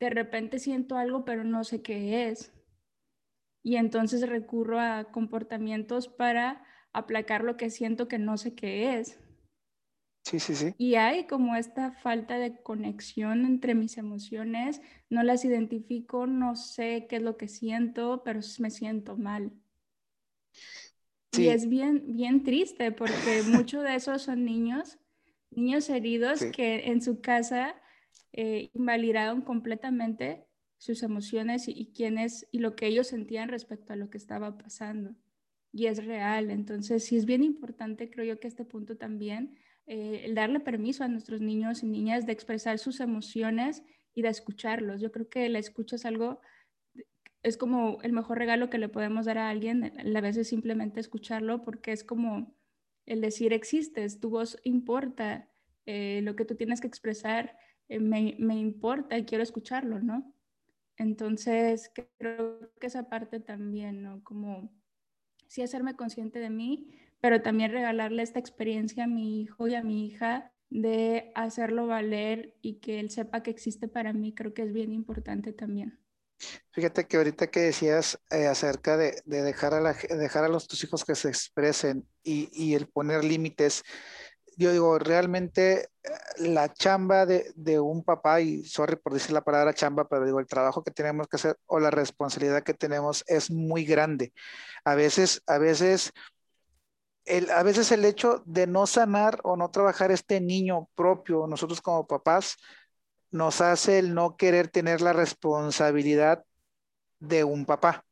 de 0.00 0.10
repente 0.10 0.58
siento 0.58 0.96
algo 0.96 1.24
pero 1.24 1.44
no 1.44 1.64
sé 1.64 1.82
qué 1.82 2.28
es. 2.28 2.52
Y 3.62 3.76
entonces 3.76 4.28
recurro 4.28 4.80
a 4.80 5.12
comportamientos 5.12 6.08
para 6.08 6.64
aplacar 6.92 7.44
lo 7.44 7.56
que 7.56 7.70
siento 7.70 8.08
que 8.08 8.18
no 8.18 8.36
sé 8.36 8.54
qué 8.54 8.98
es. 8.98 9.18
Sí, 10.24 10.38
sí, 10.38 10.54
sí. 10.54 10.74
Y 10.78 10.94
hay 10.94 11.26
como 11.26 11.56
esta 11.56 11.92
falta 11.92 12.38
de 12.38 12.62
conexión 12.62 13.44
entre 13.44 13.74
mis 13.74 13.98
emociones, 13.98 14.80
no 15.10 15.22
las 15.22 15.44
identifico, 15.44 16.26
no 16.26 16.54
sé 16.54 17.06
qué 17.08 17.16
es 17.16 17.22
lo 17.22 17.36
que 17.36 17.48
siento, 17.48 18.22
pero 18.24 18.40
me 18.60 18.70
siento 18.70 19.16
mal. 19.16 19.52
Y 21.36 21.48
es 21.48 21.68
bien, 21.68 22.14
bien 22.14 22.44
triste 22.44 22.92
porque 22.92 23.42
muchos 23.48 23.82
de 23.82 23.94
esos 23.94 24.22
son 24.22 24.44
niños, 24.44 24.98
niños 25.50 25.88
heridos 25.88 26.44
que 26.54 26.86
en 26.86 27.02
su 27.02 27.20
casa 27.20 27.74
eh, 28.32 28.70
invalidaron 28.74 29.42
completamente 29.42 30.46
sus 30.78 31.02
emociones 31.02 31.68
y, 31.68 31.72
y, 31.72 31.92
quienes, 31.92 32.48
y 32.52 32.58
lo 32.58 32.76
que 32.76 32.86
ellos 32.86 33.08
sentían 33.08 33.48
respecto 33.48 33.92
a 33.92 33.96
lo 33.96 34.10
que 34.10 34.18
estaba 34.18 34.56
pasando. 34.56 35.14
Y 35.72 35.86
es 35.86 36.04
real. 36.04 36.50
Entonces, 36.50 37.04
sí 37.04 37.16
es 37.16 37.24
bien 37.24 37.42
importante, 37.42 38.10
creo 38.10 38.26
yo, 38.26 38.40
que 38.40 38.48
este 38.48 38.64
punto 38.64 38.96
también 38.96 39.56
eh, 39.86 40.22
el 40.24 40.34
darle 40.34 40.60
permiso 40.60 41.02
a 41.02 41.08
nuestros 41.08 41.40
niños 41.40 41.82
y 41.82 41.86
niñas 41.86 42.24
de 42.24 42.32
expresar 42.32 42.78
sus 42.78 43.00
emociones 43.00 43.82
y 44.14 44.22
de 44.22 44.28
escucharlos. 44.28 45.00
Yo 45.00 45.10
creo 45.10 45.28
que 45.28 45.48
la 45.48 45.58
escucha 45.58 45.96
es 45.96 46.04
algo, 46.04 46.40
es 47.42 47.56
como 47.56 47.98
el 48.02 48.12
mejor 48.12 48.38
regalo 48.38 48.70
que 48.70 48.78
le 48.78 48.88
podemos 48.88 49.26
dar 49.26 49.38
a 49.38 49.48
alguien, 49.48 49.92
a 50.16 50.20
veces 50.20 50.48
simplemente 50.48 51.00
escucharlo 51.00 51.62
porque 51.62 51.92
es 51.92 52.04
como 52.04 52.54
el 53.06 53.20
decir 53.20 53.52
existes, 53.52 54.20
tu 54.20 54.30
voz 54.30 54.58
importa, 54.62 55.48
eh, 55.86 56.20
lo 56.22 56.36
que 56.36 56.44
tú 56.44 56.54
tienes 56.54 56.80
que 56.80 56.86
expresar 56.86 57.56
eh, 57.88 57.98
me, 57.98 58.36
me, 58.38 58.56
importa 58.56 59.18
y 59.18 59.24
quiero 59.24 59.42
escucharlo, 59.42 59.98
¿no? 59.98 60.32
Entonces, 60.96 61.90
creo 62.18 62.72
que 62.80 62.86
esa 62.86 63.08
parte 63.08 63.40
también, 63.40 64.02
¿no? 64.02 64.22
Como 64.22 64.72
sí 65.52 65.60
hacerme 65.60 65.96
consciente 65.96 66.38
de 66.38 66.48
mí, 66.48 66.88
pero 67.20 67.42
también 67.42 67.72
regalarle 67.72 68.22
esta 68.22 68.38
experiencia 68.38 69.04
a 69.04 69.06
mi 69.06 69.42
hijo 69.42 69.68
y 69.68 69.74
a 69.74 69.82
mi 69.82 70.06
hija 70.06 70.50
de 70.70 71.30
hacerlo 71.34 71.86
valer 71.86 72.56
y 72.62 72.80
que 72.80 73.00
él 73.00 73.10
sepa 73.10 73.42
que 73.42 73.50
existe 73.50 73.86
para 73.86 74.14
mí, 74.14 74.34
creo 74.34 74.54
que 74.54 74.62
es 74.62 74.72
bien 74.72 74.92
importante 74.92 75.52
también. 75.52 76.00
Fíjate 76.70 77.06
que 77.06 77.18
ahorita 77.18 77.48
que 77.48 77.60
decías 77.60 78.18
eh, 78.30 78.46
acerca 78.46 78.96
de, 78.96 79.20
de, 79.26 79.42
dejar, 79.42 79.74
a 79.74 79.82
la, 79.82 79.92
dejar 79.92 80.44
a 80.44 80.48
los 80.48 80.66
tus 80.66 80.82
hijos 80.84 81.04
que 81.04 81.14
se 81.14 81.28
expresen 81.28 82.08
y, 82.22 82.48
y 82.50 82.74
el 82.74 82.86
poner 82.86 83.22
límites, 83.22 83.82
yo 84.56 84.72
digo, 84.72 84.98
realmente 84.98 85.90
eh, 86.02 86.10
la 86.38 86.72
chamba 86.72 87.26
de, 87.26 87.52
de, 87.56 87.80
un 87.80 88.04
papá, 88.04 88.40
y 88.40 88.64
sorry 88.64 88.96
por 88.96 89.12
decir 89.12 89.32
la 89.32 89.42
palabra 89.44 89.74
chamba, 89.74 90.08
pero 90.08 90.24
digo, 90.24 90.40
el 90.40 90.46
trabajo 90.46 90.82
que 90.82 90.90
tenemos 90.90 91.28
que 91.28 91.36
hacer 91.36 91.58
o 91.66 91.80
la 91.80 91.90
responsabilidad 91.90 92.62
que 92.62 92.74
tenemos 92.74 93.24
es 93.26 93.50
muy 93.50 93.84
grande. 93.84 94.32
A 94.84 94.94
veces, 94.94 95.42
a 95.46 95.58
veces, 95.58 96.12
el, 97.24 97.50
a 97.50 97.62
veces 97.62 97.92
el 97.92 98.04
hecho 98.04 98.42
de 98.46 98.66
no 98.66 98.86
sanar 98.86 99.40
o 99.44 99.56
no 99.56 99.70
trabajar 99.70 100.10
este 100.10 100.40
niño 100.40 100.88
propio, 100.94 101.46
nosotros 101.46 101.80
como 101.80 102.06
papás, 102.06 102.56
nos 103.30 103.60
hace 103.60 103.98
el 103.98 104.14
no 104.14 104.36
querer 104.36 104.68
tener 104.68 105.00
la 105.00 105.12
responsabilidad 105.12 106.44
de 107.20 107.44
un 107.44 107.66
papá. 107.66 108.04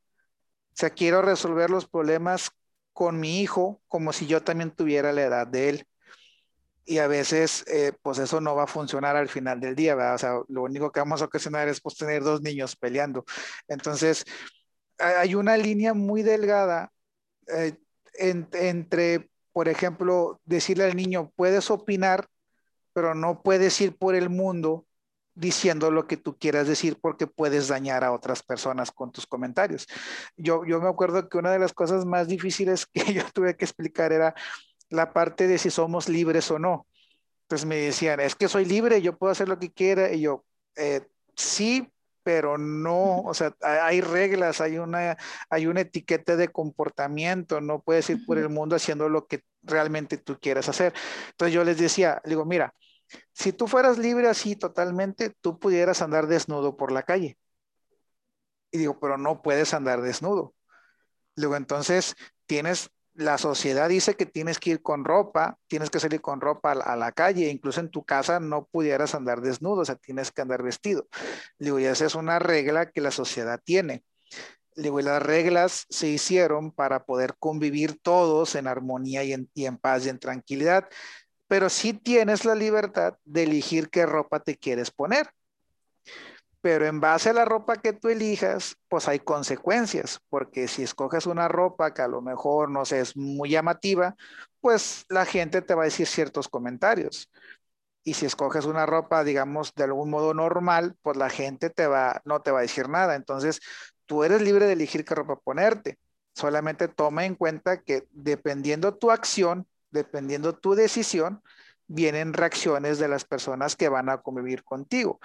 O 0.71 0.73
sea, 0.75 0.91
quiero 0.91 1.23
resolver 1.23 1.71
los 1.71 1.87
problemas 1.87 2.53
con 2.93 3.21
mi 3.21 3.41
hijo 3.41 3.83
como 3.89 4.13
si 4.13 4.27
yo 4.27 4.43
también 4.43 4.71
tuviera 4.71 5.13
la 5.13 5.23
edad 5.23 5.47
de 5.47 5.69
él 5.71 5.87
y 6.85 6.99
a 6.99 7.07
veces 7.07 7.65
eh, 7.69 7.93
pues 8.03 8.19
eso 8.19 8.41
no 8.41 8.55
va 8.55 8.65
a 8.65 8.67
funcionar 8.67 9.17
al 9.17 9.29
final 9.29 9.61
del 9.61 9.75
día, 9.77 9.95
¿verdad? 9.95 10.15
O 10.15 10.19
sea, 10.19 10.41
lo 10.49 10.63
único 10.63 10.91
que 10.91 11.01
vamos 11.01 11.23
a 11.23 11.27
ocasionar 11.27 11.69
es 11.69 11.81
pues 11.81 11.97
tener 11.97 12.23
dos 12.23 12.43
niños 12.43 12.77
peleando. 12.77 13.25
Entonces, 13.69 14.25
hay 14.99 15.35
una 15.35 15.57
línea 15.57 15.95
muy 15.95 16.23
delgada 16.23 16.93
eh, 17.49 17.75
entre, 18.19 19.31
por 19.53 19.69
ejemplo, 19.69 20.41
decirle 20.45 20.85
al 20.85 20.97
niño, 20.97 21.33
puedes 21.37 21.71
opinar, 21.71 22.27
pero 22.93 23.15
no 23.15 23.43
puedes 23.43 23.81
ir 23.81 23.97
por 23.97 24.15
el 24.15 24.29
mundo 24.29 24.87
diciendo 25.35 25.91
lo 25.91 26.07
que 26.07 26.17
tú 26.17 26.37
quieras 26.37 26.67
decir 26.67 26.99
porque 27.01 27.27
puedes 27.27 27.69
dañar 27.69 28.05
a 28.05 28.13
otras 28.13 28.43
personas 28.43 28.91
con 28.91 29.11
tus 29.11 29.27
comentarios. 29.27 29.87
Yo, 30.37 30.65
yo 30.67 30.81
me 30.81 30.89
acuerdo 30.89 31.29
que 31.29 31.39
una 31.39 31.53
de 31.53 31.59
las 31.59 31.73
cosas 31.73 32.05
más 32.05 32.29
difíciles 32.29 32.87
que 32.93 33.15
yo 33.15 33.23
tuve 33.33 33.57
que 33.57 33.65
explicar 33.65 34.13
era, 34.13 34.35
la 34.91 35.13
parte 35.13 35.47
de 35.47 35.59
si 35.59 35.71
somos 35.71 36.09
libres 36.09 36.51
o 36.51 36.59
no. 36.59 36.87
Entonces 37.43 37.67
me 37.67 37.77
decían, 37.77 38.21
es 38.21 38.35
que 38.35 38.49
soy 38.49 38.65
libre, 38.65 39.03
yo 39.03 39.17
puedo 39.17 39.33
hacer 39.33 39.49
lo 39.49 39.59
que 39.59 39.73
quiera. 39.73 40.13
Y 40.13 40.21
yo, 40.21 40.45
eh, 40.77 41.03
sí, 41.35 41.91
pero 42.23 42.59
no, 42.59 43.23
o 43.23 43.35
sea, 43.35 43.55
hay 43.63 44.01
reglas, 44.01 44.61
hay 44.61 44.79
una, 44.79 45.17
hay 45.49 45.67
una 45.67 45.81
etiqueta 45.81 46.37
de 46.37 46.49
comportamiento, 46.49 47.61
no 47.61 47.81
puedes 47.81 48.11
ir 48.11 48.25
por 48.27 48.39
el 48.39 48.49
mundo 48.49 48.77
haciendo 48.77 49.09
lo 49.09 49.27
que 49.27 49.43
realmente 49.63 50.19
tú 50.19 50.39
quieres 50.39 50.69
hacer. 50.69 50.93
Entonces 51.31 51.55
yo 51.55 51.65
les 51.65 51.79
decía, 51.79 52.21
digo, 52.25 52.45
mira, 52.45 52.75
si 53.33 53.53
tú 53.53 53.67
fueras 53.67 53.99
libre 53.99 54.29
así 54.29 54.57
totalmente, 54.57 55.35
tú 55.41 55.59
pudieras 55.59 56.03
andar 56.03 56.27
desnudo 56.27 56.77
por 56.77 56.93
la 56.93 57.03
calle. 57.03 57.39
Y 58.71 58.79
digo, 58.79 59.01
pero 59.01 59.19
no 59.19 59.43
puedes 59.43 59.75
andar 59.75 60.03
desnudo. 60.03 60.55
Luego 61.35 61.57
entonces 61.57 62.15
tienes 62.47 62.91
la 63.21 63.37
sociedad 63.37 63.89
dice 63.89 64.15
que 64.15 64.25
tienes 64.25 64.59
que 64.59 64.71
ir 64.71 64.83
con 64.83 65.05
ropa, 65.05 65.59
tienes 65.69 65.91
que 65.91 66.01
salir 66.01 66.23
con 66.23 66.41
ropa 66.41 66.73
a 66.73 66.97
la, 66.97 67.13
calle, 67.13 67.51
incluso 67.51 67.81
en 67.81 67.91
tu 67.91 68.03
casa 68.03 68.41
no 68.41 68.65
pudieras 68.65 69.15
andar 69.15 69.43
desnudo, 69.43 69.83
o 69.83 69.85
sea, 69.85 69.97
tienes 69.97 70.33
que 70.33 70.41
andar 70.41 70.63
vestido. 70.63 71.07
digo, 71.59 71.79
y 71.79 71.85
esa 71.85 72.07
es 72.07 72.15
una 72.15 72.39
regla 72.39 72.91
que 72.91 73.03
la 73.03 73.11
sociedad 73.11 73.61
tiene. 73.63 74.05
digo, 74.75 75.01
y 75.01 75.03
las 75.03 75.23
reglas 75.23 75.87
se 75.91 76.09
hicieron 76.09 76.73
para 76.73 77.05
poder 77.05 77.37
convivir 77.39 77.99
todos 78.01 78.55
en 78.55 78.67
armonía 78.67 79.23
y 79.25 79.35
en, 79.35 79.51
y 79.55 79.67
en 79.67 79.77
paz 79.77 80.07
y 80.07 80.09
en 80.09 80.19
tranquilidad, 80.19 80.89
pero 81.47 81.69
sí 81.69 81.93
tienes 81.93 82.45
la 82.47 82.55
libertad 82.55 83.19
de 83.25 83.43
elegir 83.43 83.91
qué 83.91 84.07
ropa 84.07 84.41
te 84.41 84.57
quieres 84.57 84.91
poner 84.91 85.31
pero 86.61 86.87
en 86.87 87.01
base 87.01 87.31
a 87.31 87.33
la 87.33 87.45
ropa 87.45 87.77
que 87.77 87.93
tú 87.93 88.09
elijas, 88.09 88.77
pues 88.89 89.09
hay 89.09 89.21
consecuencias, 89.21 90.21
porque 90.29 90.69
si 90.69 90.83
escoges 90.83 91.27
una 91.27 91.49
ropa 91.49 91.95
que 91.95 92.03
a 92.03 92.09
lo 92.09 92.21
mejor, 92.21 92.71
no 92.71 92.85
sé, 92.85 93.01
es 93.01 93.17
muy 93.17 93.51
llamativa, 93.51 94.15
pues 94.61 95.07
la 95.09 95.25
gente 95.25 95.63
te 95.63 95.75
va 95.75 95.83
a 95.83 95.85
decir 95.87 96.07
ciertos 96.07 96.49
comentarios. 96.49 97.31
Y 98.03 98.15
si 98.15 98.27
escoges 98.27 98.65
una 98.67 98.87
ropa, 98.87 99.25
digamos, 99.25 99.75
de 99.75 99.85
algún 99.85 100.11
modo 100.11 100.35
normal, 100.35 100.97
pues 101.03 101.17
la 101.17 101.31
gente 101.31 101.71
te 101.71 101.87
va, 101.87 102.23
no 102.25 102.41
te 102.43 102.51
va 102.51 102.61
a 102.61 102.63
decir 102.63 102.89
nada. 102.89 103.15
Entonces, 103.15 103.61
tú 104.07 104.25
eres 104.25 104.43
libre 104.43 104.67
de 104.67 104.73
elegir 104.75 105.05
qué 105.05 105.15
ropa 105.15 105.37
ponerte. 105.37 105.99
Solamente 106.35 106.89
toma 106.89 107.25
en 107.27 107.35
cuenta 107.37 107.83
que 107.83 108.07
dependiendo 108.11 108.97
tu 108.97 109.11
acción, 109.11 109.67
dependiendo 109.91 110.55
tu 110.57 110.75
decisión, 110.75 111.43
vienen 111.87 112.33
reacciones 112.33 112.99
de 112.99 113.09
las 113.09 113.25
personas 113.25 113.77
que 113.77 113.89
van 113.89 114.09
a 114.09 114.19
convivir 114.19 114.65
contigo 114.65 115.21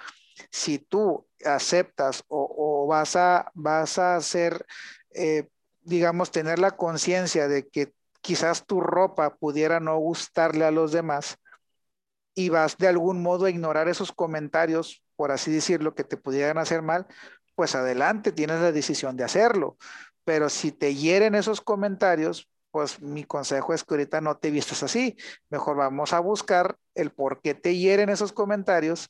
si 0.50 0.78
tú 0.78 1.26
aceptas 1.44 2.24
o, 2.28 2.86
vas, 2.88 3.16
a, 3.16 3.50
vas 3.54 3.98
a 3.98 4.16
hacer, 4.16 4.66
eh, 5.14 5.48
digamos, 5.82 6.30
tener 6.30 6.58
la 6.58 6.72
conciencia 6.72 7.48
de 7.48 7.68
que 7.68 7.92
quizás 8.20 8.66
tu 8.66 8.80
ropa 8.80 9.36
pudiera 9.36 9.80
no 9.80 9.96
gustarle 9.98 10.64
a 10.64 10.70
los 10.70 10.92
demás 10.92 11.38
y 12.34 12.48
vas 12.50 12.76
de 12.76 12.88
algún 12.88 13.22
modo 13.22 13.46
a 13.46 13.50
ignorar 13.50 13.88
esos 13.88 14.12
comentarios, 14.12 15.02
por 15.16 15.32
así 15.32 15.50
decirlo, 15.50 15.94
que 15.94 16.04
te 16.04 16.16
pudieran 16.16 16.58
hacer 16.58 16.82
mal, 16.82 17.06
pues 17.54 17.74
adelante, 17.74 18.32
tienes 18.32 18.60
la 18.60 18.72
decisión 18.72 19.16
de 19.16 19.24
hacerlo. 19.24 19.78
Pero 20.24 20.50
si 20.50 20.72
te 20.72 20.94
hieren 20.94 21.34
esos 21.34 21.60
comentarios, 21.60 22.48
pues 22.70 23.00
mi 23.00 23.24
consejo 23.24 23.72
es 23.72 23.84
que 23.84 23.94
ahorita 23.94 24.20
no 24.20 24.36
te 24.36 24.50
vistas 24.50 24.82
así. 24.82 25.16
Mejor 25.48 25.76
vamos 25.76 26.12
a 26.12 26.20
buscar 26.20 26.76
el 26.94 27.10
por 27.10 27.40
qué 27.40 27.54
te 27.54 27.76
hieren 27.76 28.10
esos 28.10 28.32
comentarios 28.32 29.08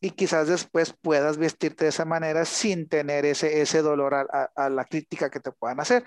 y 0.00 0.10
quizás 0.10 0.48
después 0.48 0.94
puedas 1.00 1.36
vestirte 1.36 1.84
de 1.84 1.90
esa 1.90 2.04
manera 2.04 2.44
sin 2.44 2.88
tener 2.88 3.26
ese, 3.26 3.60
ese 3.60 3.82
dolor 3.82 4.14
a, 4.14 4.68
la 4.70 4.84
crítica 4.84 5.30
que 5.30 5.40
te 5.40 5.52
puedan 5.52 5.80
hacer. 5.80 6.04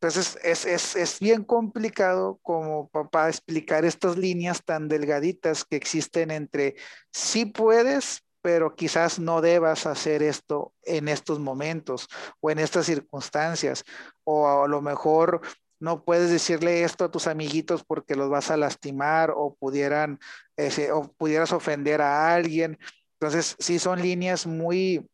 Entonces 0.00 0.38
es, 0.42 0.64
es, 0.64 0.96
es, 0.96 1.20
bien 1.20 1.44
complicado 1.44 2.38
como 2.42 2.88
papá 2.88 3.28
explicar 3.28 3.84
estas 3.84 4.16
líneas 4.16 4.64
tan 4.64 4.88
delgaditas 4.88 5.64
que 5.66 5.76
existen 5.76 6.30
entre 6.30 6.76
sí 7.12 7.44
puedes, 7.44 8.22
pero 8.40 8.74
quizás 8.74 9.18
no 9.18 9.42
debas 9.42 9.84
hacer 9.84 10.22
esto 10.22 10.72
en 10.84 11.08
estos 11.08 11.38
momentos 11.38 12.08
o 12.40 12.50
en 12.50 12.58
estas 12.58 12.86
circunstancias, 12.86 13.84
o 14.24 14.62
a 14.64 14.68
lo 14.68 14.80
mejor 14.80 15.42
no 15.80 16.04
puedes 16.04 16.30
decirle 16.30 16.82
esto 16.84 17.04
a 17.04 17.10
tus 17.10 17.26
amiguitos 17.26 17.84
porque 17.84 18.14
los 18.14 18.28
vas 18.28 18.50
a 18.50 18.56
lastimar 18.56 19.32
o 19.34 19.54
pudieran 19.54 20.20
ese, 20.56 20.92
o 20.92 21.10
pudieras 21.12 21.52
ofender 21.52 22.02
a 22.02 22.34
alguien. 22.34 22.78
Entonces, 23.20 23.54
sí 23.58 23.78
son 23.78 24.00
líneas 24.00 24.46
muy, 24.46 25.06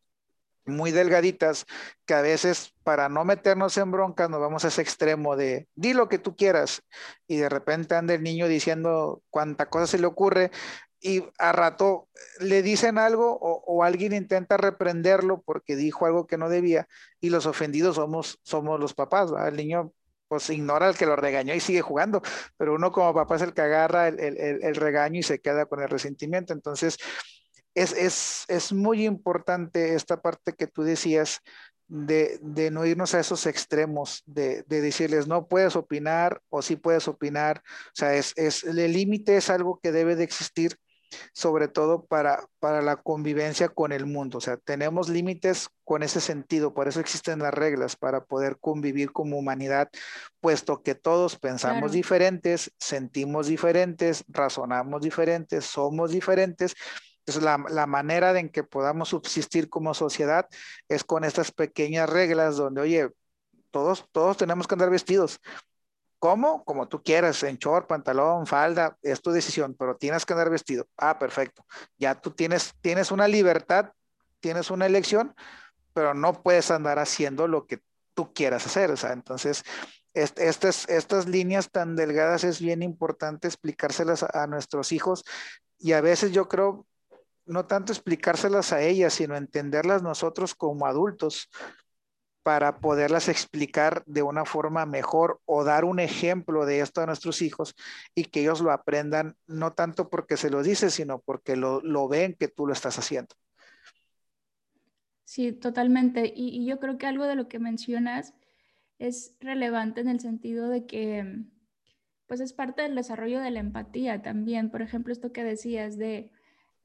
muy 0.65 0.91
delgaditas 0.91 1.65
que 2.05 2.13
a 2.13 2.21
veces 2.21 2.73
para 2.83 3.09
no 3.09 3.25
meternos 3.25 3.77
en 3.77 3.91
broncas 3.91 4.29
nos 4.29 4.39
vamos 4.39 4.63
a 4.63 4.69
ese 4.69 4.81
extremo 4.81 5.35
de 5.35 5.67
di 5.75 5.93
lo 5.93 6.07
que 6.07 6.17
tú 6.17 6.35
quieras 6.35 6.83
y 7.27 7.37
de 7.37 7.49
repente 7.49 7.95
anda 7.95 8.13
el 8.13 8.23
niño 8.23 8.47
diciendo 8.47 9.21
cuánta 9.29 9.69
cosa 9.69 9.87
se 9.87 9.99
le 9.99 10.07
ocurre 10.07 10.51
y 11.01 11.23
a 11.37 11.51
rato 11.51 12.07
le 12.39 12.61
dicen 12.61 12.97
algo 12.97 13.37
o, 13.39 13.83
alguien 13.83 14.13
intenta 14.13 14.57
reprenderlo 14.57 15.41
porque 15.41 15.75
dijo 15.75 16.05
algo 16.05 16.27
que 16.27 16.37
no 16.37 16.49
debía 16.49 16.87
y 17.19 17.29
los 17.29 17.45
ofendidos 17.45 17.95
somos, 17.95 18.39
somos 18.43 18.79
los 18.79 18.93
papás, 18.93 19.31
el 19.47 19.57
niño 19.57 19.91
pues 20.27 20.49
ignora 20.49 20.87
al 20.87 20.97
que 20.97 21.05
lo 21.05 21.15
regañó 21.15 21.53
y 21.53 21.59
sigue 21.59 21.81
jugando, 21.81 22.21
pero 22.57 22.73
uno 22.73 22.91
como 22.91 23.13
papá 23.13 23.35
es 23.35 23.43
el 23.43 23.53
que 23.53 23.61
agarra 23.61 24.07
el, 24.09 24.19
el 24.19 24.75
regaño 24.75 25.19
y 25.19 25.23
se 25.23 25.39
queda 25.39 25.67
con 25.67 25.81
el 25.81 25.87
resentimiento, 25.87 26.51
entonces 26.51 26.97
es, 27.77 28.73
muy 28.73 29.05
importante 29.05 29.93
esta 29.93 30.21
parte 30.21 30.53
que 30.53 30.67
tú 30.67 30.83
decías 30.83 31.41
de, 31.87 32.39
no 32.71 32.85
irnos 32.85 33.13
a 33.13 33.19
esos 33.19 33.45
extremos, 33.45 34.23
de, 34.25 34.63
decirles 34.63 35.27
no 35.27 35.47
puedes 35.47 35.75
opinar 35.75 36.41
o 36.49 36.61
sí 36.61 36.75
puedes 36.75 37.07
opinar. 37.07 37.61
O 37.87 37.95
sea, 37.95 38.15
es, 38.15 38.33
el 38.63 38.93
límite 38.93 39.37
es 39.37 39.49
algo 39.49 39.79
que 39.81 39.91
debe 39.91 40.15
de 40.15 40.23
existir, 40.23 40.77
sobre 41.33 41.67
todo 41.69 42.05
para, 42.05 42.47
para 42.59 42.81
la 42.81 42.97
convivencia 42.97 43.69
con 43.69 43.91
el 43.91 44.07
mundo. 44.07 44.39
O 44.39 44.41
sea, 44.41 44.57
tenemos 44.57 45.07
límites 45.07 45.69
con 45.83 46.01
ese 46.01 46.19
sentido, 46.19 46.73
por 46.73 46.87
eso 46.87 46.99
existen 46.99 47.39
las 47.39 47.53
reglas, 47.53 47.95
para 47.95 48.25
poder 48.25 48.57
convivir 48.59 49.11
como 49.11 49.37
humanidad, 49.37 49.89
puesto 50.41 50.81
que 50.81 50.95
todos 50.95 51.37
pensamos 51.37 51.91
diferentes, 51.91 52.73
sentimos 52.79 53.47
diferentes, 53.47 54.25
razonamos 54.27 55.01
diferentes, 55.01 55.63
somos 55.63 56.11
diferentes 56.11 56.75
entonces, 57.27 57.43
la, 57.43 57.87
manera 57.87 58.39
en 58.39 58.47
que 58.47 58.63
podamos 58.63 59.09
subsistir 59.09 59.69
como 59.69 59.93
sociedad 59.93 60.47
es 60.87 61.03
con 61.03 61.25
estas 61.25 61.51
pequeñas 61.51 62.09
reglas 62.09 62.55
donde, 62.55 62.79
oye, 62.79 63.09
todos, 63.69 64.05
todos 64.13 64.37
tenemos 64.37 64.65
que 64.65 64.75
andar 64.75 64.89
vestidos. 64.89 65.41
¿Cómo? 66.19 66.63
Como 66.63 66.87
tú 66.87 67.03
quieras, 67.03 67.43
en 67.43 67.57
short, 67.57 67.85
pantalón, 67.85 68.47
falda, 68.47 68.97
es 69.01 69.21
tu 69.21 69.31
decisión, 69.31 69.75
pero 69.77 69.97
tienes 69.97 70.25
que 70.25 70.33
andar 70.33 70.49
vestido. 70.49 70.87
Ah, 70.95 71.19
perfecto. 71.19 71.65
Ya 71.97 72.15
tú 72.15 72.31
tienes, 72.31 72.73
tienes 72.79 73.11
una 73.11 73.27
libertad, 73.27 73.91
tienes 74.39 74.71
una 74.71 74.85
elección, 74.85 75.35
pero 75.93 76.13
no 76.13 76.41
puedes 76.41 76.71
andar 76.71 76.97
haciendo 76.97 77.49
lo 77.49 77.67
que 77.67 77.81
tú 78.13 78.33
quieras 78.33 78.65
hacer. 78.65 78.89
O 78.89 78.95
sea, 78.95 79.11
entonces, 79.11 79.65
estas, 80.13 80.87
estas 80.87 81.27
líneas 81.27 81.71
tan 81.71 81.97
delgadas 81.97 82.45
es 82.45 82.61
bien 82.61 82.83
importante 82.83 83.49
explicárselas 83.49 84.23
a 84.23 84.47
nuestros 84.47 84.93
hijos 84.93 85.25
y 85.77 85.91
a 85.91 85.99
veces 85.99 86.31
yo 86.31 86.47
creo 86.47 86.87
no 87.47 87.65
tanto 87.65 87.91
explicárselas 87.93 88.73
a 88.73 88.81
ellas, 88.81 89.13
sino 89.13 89.35
entenderlas 89.35 90.03
nosotros 90.03 90.55
como 90.55 90.85
adultos. 90.85 91.49
para 92.43 92.79
poderlas 92.79 93.27
explicar 93.27 94.03
de 94.05 94.21
una 94.21 94.45
forma 94.45 94.85
mejor 94.85 95.41
o 95.43 95.65
dar 95.65 95.83
un 95.83 95.99
ejemplo 95.99 96.65
de 96.65 96.79
esto 96.79 97.01
a 97.01 97.05
nuestros 97.05 97.41
hijos 97.41 97.75
y 98.15 98.23
que 98.23 98.39
ellos 98.39 98.61
lo 98.61 98.71
aprendan, 98.71 99.35
no 99.47 99.73
tanto 99.73 100.09
porque 100.09 100.37
se 100.37 100.49
lo 100.49 100.63
dices, 100.63 100.93
sino 100.93 101.19
porque 101.19 101.57
lo, 101.57 102.07
ven 102.07 102.35
que 102.39 102.47
tú 102.47 102.65
lo 102.65 102.71
estás 102.71 102.97
haciendo. 102.99 103.35
Sí, 105.25 105.51
totalmente. 105.51 106.31
Y, 106.33 106.65
yo 106.65 106.79
creo 106.79 106.97
que 106.97 107.05
algo 107.05 107.25
de 107.25 107.35
lo 107.35 107.49
que 107.49 107.59
mencionas 107.59 108.33
es 108.97 109.35
relevante 109.41 109.99
en 109.99 110.07
el 110.07 110.21
sentido 110.21 110.69
de 110.69 110.85
que, 110.85 111.43
pues 112.27 112.39
es 112.39 112.53
parte 112.53 112.81
del 112.81 112.95
desarrollo 112.95 113.41
de 113.41 113.51
la 113.51 113.59
empatía 113.59 114.21
también. 114.21 114.71
Por 114.71 114.81
ejemplo, 114.81 115.11
esto 115.11 115.33
que 115.33 115.43
decías 115.43 115.97
de, 115.97 116.31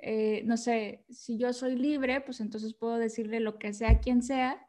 eh, 0.03 0.43
no 0.45 0.57
sé, 0.57 1.05
si 1.11 1.39
yo 1.39 1.53
soy 1.53 1.77
libre, 1.77 2.21
pues 2.21 2.41
entonces 2.41 2.75
puedo 2.75 2.99
decirle 2.99 3.39
lo 3.39 3.59
que 3.59 3.73
sea 3.73 3.91
a 3.91 4.01
quien 4.01 4.23
sea 4.23 4.67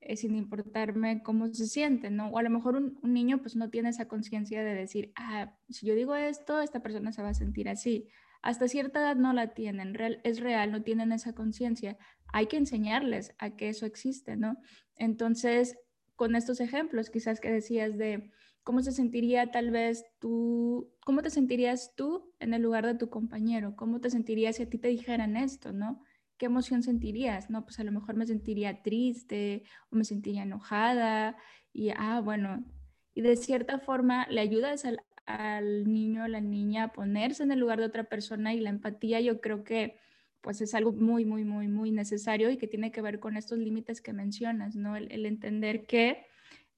eh, 0.00 0.16
sin 0.16 0.34
importarme 0.34 1.22
cómo 1.22 1.52
se 1.52 1.66
siente, 1.66 2.10
¿no? 2.10 2.28
O 2.28 2.38
a 2.38 2.42
lo 2.42 2.48
mejor 2.48 2.76
un, 2.76 2.98
niño 3.02 3.42
pues 3.42 3.56
no 3.56 3.68
tiene 3.68 3.90
esa 3.90 4.08
conciencia 4.08 4.64
de 4.64 4.74
decir, 4.74 5.12
ah, 5.16 5.54
si 5.68 5.86
yo 5.86 5.94
digo 5.94 6.14
esto, 6.14 6.62
esta 6.62 6.80
persona 6.82 7.12
se 7.12 7.22
va 7.22 7.28
a 7.28 7.34
sentir 7.34 7.68
así. 7.68 8.08
Hasta 8.40 8.68
cierta 8.68 9.00
edad 9.00 9.16
no 9.16 9.34
la 9.34 9.52
tienen, 9.52 9.94
es 10.24 10.40
real, 10.40 10.72
no 10.72 10.82
tienen 10.82 11.12
esa 11.12 11.34
conciencia. 11.34 11.98
Hay 12.32 12.46
que 12.46 12.56
enseñarles 12.56 13.34
a 13.38 13.50
que 13.50 13.68
eso 13.68 13.84
existe, 13.84 14.36
¿no? 14.36 14.56
Entonces, 14.96 15.76
con 16.16 16.34
estos 16.34 16.60
ejemplos 16.60 17.10
quizás 17.10 17.38
que 17.38 17.52
decías 17.52 17.98
de 17.98 18.30
cómo 18.70 18.82
se 18.82 18.92
sentiría 18.92 19.50
tal 19.50 19.72
vez 19.72 20.06
tú, 20.20 20.94
cómo 21.04 21.22
te 21.22 21.30
sentirías 21.30 21.96
tú 21.96 22.32
en 22.38 22.54
el 22.54 22.62
lugar 22.62 22.86
de 22.86 22.94
tu 22.94 23.10
compañero, 23.10 23.74
cómo 23.74 24.00
te 24.00 24.10
sentirías 24.10 24.54
si 24.54 24.62
a 24.62 24.70
ti 24.70 24.78
te 24.78 24.86
dijeran 24.86 25.36
esto, 25.36 25.72
¿no? 25.72 26.04
¿qué 26.36 26.46
emoción 26.46 26.84
sentirías? 26.84 27.50
No, 27.50 27.64
pues 27.64 27.80
a 27.80 27.84
lo 27.84 27.90
mejor 27.90 28.14
me 28.14 28.28
sentiría 28.28 28.80
triste 28.80 29.64
o 29.90 29.96
me 29.96 30.04
sentiría 30.04 30.44
enojada 30.44 31.36
y, 31.72 31.90
ah, 31.96 32.20
bueno, 32.24 32.64
y 33.12 33.22
de 33.22 33.34
cierta 33.34 33.80
forma 33.80 34.28
le 34.28 34.40
ayudas 34.40 34.84
al, 34.84 35.02
al 35.26 35.92
niño 35.92 36.22
o 36.22 36.28
la 36.28 36.40
niña 36.40 36.84
a 36.84 36.92
ponerse 36.92 37.42
en 37.42 37.50
el 37.50 37.58
lugar 37.58 37.80
de 37.80 37.86
otra 37.86 38.04
persona 38.04 38.54
y 38.54 38.60
la 38.60 38.70
empatía 38.70 39.20
yo 39.20 39.40
creo 39.40 39.64
que 39.64 39.96
pues 40.42 40.60
es 40.60 40.76
algo 40.76 40.92
muy, 40.92 41.24
muy, 41.24 41.42
muy, 41.42 41.66
muy 41.66 41.90
necesario 41.90 42.50
y 42.50 42.56
que 42.56 42.68
tiene 42.68 42.92
que 42.92 43.02
ver 43.02 43.18
con 43.18 43.36
estos 43.36 43.58
límites 43.58 44.00
que 44.00 44.12
mencionas, 44.12 44.76
¿no? 44.76 44.94
El, 44.94 45.10
el 45.10 45.26
entender 45.26 45.86
que 45.86 46.29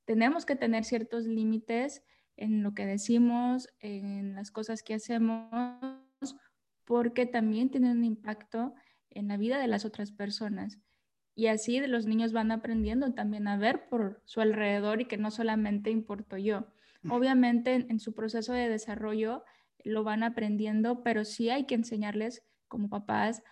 tenemos 0.04 0.46
que 0.46 0.56
tener 0.56 0.84
ciertos 0.84 1.26
límites 1.26 2.02
en 2.36 2.62
lo 2.62 2.74
que 2.74 2.86
decimos, 2.86 3.68
en 3.80 4.34
las 4.34 4.50
cosas 4.50 4.82
que 4.82 4.94
hacemos, 4.94 5.48
porque 6.84 7.26
también 7.26 7.70
tienen 7.70 7.98
un 7.98 8.04
impacto 8.04 8.74
en 9.10 9.28
la 9.28 9.36
vida 9.36 9.58
de 9.58 9.68
las 9.68 9.84
otras 9.84 10.12
personas. 10.12 10.78
Y 11.34 11.46
así 11.46 11.80
los 11.80 12.06
niños 12.06 12.32
van 12.32 12.50
aprendiendo 12.50 13.12
también 13.14 13.48
a 13.48 13.56
ver 13.56 13.88
por 13.88 14.20
su 14.24 14.40
alrededor 14.40 15.00
y 15.00 15.06
que 15.06 15.16
no 15.16 15.30
solamente 15.30 15.90
importo 15.90 16.36
yo. 16.36 16.66
Obviamente 17.08 17.74
en, 17.74 17.98
su 17.98 18.14
proceso 18.14 18.52
de 18.52 18.68
desarrollo 18.68 19.44
lo 19.82 20.04
van 20.04 20.22
aprendiendo, 20.22 21.02
pero 21.02 21.24
sí 21.24 21.50
hay 21.50 21.66
que 21.66 21.74
enseñarles 21.74 22.44
como 22.68 22.88
papás 22.88 23.42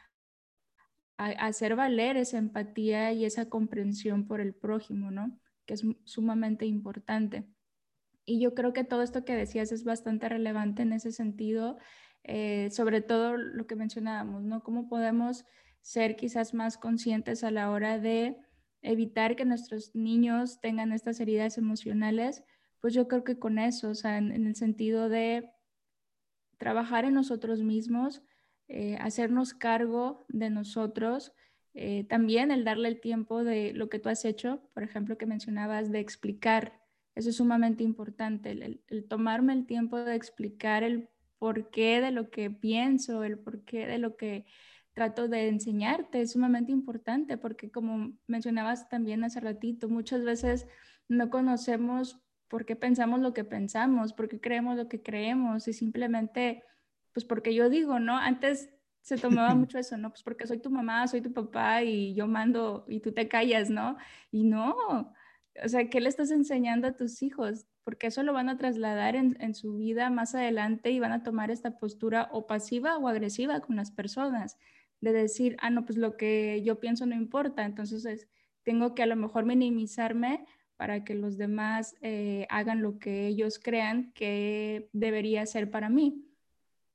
a, 1.16 1.26
hacer 1.26 1.74
valer 1.74 2.16
esa 2.16 2.38
empatía 2.38 3.12
y 3.12 3.24
esa 3.24 3.48
comprensión 3.48 4.26
por 4.26 4.40
el 4.40 4.54
prójimo, 4.54 5.10
¿no? 5.10 5.36
Que 5.70 5.74
es 5.74 5.86
sumamente 6.02 6.66
importante. 6.66 7.46
Y 8.24 8.40
yo 8.40 8.56
creo 8.56 8.72
que 8.72 8.82
todo 8.82 9.02
esto 9.02 9.24
que 9.24 9.36
decías 9.36 9.70
es 9.70 9.84
bastante 9.84 10.28
relevante 10.28 10.82
en 10.82 10.92
ese 10.92 11.12
sentido 11.12 11.78
eh, 12.24 12.70
sobre 12.72 13.02
todo 13.02 13.36
lo 13.36 13.68
que 13.68 13.76
mencionábamos, 13.76 14.42
¿no? 14.42 14.64
¿Cómo 14.64 14.88
podemos 14.88 15.44
ser 15.80 16.16
quizás 16.16 16.54
más 16.54 16.76
conscientes 16.76 17.44
a 17.44 17.52
la 17.52 17.70
hora 17.70 18.00
de 18.00 18.36
evitar 18.82 19.36
que 19.36 19.44
nuestros 19.44 19.94
niños 19.94 20.60
tengan 20.60 20.92
estas 20.92 21.20
heridas 21.20 21.56
emocionales? 21.56 22.42
Pues 22.80 22.94
yo 22.94 23.06
creo 23.06 23.22
que 23.22 23.38
con 23.38 23.60
eso, 23.60 23.90
o 23.90 23.94
sea, 23.94 24.18
en, 24.18 24.32
el 24.32 24.56
sentido 24.56 25.08
de 25.08 25.50
trabajar 26.58 27.04
en 27.04 27.14
nosotros 27.14 27.62
mismos, 27.62 28.22
eh, 28.66 28.96
hacernos 29.00 29.54
cargo 29.54 30.26
de 30.28 30.50
nosotros, 30.50 31.32
eh, 31.82 32.04
también 32.04 32.50
el 32.50 32.62
darle 32.62 32.88
el 32.88 33.00
tiempo 33.00 33.42
de 33.42 33.72
lo 33.72 33.88
que 33.88 33.98
tú 33.98 34.10
has 34.10 34.26
hecho, 34.26 34.60
por 34.74 34.82
ejemplo, 34.82 35.16
que 35.16 35.24
mencionabas 35.24 35.90
de 35.90 35.98
explicar, 36.00 36.78
eso 37.14 37.30
es 37.30 37.36
sumamente 37.36 37.82
importante, 37.82 38.50
el 38.50 39.08
tomarme 39.08 39.54
el 39.54 39.64
tiempo 39.64 39.96
de 39.98 40.14
explicar 40.14 40.82
el 40.82 41.08
porqué 41.38 42.02
de 42.02 42.10
lo 42.10 42.28
que 42.28 42.50
pienso, 42.50 43.24
el 43.24 43.38
porqué 43.38 43.86
de 43.86 43.96
lo 43.96 44.18
que 44.18 44.44
trato 44.92 45.26
de 45.26 45.48
enseñarte 45.48 46.20
es 46.20 46.32
sumamente 46.32 46.70
importante 46.70 47.38
porque 47.38 47.70
como 47.70 48.12
mencionabas 48.26 48.90
también 48.90 49.24
hace 49.24 49.40
ratito, 49.40 49.88
muchas 49.88 50.22
veces 50.22 50.66
no 51.08 51.30
conocemos 51.30 52.20
por 52.48 52.66
qué 52.66 52.76
pensamos 52.76 53.20
lo 53.20 53.32
que 53.32 53.44
pensamos, 53.44 54.12
por 54.12 54.28
qué 54.28 54.38
creemos 54.38 54.76
lo 54.76 54.86
que 54.86 55.02
creemos 55.02 55.66
y 55.66 55.72
simplemente, 55.72 56.62
pues 57.14 57.24
porque 57.24 57.54
yo 57.54 57.70
digo, 57.70 58.00
¿no? 58.00 58.18
Antes 58.18 58.68
se 59.02 59.16
tomaba 59.16 59.54
mucho 59.54 59.78
eso, 59.78 59.96
¿no? 59.96 60.10
Pues 60.10 60.22
porque 60.22 60.46
soy 60.46 60.58
tu 60.58 60.70
mamá, 60.70 61.06
soy 61.08 61.20
tu 61.20 61.32
papá 61.32 61.82
y 61.82 62.14
yo 62.14 62.26
mando 62.26 62.84
y 62.88 63.00
tú 63.00 63.12
te 63.12 63.28
callas, 63.28 63.70
¿no? 63.70 63.96
Y 64.30 64.44
no, 64.44 65.14
o 65.64 65.68
sea, 65.68 65.88
¿qué 65.88 66.00
le 66.00 66.08
estás 66.08 66.30
enseñando 66.30 66.88
a 66.88 66.96
tus 66.96 67.22
hijos? 67.22 67.66
porque 67.84 68.06
eso 68.08 68.22
lo 68.22 68.32
van 68.32 68.48
a 68.48 68.56
trasladar 68.56 69.16
en, 69.16 69.54
su 69.54 69.76
vida 69.76 70.10
más 70.10 70.34
adelante 70.34 70.90
y 70.90 71.00
van 71.00 71.12
a 71.12 71.22
tomar 71.22 71.50
esta 71.50 71.78
postura 71.78 72.28
o 72.32 72.46
pasiva 72.46 72.96
o 72.98 73.08
agresiva 73.08 73.60
con 73.60 73.74
las 73.74 73.90
personas, 73.90 74.58
de 75.00 75.12
decir, 75.12 75.56
ah, 75.60 75.70
no, 75.70 75.84
pues 75.84 75.98
lo 75.98 76.16
que 76.16 76.62
yo 76.62 76.78
pienso 76.78 77.06
no 77.06 77.16
importa, 77.16 77.64
entonces 77.64 78.28
tengo 78.62 78.94
que 78.94 79.02
a 79.02 79.06
lo 79.06 79.16
mejor 79.16 79.44
minimizarme 79.44 80.44
para 80.76 81.04
que 81.04 81.14
los 81.14 81.36
demás 81.36 81.96
eh, 82.00 82.46
hagan 82.48 82.80
lo 82.80 82.98
que 82.98 83.26
ellos 83.26 83.58
crean 83.58 84.12
que 84.12 84.88
debería 84.92 85.44
ser 85.46 85.70
para 85.70 85.88
mí. 85.88 86.29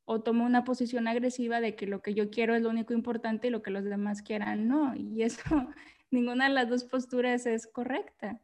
O 0.06 0.22
tomo 0.22 0.46
una 0.46 0.64
posición 0.64 1.08
agresiva 1.08 1.62
de 1.62 1.76
que 1.76 1.88
lo 1.88 2.02
que 2.02 2.14
yo 2.14 2.30
quiero 2.30 2.56
es 2.56 2.62
lo 2.62 2.70
único 2.70 2.94
importante 2.94 3.48
y 3.48 3.52
lo 3.52 3.62
que 3.62 3.72
los 3.72 3.84
demás 3.84 4.22
quieran 4.22 4.68
no. 4.68 4.96
Y 4.96 5.24
eso, 5.24 5.42
ninguna 6.12 6.48
de 6.48 6.54
las 6.54 6.70
dos 6.70 6.84
posturas 6.84 7.46
es 7.46 7.68
correcta. 7.68 8.42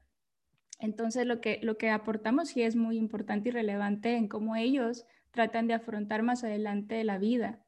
Entonces, 0.80 1.28
lo 1.28 1.42
que, 1.42 1.60
lo 1.62 1.78
que 1.78 1.92
aportamos 1.92 2.50
sí 2.50 2.64
es 2.64 2.76
muy 2.76 2.98
importante 2.98 3.50
y 3.50 3.52
relevante 3.52 4.16
en 4.16 4.28
cómo 4.28 4.56
ellos 4.56 5.06
tratan 5.30 5.68
de 5.68 5.76
afrontar 5.76 6.24
más 6.24 6.44
adelante 6.44 7.04
la 7.04 7.20
vida. 7.20 7.64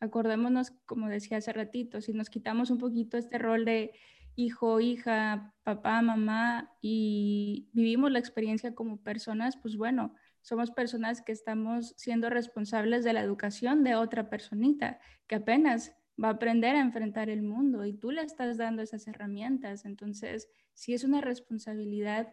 Acordémonos, 0.00 0.72
como 0.84 1.08
decía 1.08 1.38
hace 1.38 1.52
ratito, 1.52 2.00
si 2.00 2.12
nos 2.12 2.28
quitamos 2.28 2.70
un 2.70 2.78
poquito 2.78 3.16
este 3.16 3.38
rol 3.38 3.64
de 3.64 3.92
hijo, 4.34 4.80
hija, 4.80 5.54
papá, 5.62 6.02
mamá 6.02 6.70
y 6.82 7.68
vivimos 7.72 8.10
la 8.12 8.18
experiencia 8.18 8.74
como 8.74 8.98
personas, 8.98 9.56
pues 9.56 9.76
bueno, 9.76 10.14
somos 10.46 10.70
personas 10.70 11.22
que 11.22 11.32
estamos 11.32 11.92
siendo 11.96 12.30
responsables 12.30 13.02
de 13.02 13.12
la 13.12 13.20
educación 13.20 13.82
de 13.82 13.96
otra 13.96 14.30
personita 14.30 15.00
que 15.26 15.34
apenas 15.34 15.96
va 16.22 16.28
a 16.28 16.32
aprender 16.34 16.76
a 16.76 16.80
enfrentar 16.82 17.30
el 17.30 17.42
mundo 17.42 17.84
y 17.84 17.94
tú 17.94 18.12
le 18.12 18.22
estás 18.22 18.56
dando 18.56 18.80
esas 18.80 19.08
herramientas. 19.08 19.84
Entonces, 19.84 20.48
sí 20.72 20.94
es 20.94 21.02
una 21.02 21.20
responsabilidad 21.20 22.32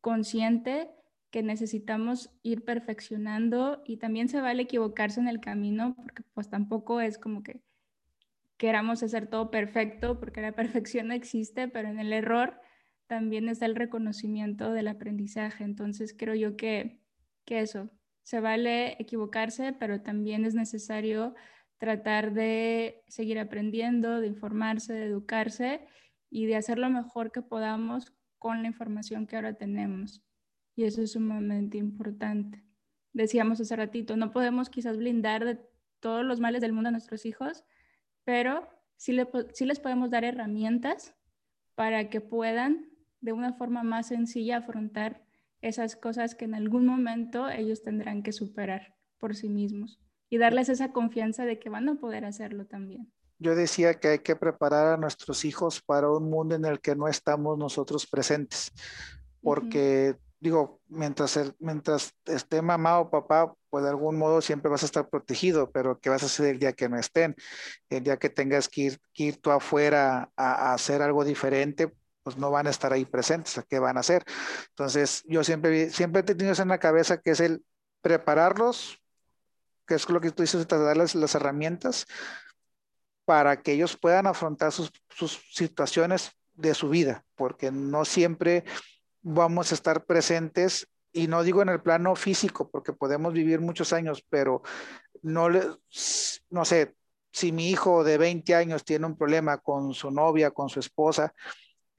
consciente 0.00 0.88
que 1.30 1.42
necesitamos 1.42 2.30
ir 2.42 2.64
perfeccionando 2.64 3.82
y 3.84 3.98
también 3.98 4.30
se 4.30 4.40
vale 4.40 4.62
equivocarse 4.62 5.20
en 5.20 5.28
el 5.28 5.38
camino 5.38 5.94
porque 5.94 6.22
pues 6.32 6.48
tampoco 6.48 7.02
es 7.02 7.18
como 7.18 7.42
que 7.42 7.60
queramos 8.56 9.02
hacer 9.02 9.26
todo 9.26 9.50
perfecto 9.50 10.18
porque 10.18 10.40
la 10.40 10.52
perfección 10.56 11.08
no 11.08 11.12
existe, 11.12 11.68
pero 11.68 11.90
en 11.90 12.00
el 12.00 12.14
error 12.14 12.62
también 13.08 13.50
está 13.50 13.66
el 13.66 13.76
reconocimiento 13.76 14.72
del 14.72 14.88
aprendizaje. 14.88 15.64
Entonces 15.64 16.14
creo 16.18 16.34
yo 16.34 16.56
que, 16.56 17.01
que 17.44 17.60
eso, 17.60 17.90
se 18.22 18.40
vale 18.40 18.96
equivocarse, 19.00 19.72
pero 19.72 20.00
también 20.02 20.44
es 20.44 20.54
necesario 20.54 21.34
tratar 21.78 22.32
de 22.32 23.02
seguir 23.08 23.38
aprendiendo, 23.38 24.20
de 24.20 24.28
informarse, 24.28 24.92
de 24.92 25.06
educarse 25.06 25.86
y 26.30 26.46
de 26.46 26.56
hacer 26.56 26.78
lo 26.78 26.88
mejor 26.88 27.32
que 27.32 27.42
podamos 27.42 28.12
con 28.38 28.62
la 28.62 28.68
información 28.68 29.26
que 29.26 29.36
ahora 29.36 29.54
tenemos. 29.54 30.22
Y 30.74 30.84
eso 30.84 31.02
es 31.02 31.12
sumamente 31.12 31.78
importante. 31.78 32.64
Decíamos 33.12 33.60
hace 33.60 33.76
ratito, 33.76 34.16
no 34.16 34.30
podemos 34.30 34.70
quizás 34.70 34.96
blindar 34.96 35.44
de 35.44 35.58
todos 36.00 36.24
los 36.24 36.40
males 36.40 36.60
del 36.60 36.72
mundo 36.72 36.88
a 36.88 36.92
nuestros 36.92 37.26
hijos, 37.26 37.64
pero 38.24 38.68
sí, 38.96 39.12
les 39.12 39.80
podemos 39.80 40.10
dar 40.10 40.24
herramientas 40.24 41.14
para 41.74 42.08
que 42.08 42.20
puedan 42.20 42.88
de 43.20 43.32
una 43.32 43.52
forma 43.52 43.82
más 43.82 44.06
sencilla 44.06 44.58
afrontar 44.58 45.24
esas 45.62 45.96
cosas 45.96 46.34
que 46.34 46.44
en 46.44 46.54
algún 46.54 46.86
momento 46.86 47.48
ellos 47.48 47.82
tendrán 47.82 48.22
que 48.22 48.32
superar 48.32 48.94
por 49.18 49.34
sí 49.34 49.48
mismos 49.48 50.00
y 50.28 50.38
darles 50.38 50.68
esa 50.68 50.92
confianza 50.92 51.46
de 51.46 51.58
que 51.58 51.70
van 51.70 51.88
a 51.88 51.94
poder 51.94 52.24
hacerlo 52.24 52.66
también 52.66 53.10
yo 53.42 53.56
decía 53.56 53.94
que 53.94 54.08
hay 54.08 54.18
que 54.20 54.36
preparar 54.36 54.94
a 54.94 54.96
nuestros 54.96 55.44
hijos 55.44 55.82
para 55.82 56.08
un 56.08 56.30
mundo 56.30 56.54
en 56.54 56.64
el 56.64 56.80
que 56.80 56.94
no 56.94 57.08
estamos 57.08 57.58
nosotros 57.58 58.06
presentes, 58.06 58.70
porque 59.42 60.16
digo, 60.38 60.80
mientras, 60.88 61.38
mientras 61.58 62.14
esté 62.24 62.62
mamá 62.62 63.00
o 63.00 63.10
papá, 63.10 63.54
pues 63.70 63.84
de 63.84 63.90
algún 63.90 64.16
modo 64.16 64.40
siempre 64.40 64.70
vas 64.70 64.82
a 64.82 64.86
estar 64.86 65.08
protegido, 65.08 65.70
pero 65.70 65.98
¿qué 65.98 66.08
vas 66.08 66.22
a 66.22 66.26
hacer 66.26 66.46
el 66.46 66.58
día 66.58 66.72
que 66.72 66.88
no 66.88 66.98
estén? 66.98 67.34
El 67.90 68.04
día 68.04 68.16
que 68.16 68.30
tengas 68.30 68.68
que 68.68 68.82
ir, 68.82 69.00
ir 69.14 69.40
tú 69.40 69.50
afuera 69.50 70.30
a, 70.36 70.72
hacer 70.72 71.02
algo 71.02 71.24
diferente, 71.24 71.92
pues 72.22 72.36
no 72.36 72.50
van 72.50 72.66
a 72.66 72.70
estar 72.70 72.92
ahí 72.92 73.04
presentes, 73.04 73.60
¿qué 73.68 73.78
van 73.78 73.96
a 73.96 74.00
hacer? 74.00 74.24
Entonces, 74.70 75.22
yo 75.26 75.44
siempre, 75.44 75.90
siempre 75.90 76.20
he 76.20 76.24
tenido 76.24 76.52
eso 76.52 76.62
en 76.62 76.68
la 76.68 76.78
cabeza, 76.78 77.18
que 77.18 77.30
es 77.30 77.40
el 77.40 77.64
prepararlos, 78.00 78.98
que 79.86 79.94
es 79.94 80.08
lo 80.08 80.20
que 80.20 80.30
tú 80.30 80.42
dices, 80.42 80.66
darles 80.66 81.14
las 81.14 81.34
herramientas 81.34 82.06
para 83.24 83.62
que 83.62 83.72
ellos 83.72 83.96
puedan 83.96 84.26
afrontar 84.26 84.72
sus, 84.72 84.90
sus 85.08 85.40
situaciones 85.52 86.32
de 86.54 86.74
su 86.74 86.88
vida, 86.88 87.24
porque 87.34 87.70
no 87.70 88.04
siempre 88.04 88.64
vamos 89.22 89.70
a 89.70 89.74
estar 89.74 90.04
presentes 90.04 90.88
y 91.12 91.26
no 91.28 91.42
digo 91.42 91.62
en 91.62 91.68
el 91.68 91.82
plano 91.82 92.16
físico, 92.16 92.70
porque 92.70 92.92
podemos 92.92 93.32
vivir 93.32 93.60
muchos 93.60 93.92
años, 93.92 94.24
pero 94.28 94.62
no 95.22 95.50
le, 95.50 95.62
no 96.50 96.64
sé, 96.64 96.94
si 97.32 97.52
mi 97.52 97.70
hijo 97.70 98.04
de 98.04 98.18
20 98.18 98.54
años 98.54 98.84
tiene 98.84 99.06
un 99.06 99.16
problema 99.16 99.58
con 99.58 99.94
su 99.94 100.10
novia, 100.10 100.50
con 100.50 100.68
su 100.68 100.80
esposa, 100.80 101.34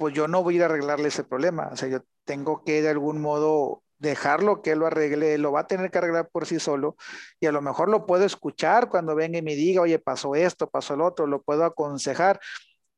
pues 0.03 0.13
yo 0.13 0.27
no 0.27 0.43
voy 0.43 0.55
a 0.55 0.57
ir 0.57 0.63
a 0.63 0.65
arreglarle 0.65 1.07
ese 1.07 1.23
problema. 1.23 1.69
O 1.71 1.77
sea, 1.77 1.87
yo 1.87 2.01
tengo 2.25 2.65
que 2.65 2.81
de 2.81 2.89
algún 2.89 3.21
modo 3.21 3.83
dejarlo 3.99 4.61
que 4.61 4.71
él 4.71 4.79
lo 4.79 4.87
arregle, 4.87 5.37
lo 5.37 5.53
va 5.53 5.61
a 5.61 5.67
tener 5.67 5.91
que 5.91 5.97
arreglar 5.97 6.27
por 6.27 6.45
sí 6.45 6.59
solo 6.59 6.97
y 7.39 7.45
a 7.45 7.53
lo 7.53 7.61
mejor 7.61 7.87
lo 7.87 8.05
puedo 8.05 8.25
escuchar 8.25 8.89
cuando 8.89 9.15
venga 9.15 9.37
y 9.37 9.41
me 9.41 9.55
diga, 9.55 9.81
oye, 9.81 9.99
pasó 9.99 10.35
esto, 10.35 10.69
pasó 10.69 10.95
el 10.95 10.99
otro, 10.99 11.25
lo 11.25 11.41
puedo 11.41 11.63
aconsejar, 11.63 12.41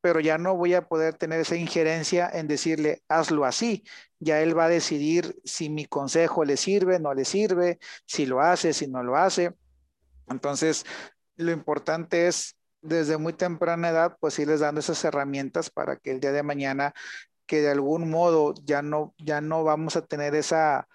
pero 0.01 0.19
ya 0.19 0.39
no 0.39 0.55
voy 0.55 0.73
a 0.73 0.87
poder 0.87 1.13
tener 1.13 1.41
esa 1.41 1.55
injerencia 1.55 2.27
en 2.27 2.47
decirle, 2.47 3.03
hazlo 3.07 3.45
así. 3.45 3.83
Ya 4.17 4.41
él 4.41 4.57
va 4.57 4.65
a 4.65 4.69
decidir 4.69 5.35
si 5.43 5.69
mi 5.69 5.85
consejo 5.85 6.43
le 6.43 6.57
sirve, 6.57 6.99
no 6.99 7.13
le 7.13 7.23
sirve, 7.23 7.77
si 8.07 8.25
lo 8.25 8.41
hace, 8.41 8.73
si 8.73 8.87
no 8.87 9.03
lo 9.03 9.15
hace. 9.15 9.53
Entonces, 10.27 10.87
lo 11.35 11.51
importante 11.51 12.25
es 12.25 12.54
desde 12.85 13.17
muy 13.17 13.33
temprana 13.33 13.89
edad, 13.89 14.17
pues 14.19 14.37
irles 14.39 14.59
dando 14.59 14.79
esas 14.79 15.03
herramientas 15.03 15.69
para 15.69 15.97
que 15.97 16.11
el 16.11 16.19
día 16.19 16.31
de 16.31 16.43
mañana, 16.43 16.93
que 17.45 17.61
de 17.61 17.71
algún 17.71 18.09
modo 18.09 18.53
ya 18.63 18.81
no, 18.81 19.13
ya 19.17 19.41
no 19.41 19.63
vamos 19.63 19.95
a 19.95 20.05
tener 20.05 20.35
esa, 20.35 20.87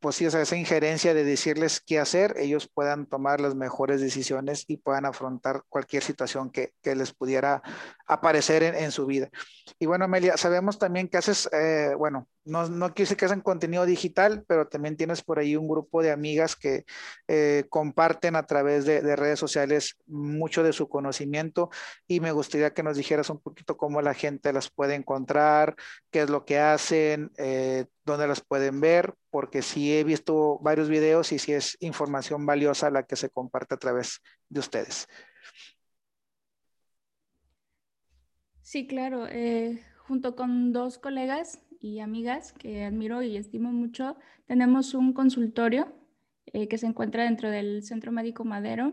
pues 0.00 0.16
sí, 0.16 0.26
esa 0.26 0.56
injerencia 0.56 1.14
de 1.14 1.24
decirles 1.24 1.80
qué 1.80 1.98
hacer, 1.98 2.34
ellos 2.38 2.68
puedan 2.68 3.06
tomar 3.06 3.40
las 3.40 3.54
mejores 3.54 4.00
decisiones 4.00 4.64
y 4.68 4.76
puedan 4.76 5.06
afrontar 5.06 5.62
cualquier 5.68 6.02
situación 6.02 6.50
que, 6.50 6.72
les 6.82 7.12
pudiera 7.14 7.62
aparecer 8.06 8.62
en, 8.62 8.92
su 8.92 9.06
vida. 9.06 9.30
Y 9.78 9.86
bueno, 9.86 10.04
Amelia, 10.04 10.36
sabemos 10.36 10.78
también 10.78 11.08
que 11.08 11.16
haces, 11.16 11.48
eh, 11.52 11.94
bueno, 11.96 12.28
no, 12.44 12.68
no 12.68 12.90
decir 12.90 13.16
que 13.16 13.24
hacen 13.24 13.40
contenido 13.40 13.86
digital, 13.86 14.44
pero 14.46 14.68
también 14.68 14.96
tienes 14.96 15.22
por 15.22 15.38
ahí 15.38 15.56
un 15.56 15.68
grupo 15.68 16.02
de 16.02 16.10
amigas 16.10 16.56
que 16.56 16.84
eh, 17.28 17.64
comparten 17.68 18.36
a 18.36 18.46
través 18.46 18.84
de, 18.84 19.00
redes 19.16 19.38
sociales 19.38 19.96
mucho 20.06 20.62
de 20.62 20.72
su 20.72 20.88
conocimiento 20.88 21.70
y 22.06 22.20
me 22.20 22.32
gustaría 22.32 22.74
que 22.74 22.82
nos 22.82 22.96
dijeras 22.96 23.30
un 23.30 23.40
poquito 23.40 23.76
cómo 23.76 24.02
la 24.02 24.14
gente 24.14 24.52
las 24.52 24.70
puede 24.70 24.94
encontrar, 24.94 25.76
qué 26.10 26.22
es 26.22 26.30
lo 26.30 26.44
que 26.44 26.58
hacen, 26.58 27.30
eh, 27.38 27.86
dónde 28.04 28.26
las 28.26 28.40
pueden 28.42 28.80
ver, 28.80 29.14
porque 29.30 29.62
sí 29.62 29.96
he 29.96 30.04
visto 30.04 30.58
varios 30.60 30.88
videos 30.88 31.32
y 31.32 31.38
sí 31.38 31.52
es 31.52 31.76
información 31.80 32.44
valiosa 32.46 32.90
la 32.90 33.04
que 33.04 33.16
se 33.16 33.30
comparte 33.30 33.74
a 33.74 33.78
través 33.78 34.20
de 34.48 34.60
ustedes. 34.60 35.08
Sí, 38.62 38.86
claro. 38.86 39.26
Eh, 39.28 39.84
junto 40.06 40.36
con 40.36 40.72
dos 40.72 40.98
colegas 40.98 41.62
y 41.80 42.00
amigas 42.00 42.52
que 42.52 42.84
admiro 42.84 43.22
y 43.22 43.36
estimo 43.36 43.72
mucho, 43.72 44.16
tenemos 44.46 44.94
un 44.94 45.12
consultorio 45.12 45.92
eh, 46.46 46.68
que 46.68 46.78
se 46.78 46.86
encuentra 46.86 47.24
dentro 47.24 47.50
del 47.50 47.82
Centro 47.82 48.12
Médico 48.12 48.44
Madero. 48.44 48.92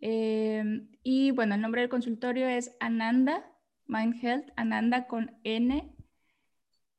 Eh, 0.00 0.62
y 1.02 1.30
bueno, 1.32 1.54
el 1.54 1.60
nombre 1.60 1.80
del 1.80 1.90
consultorio 1.90 2.48
es 2.48 2.76
Ananda 2.80 3.50
Mind 3.86 4.22
Health, 4.22 4.50
Ananda 4.56 5.06
con 5.06 5.32
N. 5.42 5.94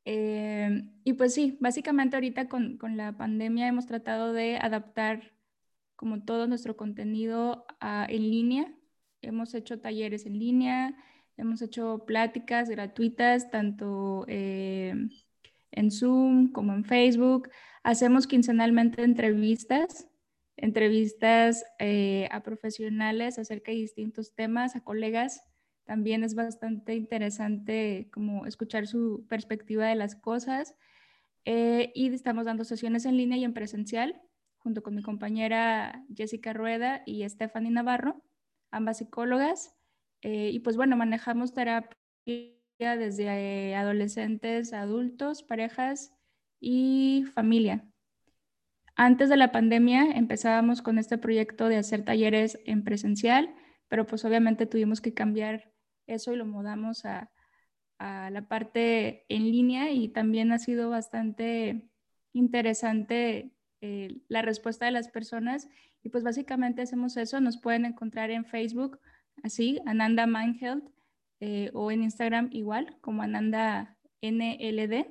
Eh, 0.05 0.83
y 1.03 1.13
pues 1.13 1.33
sí, 1.33 1.57
básicamente 1.61 2.15
ahorita 2.15 2.49
con, 2.49 2.77
con, 2.77 2.97
la 2.97 3.15
pandemia 3.15 3.67
hemos 3.67 3.85
tratado 3.85 4.33
de 4.33 4.57
adaptar 4.57 5.31
como 5.95 6.23
todo 6.23 6.47
nuestro 6.47 6.75
contenido 6.75 7.65
en 7.79 8.21
línea. 8.31 8.73
Hemos 9.21 9.53
hecho 9.53 9.79
talleres 9.79 10.25
en 10.25 10.39
línea, 10.39 10.97
Hemos 11.41 11.63
hecho 11.63 12.03
pláticas 12.05 12.69
gratuitas 12.69 13.49
tanto 13.49 14.25
eh, 14.27 14.93
en 15.71 15.89
Zoom 15.89 16.51
como 16.51 16.71
en 16.73 16.85
Facebook. 16.85 17.49
Hacemos 17.81 18.27
quincenalmente 18.27 19.01
entrevistas, 19.01 20.07
entrevistas 20.55 21.65
eh, 21.79 22.29
a 22.29 22.43
profesionales 22.43 23.39
acerca 23.39 23.71
de 23.71 23.79
distintos 23.79 24.35
temas, 24.35 24.75
a 24.75 24.83
colegas. 24.83 25.41
También 25.83 26.23
es 26.23 26.35
bastante 26.35 26.93
interesante 26.93 28.07
como 28.13 28.45
escuchar 28.45 28.85
su 28.85 29.25
perspectiva 29.27 29.87
de 29.87 29.95
las 29.95 30.15
cosas. 30.15 30.75
Eh, 31.45 31.91
y 31.95 32.13
estamos 32.13 32.45
dando 32.45 32.65
sesiones 32.65 33.05
en 33.05 33.17
línea 33.17 33.39
y 33.39 33.45
en 33.45 33.55
presencial 33.55 34.21
junto 34.59 34.83
con 34.83 34.93
mi 34.93 35.01
compañera 35.01 36.05
Jessica 36.15 36.53
Rueda 36.53 37.01
y 37.07 37.27
Stephanie 37.27 37.71
Navarro, 37.71 38.21
ambas 38.69 38.99
psicólogas. 38.99 39.80
Eh, 40.21 40.49
y 40.51 40.59
pues 40.59 40.77
bueno, 40.77 40.97
manejamos 40.97 41.53
terapia 41.53 41.95
desde 42.79 43.25
eh, 43.69 43.75
adolescentes, 43.75 44.73
adultos, 44.73 45.43
parejas 45.43 46.13
y 46.59 47.25
familia. 47.33 47.85
Antes 48.95 49.29
de 49.29 49.37
la 49.37 49.51
pandemia 49.51 50.11
empezábamos 50.11 50.81
con 50.81 50.99
este 50.99 51.17
proyecto 51.17 51.69
de 51.69 51.77
hacer 51.77 52.03
talleres 52.03 52.59
en 52.65 52.83
presencial, 52.83 53.53
pero 53.87 54.05
pues 54.05 54.25
obviamente 54.25 54.65
tuvimos 54.65 55.01
que 55.01 55.13
cambiar 55.13 55.71
eso 56.07 56.33
y 56.33 56.35
lo 56.35 56.45
mudamos 56.45 57.05
a, 57.05 57.31
a 58.01 58.29
la 58.31 58.47
parte 58.47 59.25
en 59.29 59.43
línea 59.51 59.91
y 59.91 60.09
también 60.09 60.51
ha 60.51 60.59
sido 60.59 60.89
bastante 60.89 61.89
interesante 62.33 63.53
eh, 63.81 64.21
la 64.27 64.41
respuesta 64.41 64.85
de 64.85 64.91
las 64.91 65.07
personas 65.07 65.67
y 66.03 66.09
pues 66.09 66.23
básicamente 66.23 66.81
hacemos 66.81 67.15
eso, 67.17 67.39
nos 67.41 67.59
pueden 67.59 67.85
encontrar 67.85 68.31
en 68.31 68.45
Facebook 68.45 68.99
así, 69.43 69.79
Ananda 69.85 70.27
Mind 70.27 70.61
Health, 70.61 70.89
eh, 71.39 71.71
o 71.73 71.91
en 71.91 72.03
Instagram 72.03 72.49
igual, 72.51 72.97
como 73.01 73.23
Ananda 73.23 73.97
NLD. 74.21 75.07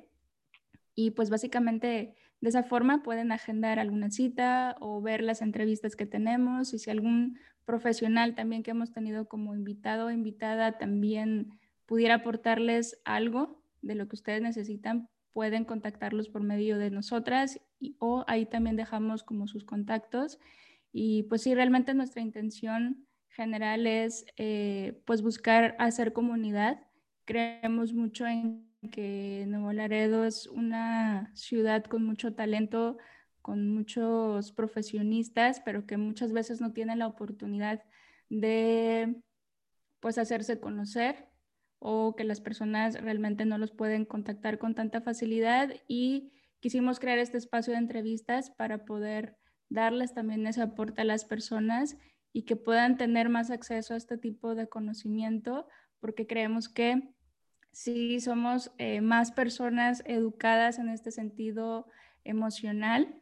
Y 0.95 1.11
pues 1.11 1.29
básicamente 1.29 2.15
de 2.41 2.49
esa 2.49 2.63
forma 2.63 3.03
pueden 3.03 3.31
agendar 3.31 3.79
alguna 3.79 4.09
cita 4.09 4.75
o 4.79 5.01
ver 5.01 5.21
las 5.21 5.41
entrevistas 5.41 5.95
que 5.95 6.05
tenemos 6.05 6.73
y 6.73 6.79
si 6.79 6.89
algún 6.89 7.37
profesional 7.65 8.33
también 8.33 8.63
que 8.63 8.71
hemos 8.71 8.91
tenido 8.91 9.27
como 9.27 9.55
invitado 9.55 10.07
o 10.07 10.11
invitada 10.11 10.77
también 10.77 11.51
pudiera 11.85 12.15
aportarles 12.15 12.99
algo 13.05 13.61
de 13.81 13.95
lo 13.95 14.07
que 14.07 14.15
ustedes 14.15 14.41
necesitan, 14.41 15.09
pueden 15.33 15.65
contactarlos 15.65 16.29
por 16.29 16.41
medio 16.41 16.77
de 16.77 16.89
nosotras 16.89 17.59
o 17.99 18.23
ahí 18.27 18.45
también 18.45 18.75
dejamos 18.75 19.23
como 19.23 19.47
sus 19.47 19.63
contactos. 19.63 20.39
Y 20.91 21.23
pues 21.23 21.43
sí, 21.43 21.53
realmente 21.53 21.93
nuestra 21.93 22.21
intención 22.21 23.05
general 23.31 23.87
es 23.87 24.25
eh, 24.37 25.01
pues 25.05 25.21
buscar 25.21 25.75
hacer 25.79 26.13
comunidad. 26.13 26.81
Creemos 27.25 27.93
mucho 27.93 28.25
en 28.27 28.69
que 28.91 29.45
Nuevo 29.47 29.71
Laredo 29.73 30.25
es 30.25 30.47
una 30.47 31.31
ciudad 31.35 31.83
con 31.83 32.03
mucho 32.03 32.33
talento, 32.33 32.97
con 33.41 33.69
muchos 33.69 34.51
profesionistas, 34.51 35.61
pero 35.61 35.85
que 35.85 35.97
muchas 35.97 36.33
veces 36.33 36.61
no 36.61 36.73
tienen 36.73 36.99
la 36.99 37.07
oportunidad 37.07 37.83
de 38.29 39.21
pues 39.99 40.17
hacerse 40.17 40.59
conocer 40.59 41.27
o 41.79 42.15
que 42.15 42.23
las 42.23 42.41
personas 42.41 42.99
realmente 43.01 43.45
no 43.45 43.57
los 43.57 43.71
pueden 43.71 44.05
contactar 44.05 44.57
con 44.57 44.75
tanta 44.75 45.01
facilidad 45.01 45.73
y 45.87 46.31
quisimos 46.59 46.99
crear 46.99 47.17
este 47.17 47.37
espacio 47.37 47.73
de 47.73 47.79
entrevistas 47.79 48.51
para 48.51 48.85
poder 48.85 49.37
darles 49.69 50.13
también 50.13 50.45
ese 50.47 50.61
aporte 50.61 51.01
a 51.01 51.05
las 51.05 51.25
personas 51.25 51.97
y 52.33 52.43
que 52.43 52.55
puedan 52.55 52.97
tener 52.97 53.29
más 53.29 53.51
acceso 53.51 53.93
a 53.93 53.97
este 53.97 54.17
tipo 54.17 54.55
de 54.55 54.67
conocimiento, 54.67 55.67
porque 55.99 56.27
creemos 56.27 56.69
que 56.69 57.13
si 57.71 58.19
somos 58.19 58.71
eh, 58.77 59.01
más 59.01 59.31
personas 59.31 60.03
educadas 60.05 60.79
en 60.79 60.89
este 60.89 61.11
sentido 61.11 61.87
emocional 62.23 63.15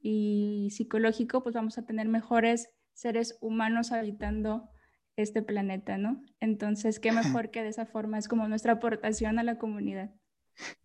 y 0.00 0.68
psicológico, 0.70 1.42
pues 1.42 1.54
vamos 1.54 1.78
a 1.78 1.84
tener 1.84 2.08
mejores 2.08 2.70
seres 2.92 3.38
humanos 3.40 3.92
habitando 3.92 4.70
este 5.16 5.42
planeta, 5.42 5.98
¿no? 5.98 6.22
Entonces, 6.40 6.98
qué 7.00 7.12
mejor 7.12 7.50
que 7.50 7.62
de 7.62 7.68
esa 7.68 7.86
forma 7.86 8.18
es 8.18 8.28
como 8.28 8.48
nuestra 8.48 8.74
aportación 8.74 9.38
a 9.38 9.42
la 9.42 9.58
comunidad. 9.58 10.10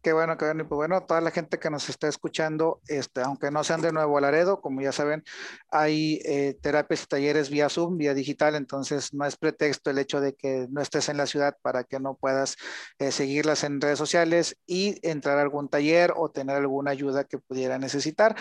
Qué 0.01 0.13
bueno, 0.13 0.37
qué 0.37 0.45
bueno. 0.45 0.63
Y 0.63 0.65
pues 0.67 0.77
bueno, 0.77 1.03
toda 1.03 1.21
la 1.21 1.31
gente 1.31 1.59
que 1.59 1.69
nos 1.69 1.89
está 1.89 2.07
escuchando, 2.07 2.81
este, 2.87 3.21
aunque 3.21 3.51
no 3.51 3.63
sean 3.63 3.81
de 3.81 3.91
Nuevo 3.91 4.19
Laredo, 4.19 4.61
como 4.61 4.81
ya 4.81 4.91
saben, 4.91 5.23
hay 5.69 6.21
eh, 6.25 6.57
terapias 6.61 7.03
y 7.03 7.07
talleres 7.07 7.49
vía 7.49 7.69
Zoom, 7.69 7.97
vía 7.97 8.13
digital, 8.13 8.55
entonces 8.55 9.13
no 9.13 9.25
es 9.25 9.35
pretexto 9.35 9.89
el 9.89 9.97
hecho 9.99 10.21
de 10.21 10.33
que 10.35 10.67
no 10.69 10.81
estés 10.81 11.09
en 11.09 11.17
la 11.17 11.25
ciudad 11.27 11.57
para 11.61 11.83
que 11.83 11.99
no 11.99 12.15
puedas 12.15 12.55
eh, 12.99 13.11
seguirlas 13.11 13.63
en 13.63 13.81
redes 13.81 13.99
sociales 13.99 14.57
y 14.65 14.99
entrar 15.07 15.37
a 15.37 15.41
algún 15.41 15.69
taller 15.69 16.13
o 16.15 16.29
tener 16.29 16.55
alguna 16.57 16.91
ayuda 16.91 17.25
que 17.25 17.37
pudiera 17.37 17.77
necesitar. 17.77 18.35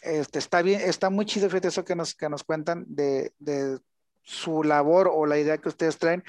Este, 0.00 0.38
está 0.40 0.62
bien, 0.62 0.80
está 0.80 1.10
muy 1.10 1.26
chido 1.26 1.48
fíjate 1.48 1.68
eso 1.68 1.84
que 1.84 1.94
nos, 1.94 2.14
que 2.14 2.28
nos 2.28 2.42
cuentan 2.42 2.84
de, 2.88 3.32
de 3.38 3.78
su 4.22 4.64
labor 4.64 5.08
o 5.12 5.26
la 5.26 5.38
idea 5.38 5.58
que 5.58 5.68
ustedes 5.68 5.98
traen. 5.98 6.24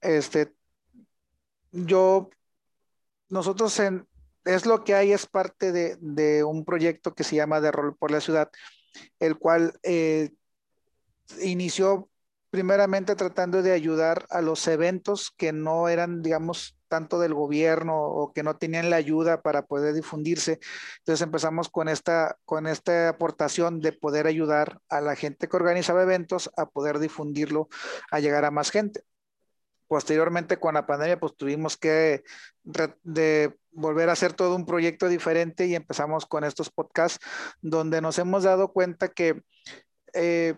Este, 0.00 0.52
yo 1.72 2.30
nosotros 3.30 3.80
es 4.44 4.66
lo 4.66 4.84
que 4.84 4.94
hay, 4.94 5.12
es 5.12 5.26
parte 5.26 5.72
de, 5.72 6.44
un 6.44 6.64
proyecto 6.64 7.14
que 7.14 7.24
se 7.24 7.36
llama 7.36 7.60
De 7.60 7.70
Rol 7.70 7.96
por 7.96 8.10
la 8.10 8.20
Ciudad, 8.20 8.50
el 9.18 9.38
cual 9.38 9.78
eh, 9.82 10.30
inició 11.40 12.08
primeramente 12.50 13.14
tratando 13.14 13.62
de 13.62 13.72
ayudar 13.72 14.26
a 14.30 14.42
los 14.42 14.66
eventos 14.66 15.30
que 15.36 15.52
no 15.52 15.88
eran, 15.88 16.20
digamos, 16.20 16.76
tanto 16.88 17.20
del 17.20 17.32
gobierno 17.32 18.02
o 18.02 18.32
que 18.32 18.42
no 18.42 18.56
tenían 18.56 18.90
la 18.90 18.96
ayuda 18.96 19.42
para 19.42 19.66
poder 19.66 19.94
difundirse. 19.94 20.58
Entonces 20.98 21.22
empezamos 21.22 21.68
con 21.68 21.88
esta, 21.88 22.36
con 22.44 22.66
esta 22.66 23.10
aportación 23.10 23.80
de 23.80 23.92
poder 23.92 24.26
ayudar 24.26 24.80
a 24.88 25.00
la 25.00 25.14
gente 25.14 25.48
que 25.48 25.56
organizaba 25.56 26.02
eventos 26.02 26.50
a 26.56 26.66
poder 26.66 26.98
difundirlo, 26.98 27.68
a 28.10 28.18
llegar 28.18 28.44
a 28.44 28.50
más 28.50 28.70
gente. 28.72 29.04
Posteriormente 29.90 30.60
con 30.60 30.74
la 30.74 30.86
pandemia 30.86 31.18
pues 31.18 31.34
tuvimos 31.36 31.76
que 31.76 32.22
de 32.62 33.58
volver 33.72 34.08
a 34.08 34.12
hacer 34.12 34.34
todo 34.34 34.54
un 34.54 34.64
proyecto 34.64 35.08
diferente 35.08 35.66
y 35.66 35.74
empezamos 35.74 36.26
con 36.26 36.44
estos 36.44 36.70
podcasts 36.70 37.18
donde 37.60 38.00
nos 38.00 38.16
hemos 38.20 38.44
dado 38.44 38.72
cuenta 38.72 39.08
que 39.08 39.42
eh, 40.12 40.54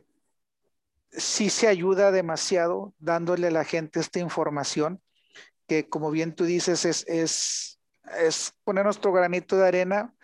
sí 1.12 1.48
se 1.48 1.66
ayuda 1.66 2.12
demasiado 2.12 2.92
dándole 2.98 3.46
a 3.46 3.52
la 3.52 3.64
gente 3.64 4.00
esta 4.00 4.18
información 4.18 5.00
que 5.66 5.88
como 5.88 6.10
bien 6.10 6.34
tú 6.34 6.44
dices 6.44 6.84
es, 6.84 7.06
es, 7.08 7.80
es 8.18 8.52
poner 8.64 8.84
nuestro 8.84 9.14
granito 9.14 9.56
de 9.56 9.66
arena. 9.66 10.14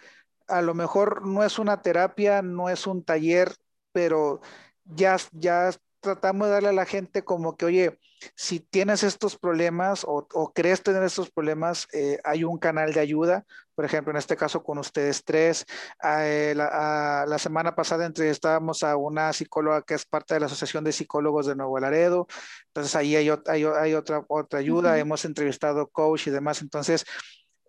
A 0.48 0.60
lo 0.60 0.74
mejor 0.74 1.26
no 1.26 1.42
es 1.44 1.58
una 1.58 1.80
terapia, 1.80 2.42
no 2.42 2.68
es 2.68 2.86
un 2.86 3.02
taller, 3.02 3.54
pero 3.90 4.42
ya, 4.84 5.16
ya 5.32 5.70
tratamos 6.00 6.48
de 6.48 6.52
darle 6.52 6.68
a 6.68 6.72
la 6.74 6.84
gente 6.84 7.24
como 7.24 7.56
que, 7.56 7.64
oye, 7.64 7.98
si 8.34 8.60
tienes 8.60 9.02
estos 9.02 9.38
problemas 9.38 10.04
o, 10.06 10.52
crees 10.54 10.82
tener 10.82 11.02
estos 11.02 11.30
problemas, 11.30 11.86
eh, 11.92 12.18
hay 12.24 12.44
un 12.44 12.58
canal 12.58 12.92
de 12.92 13.00
ayuda. 13.00 13.44
Por 13.74 13.84
ejemplo, 13.84 14.10
en 14.10 14.16
este 14.16 14.36
caso 14.36 14.62
con 14.62 14.78
ustedes 14.78 15.24
tres. 15.24 15.64
Eh, 16.02 16.52
la, 16.56 17.38
semana 17.38 17.74
pasada 17.74 18.06
entrevistábamos 18.06 18.82
a 18.82 18.96
una 18.96 19.32
psicóloga 19.32 19.82
que 19.82 19.94
es 19.94 20.04
parte 20.04 20.34
de 20.34 20.40
la 20.40 20.46
Asociación 20.46 20.84
de 20.84 20.92
Psicólogos 20.92 21.46
de 21.46 21.54
Nuevo 21.54 21.78
Laredo. 21.78 22.26
Entonces 22.68 22.94
ahí 22.96 23.14
hay, 23.14 23.30
hay, 23.46 23.94
otra, 23.94 24.24
otra 24.28 24.58
ayuda. 24.58 24.98
Hemos 24.98 25.24
entrevistado 25.24 25.86
coach 25.88 26.26
y 26.26 26.30
demás. 26.30 26.60
Entonces, 26.62 27.04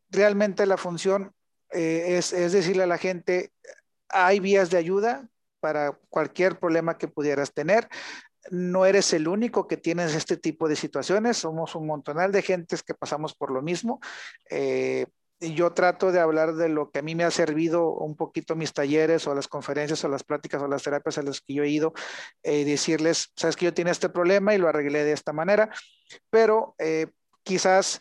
realmente 0.09 0.65
la 0.65 0.77
función 0.77 1.33
eh, 1.71 2.17
es, 2.17 2.33
es 2.33 2.51
decirle 2.53 2.83
a 2.83 2.87
la 2.87 2.97
gente, 2.97 3.51
hay 4.09 4.39
vías 4.39 4.71
de 4.71 4.77
ayuda, 4.77 5.29
para 5.59 5.97
cualquier 6.09 6.59
problema 6.59 6.97
que 6.97 7.07
pudieras 7.07 7.53
tener 7.53 7.87
no 8.51 8.85
eres 8.85 9.13
el 9.13 9.27
único 9.27 9.67
que 9.67 9.77
tienes 9.77 10.15
este 10.15 10.37
tipo 10.37 10.67
de 10.67 10.75
situaciones, 10.75 11.37
somos 11.37 11.75
un 11.75 11.87
montonal 11.87 12.31
de 12.31 12.41
gentes 12.41 12.83
que 12.83 12.93
pasamos 12.93 13.35
por 13.35 13.51
lo 13.51 13.61
mismo. 13.61 13.99
Eh, 14.49 15.05
yo 15.39 15.71
trato 15.71 16.11
de 16.11 16.19
hablar 16.19 16.55
de 16.55 16.67
lo 16.67 16.91
que 16.91 16.99
a 16.99 17.01
mí 17.01 17.15
me 17.15 17.23
ha 17.23 17.31
servido 17.31 17.93
un 17.93 18.15
poquito 18.15 18.55
mis 18.55 18.73
talleres 18.73 19.25
o 19.25 19.33
las 19.33 19.47
conferencias 19.47 20.03
o 20.03 20.09
las 20.09 20.23
pláticas 20.23 20.61
o 20.61 20.67
las 20.67 20.83
terapias 20.83 21.17
a 21.17 21.21
las 21.21 21.41
que 21.41 21.53
yo 21.53 21.63
he 21.63 21.69
ido, 21.69 21.93
eh, 22.43 22.65
decirles, 22.65 23.31
sabes 23.35 23.55
que 23.55 23.65
yo 23.65 23.73
tenía 23.73 23.91
este 23.91 24.09
problema 24.09 24.53
y 24.53 24.57
lo 24.57 24.67
arreglé 24.67 25.03
de 25.03 25.13
esta 25.13 25.31
manera, 25.31 25.69
pero 26.29 26.75
eh, 26.77 27.07
quizás 27.43 27.99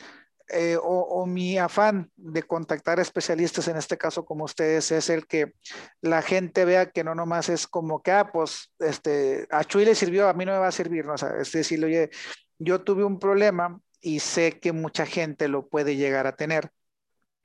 eh, 0.51 0.77
o, 0.83 1.27
mi 1.27 1.59
afán 1.59 2.11
de 2.17 2.43
contactar 2.43 3.01
especialistas, 3.01 3.69
en 3.69 3.77
este 3.77 3.99
caso 3.99 4.25
como 4.25 4.45
ustedes, 4.45 4.91
es 4.93 5.11
el 5.11 5.27
que 5.27 5.53
la 6.01 6.23
gente 6.23 6.65
vea 6.65 6.91
que 6.91 7.05
no 7.05 7.15
nomás 7.15 7.49
es 7.49 7.67
como 7.67 8.03
que, 8.03 8.13
ah, 8.13 8.31
pues, 8.33 8.73
este, 8.79 9.47
a 9.51 9.65
Chuy 9.65 9.85
le 9.85 9.95
sirvió, 9.95 10.29
a 10.29 10.35
mí 10.35 10.45
no 10.45 10.53
me 10.53 10.59
va 10.59 10.69
a 10.69 10.73
servir, 10.73 11.05
¿no? 11.05 11.19
Sea, 11.19 11.35
es 11.41 11.53
decir, 11.53 11.85
oye, 11.85 12.11
yo 12.59 12.83
tuve 12.83 13.05
un 13.05 13.19
problema 13.19 13.81
y 14.01 14.21
sé 14.21 14.59
que 14.59 14.73
mucha 14.73 15.07
gente 15.07 15.49
lo 15.49 15.69
puede 15.69 15.97
llegar 15.97 16.27
a 16.27 16.37
tener 16.37 16.71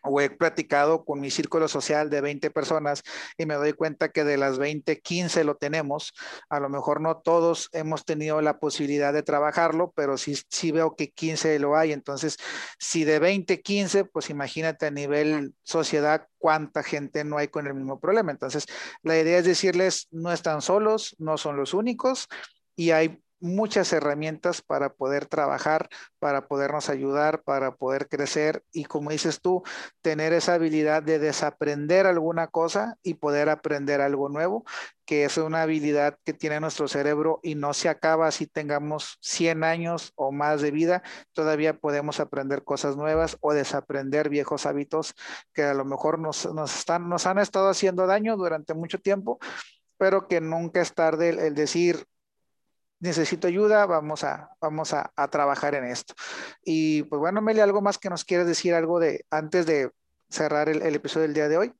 o 0.03 0.21
he 0.21 0.29
platicado 0.29 1.05
con 1.05 1.19
mi 1.19 1.31
círculo 1.31 1.67
social 1.67 2.09
de 2.09 2.21
20 2.21 2.51
personas 2.51 3.03
y 3.37 3.45
me 3.45 3.55
doy 3.55 3.73
cuenta 3.73 4.09
que 4.09 4.23
de 4.23 4.37
las 4.37 4.57
20, 4.57 5.01
15 5.01 5.43
lo 5.43 5.55
tenemos. 5.55 6.13
A 6.49 6.59
lo 6.59 6.69
mejor 6.69 7.01
no 7.01 7.17
todos 7.17 7.69
hemos 7.71 8.05
tenido 8.05 8.41
la 8.41 8.59
posibilidad 8.59 9.13
de 9.13 9.23
trabajarlo, 9.23 9.91
pero 9.95 10.17
sí, 10.17 10.35
sí 10.49 10.71
veo 10.71 10.95
que 10.95 11.11
15 11.11 11.57
lo 11.59 11.75
hay. 11.75 11.93
Entonces, 11.93 12.37
si 12.79 13.03
de 13.05 13.19
20, 13.19 13.61
15, 13.61 14.05
pues 14.05 14.29
imagínate 14.29 14.87
a 14.87 14.91
nivel 14.91 15.53
sociedad 15.63 16.27
cuánta 16.37 16.83
gente 16.83 17.23
no 17.23 17.37
hay 17.37 17.47
con 17.47 17.67
el 17.67 17.73
mismo 17.73 17.99
problema. 17.99 18.31
Entonces, 18.31 18.65
la 19.01 19.17
idea 19.17 19.37
es 19.37 19.45
decirles, 19.45 20.07
no 20.11 20.31
están 20.31 20.61
solos, 20.61 21.15
no 21.17 21.37
son 21.37 21.55
los 21.57 21.73
únicos 21.73 22.27
y 22.75 22.91
hay 22.91 23.22
muchas 23.43 23.91
herramientas 23.91 24.61
para 24.61 24.93
poder 24.93 25.25
trabajar, 25.25 25.89
para 26.17 26.47
podernos 26.47 26.89
ayudar, 26.89 27.43
para 27.43 27.75
poder 27.75 28.07
crecer 28.07 28.63
y 28.71 28.85
como 28.85 29.11
dices 29.11 29.41
tú, 29.41 29.63
tener 30.01 30.31
esa 30.31 30.53
habilidad 30.53 31.03
de 31.03 31.19
desaprender 31.19 32.07
alguna 32.07 32.47
cosa 32.47 32.97
y 33.03 33.15
poder 33.15 33.49
aprender 33.49 33.99
algo 33.99 34.29
nuevo, 34.29 34.63
que 35.05 35.25
es 35.25 35.37
una 35.37 35.63
habilidad 35.63 36.17
que 36.23 36.31
tiene 36.31 36.61
nuestro 36.61 36.87
cerebro 36.87 37.41
y 37.43 37.55
no 37.55 37.73
se 37.73 37.89
acaba 37.89 38.31
si 38.31 38.47
tengamos 38.47 39.17
100 39.21 39.65
años 39.65 40.13
o 40.15 40.31
más 40.31 40.61
de 40.61 40.71
vida, 40.71 41.03
todavía 41.33 41.77
podemos 41.77 42.21
aprender 42.21 42.63
cosas 42.63 42.95
nuevas 42.95 43.37
o 43.41 43.53
desaprender 43.53 44.29
viejos 44.29 44.65
hábitos 44.65 45.15
que 45.53 45.63
a 45.63 45.73
lo 45.73 45.83
mejor 45.83 46.17
nos, 46.17 46.45
nos 46.53 47.27
han 47.27 47.39
estado 47.39 47.67
haciendo 47.67 48.07
daño 48.07 48.37
durante 48.37 48.73
mucho 48.73 48.99
tiempo 48.99 49.39
pero 49.97 50.27
que 50.27 50.41
nunca 50.41 50.81
es 50.81 50.93
tarde 50.93 51.29
el 51.29 51.55
decir, 51.55 52.05
necesito 53.03 53.47
ayuda, 53.47 53.85
vamos 53.85 54.23
a, 54.23 54.55
vamos 54.61 54.93
a, 54.93 55.11
trabajar 55.29 55.75
en 55.75 55.83
esto. 55.83 56.13
Y 56.63 57.03
pues 57.03 57.19
bueno, 57.19 57.41
Meli, 57.41 57.59
¿algo 57.59 57.81
más 57.81 57.97
que 57.97 58.09
nos 58.09 58.23
quieres 58.23 58.47
decir 58.47 58.73
algo 58.73 58.97
de 58.99 59.25
antes 59.29 59.65
de 59.65 59.91
cerrar 60.29 60.69
el, 60.69 60.81
episodio 60.95 61.23
del 61.23 61.33
día 61.33 61.49
de 61.49 61.57
hoy? 61.57 61.73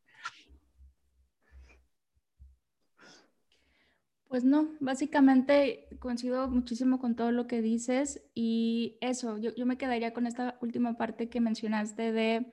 Pues 4.28 4.43
no, 4.43 4.71
básicamente 4.82 5.88
coincido 5.99 6.49
muchísimo 6.49 6.99
con 6.99 7.15
todo 7.15 7.32
lo 7.32 7.47
que 7.47 7.61
dices 7.61 8.21
y 8.34 8.97
eso, 8.99 9.38
yo, 9.38 9.55
yo, 9.55 9.65
me 9.65 9.78
quedaría 9.78 10.13
con 10.13 10.28
esta 10.28 10.57
última 10.59 10.97
parte 10.97 11.30
que 11.30 11.39
mencionaste 11.39 12.11
de, 12.11 12.51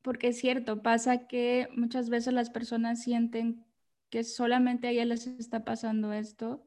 porque 0.00 0.28
es 0.28 0.38
cierto, 0.38 0.82
pasa 0.82 1.26
que 1.26 1.68
muchas 1.76 2.08
veces 2.08 2.32
las 2.32 2.48
personas 2.48 3.02
sienten 3.02 3.66
que 4.08 4.24
solamente 4.24 4.86
a 4.86 4.90
ellas 4.90 5.08
les 5.08 5.26
está 5.26 5.64
pasando 5.64 6.12
esto 6.14 6.66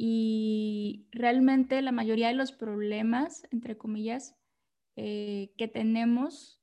y 0.00 1.08
realmente 1.10 1.82
la 1.82 1.90
mayoría 1.90 2.28
de 2.28 2.34
los 2.34 2.52
problemas, 2.52 3.48
entre 3.50 3.76
comillas, 3.76 4.36
eh, 4.94 5.52
que 5.58 5.66
tenemos, 5.66 6.62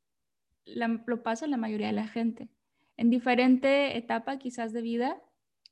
lo 0.65 1.21
pasa 1.21 1.45
la 1.45 1.57
mayoría 1.57 1.87
de 1.87 1.93
la 1.93 2.07
gente, 2.07 2.47
en 2.95 3.09
diferente 3.09 3.97
etapa 3.97 4.37
quizás 4.37 4.71
de 4.71 4.81
vida 4.81 5.21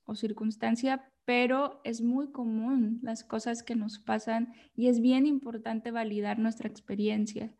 o 0.03 0.13
circunstancia, 0.15 1.09
pero 1.23 1.79
es 1.85 2.01
muy 2.01 2.33
común 2.33 2.99
las 3.01 3.23
cosas 3.23 3.63
que 3.63 3.75
nos 3.75 3.97
pasan 3.97 4.53
y 4.75 4.89
es 4.89 4.99
bien 4.99 5.25
importante 5.25 5.89
validar 5.89 6.39
nuestra 6.39 6.67
experiencia. 6.67 7.55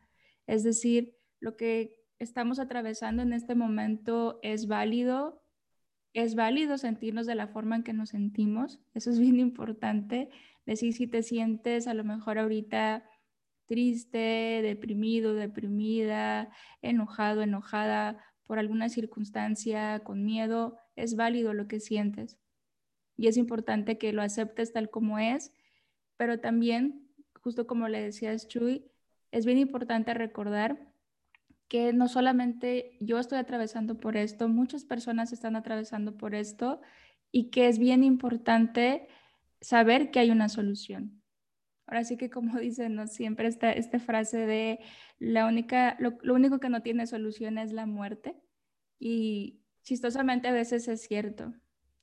Es 0.48 0.66
decir, 0.66 1.16
lo 1.40 1.56
que 1.56 1.96
estamos 2.20 2.60
atravesando 2.60 3.24
en 3.24 3.32
este 3.32 3.56
momento 3.56 4.40
es 4.42 4.68
válido, 4.68 5.43
es 6.14 6.36
válido 6.36 6.78
sentirnos 6.78 7.26
de 7.26 7.36
la 7.36 7.48
forma 7.48 7.76
en 7.76 7.84
que 7.84 7.94
nos 7.94 8.10
sentimos. 8.10 8.80
Eso 8.94 9.10
es 9.10 9.20
bien 9.20 9.40
importante. 9.40 10.30
Decir 10.66 10.94
si 10.94 11.08
te 11.08 11.24
sientes 11.24 11.88
a 11.88 11.94
lo 11.94 12.04
mejor 12.04 12.38
ahorita 12.38 13.04
triste, 13.66 14.62
deprimido, 14.62 15.34
deprimida, 15.34 16.52
enojado, 16.82 17.42
enojada 17.42 18.24
por 18.46 18.60
alguna 18.60 18.90
circunstancia, 18.90 20.02
con 20.04 20.24
miedo, 20.24 20.78
es 20.96 21.16
válido 21.16 21.54
lo 21.54 21.68
que 21.68 21.80
sientes. 21.80 22.38
Y 23.18 23.28
es 23.28 23.38
importante 23.38 23.98
que 23.98 24.14
lo 24.14 24.22
aceptes 24.22 24.74
tal 24.74 24.90
como 24.90 25.18
es, 25.18 25.52
pero 26.18 26.40
también, 26.40 27.10
justo 27.42 27.66
como 27.66 27.88
le 27.88 28.02
decías 28.02 28.48
Chuy, 28.48 28.86
es 29.32 29.46
bien 29.46 29.58
importante 29.58 30.14
recordar 30.14 30.93
que 31.68 31.94
no 31.94 32.08
solamente 32.08 32.98
yo 33.00 33.20
estoy 33.20 33.40
atravesando 33.40 33.98
por 33.98 34.18
esto, 34.18 34.48
muchas 34.48 34.86
personas 34.86 35.34
están 35.34 35.56
atravesando 35.56 36.18
por 36.18 36.36
esto 36.36 36.82
y 37.32 37.50
que 37.50 37.68
es 37.68 37.80
bien 37.80 38.04
importante 38.04 39.08
saber 39.62 40.12
que 40.12 40.20
hay 40.20 40.32
una 40.32 40.50
solución. 40.50 41.22
Ahora 41.88 42.04
sí 42.04 42.18
que 42.18 42.30
como 42.30 42.58
dicen, 42.60 42.96
¿no? 42.96 43.08
siempre 43.08 43.48
está 43.48 43.72
esta 43.72 44.00
frase 44.00 44.46
de 44.46 44.80
la 45.20 45.48
única, 45.48 45.96
lo, 46.00 46.18
lo 46.22 46.34
único 46.36 46.60
que 46.60 46.70
no 46.70 46.82
tiene 46.82 47.08
solución 47.08 47.58
es 47.58 47.72
la 47.72 47.86
muerte. 47.86 48.36
Y 49.00 49.62
chistosamente 49.84 50.48
a 50.48 50.54
veces 50.54 50.88
es 50.88 51.02
cierto. 51.02 51.54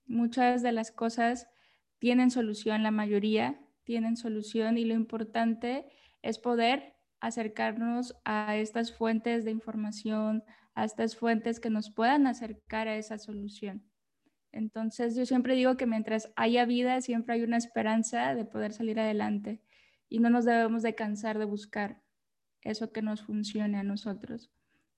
Muchas 0.06 0.62
de 0.62 0.72
las 0.72 0.90
cosas 0.90 1.48
tienen 1.98 2.30
solución, 2.30 2.82
la 2.82 2.90
mayoría 2.90 3.60
tienen 3.84 4.16
solución 4.16 4.78
y 4.78 4.84
lo 4.84 4.94
importante 4.94 5.86
es 6.22 6.38
poder 6.38 6.94
acercarnos 7.20 8.16
a 8.24 8.56
estas 8.56 8.96
fuentes 8.96 9.44
de 9.44 9.50
información, 9.50 10.42
a 10.74 10.84
estas 10.84 11.16
fuentes 11.16 11.60
que 11.60 11.70
nos 11.70 11.90
puedan 11.90 12.26
acercar 12.26 12.88
a 12.88 12.96
esa 12.96 13.18
solución. 13.18 13.84
Entonces 14.52 15.14
yo 15.16 15.26
siempre 15.26 15.54
digo 15.54 15.76
que 15.76 15.86
mientras 15.86 16.32
haya 16.36 16.64
vida, 16.64 17.00
siempre 17.00 17.34
hay 17.34 17.42
una 17.42 17.56
esperanza 17.56 18.34
de 18.34 18.44
poder 18.44 18.72
salir 18.72 18.98
adelante 18.98 19.62
y 20.08 20.18
no 20.18 20.30
nos 20.30 20.44
debemos 20.44 20.82
de 20.82 20.94
cansar 20.94 21.38
de 21.38 21.44
buscar. 21.44 22.02
eso 22.62 22.92
que 22.92 23.00
nos 23.00 23.22
funcione 23.22 23.78
a 23.78 23.82
nosotros. 23.82 24.50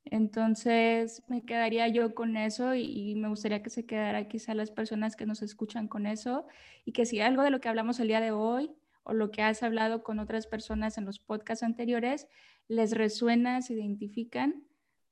Entonces 0.05 1.23
me 1.29 1.45
quedaría 1.45 1.87
yo 1.89 2.15
con 2.15 2.37
eso 2.37 2.75
y, 2.75 3.15
me 3.15 3.29
gustaría 3.29 3.63
que 3.63 3.71
se 3.71 3.87
quedara 3.87 4.27
quizá 4.27 4.55
las 4.55 4.71
personas 4.73 5.15
que 5.17 5.27
nos 5.27 5.43
escuchan 5.43 5.87
con 5.87 6.07
eso 6.07 6.47
y 6.85 6.93
que 6.93 7.07
si 7.07 7.21
algo 7.21 7.43
de 7.43 7.51
lo 7.51 7.61
que 7.61 7.69
hablamos 7.69 8.01
el 8.01 8.09
día 8.09 8.21
de 8.21 8.33
hoy 8.33 8.73
o 9.05 9.13
lo 9.13 9.31
que 9.31 9.43
has 9.43 9.63
hablado 9.63 10.03
con 10.03 10.19
otras 10.19 10.47
personas 10.47 10.99
en 10.99 11.05
los 11.05 11.19
podcasts 11.19 11.63
anteriores 11.63 12.29
les 12.69 12.93
resuena, 12.93 13.63
se 13.63 13.75
identifican, 13.75 14.65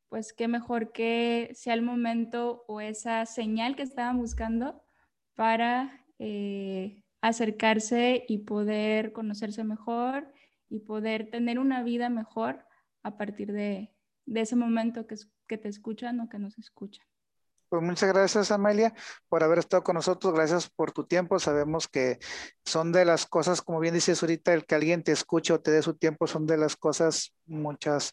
pues 0.08 0.32
qué 0.32 0.48
mejor 0.48 0.92
que 0.92 1.50
sea 1.54 1.74
el 1.74 1.82
momento 1.82 2.64
o 2.66 2.80
esa 2.80 3.26
señal 3.26 3.76
que 3.76 3.82
estaban 3.82 4.18
buscando 4.18 4.82
para 5.34 6.04
eh, 6.18 7.02
acercarse 7.20 8.24
y 8.28 8.38
poder 8.38 9.12
conocerse 9.12 9.64
mejor 9.64 10.32
y 10.68 10.80
poder 10.80 11.30
tener 11.30 11.58
una 11.58 11.82
vida 11.82 12.08
mejor 12.08 12.64
a 13.02 13.16
partir 13.16 13.52
de, 13.52 13.92
ese 14.26 14.56
momento 14.56 15.06
que, 15.06 15.16
que 15.46 15.58
te 15.58 15.68
escuchan 15.68 16.20
o 16.20 16.28
que 16.28 16.38
nos 16.38 16.58
escuchan. 16.58 17.09
Pues 17.70 17.82
muchas 17.84 18.08
gracias, 18.12 18.50
Amelia, 18.50 18.92
por 19.28 19.44
haber 19.44 19.60
estado 19.60 19.84
con 19.84 19.94
nosotros. 19.94 20.34
Gracias 20.34 20.68
por 20.68 20.90
tu 20.90 21.06
tiempo. 21.06 21.38
Sabemos 21.38 21.86
que 21.86 22.18
son 22.64 22.90
de 22.90 23.04
las 23.04 23.26
cosas, 23.26 23.62
como 23.62 23.78
bien 23.78 23.94
dices 23.94 24.20
ahorita, 24.20 24.52
el 24.52 24.66
que 24.66 24.74
alguien 24.74 25.04
te 25.04 25.12
escuche 25.12 25.52
o 25.52 25.60
te 25.60 25.70
dé 25.70 25.80
su 25.80 25.94
tiempo, 25.94 26.26
son 26.26 26.48
de 26.48 26.56
las 26.56 26.74
cosas 26.74 27.32
muchas 27.46 28.10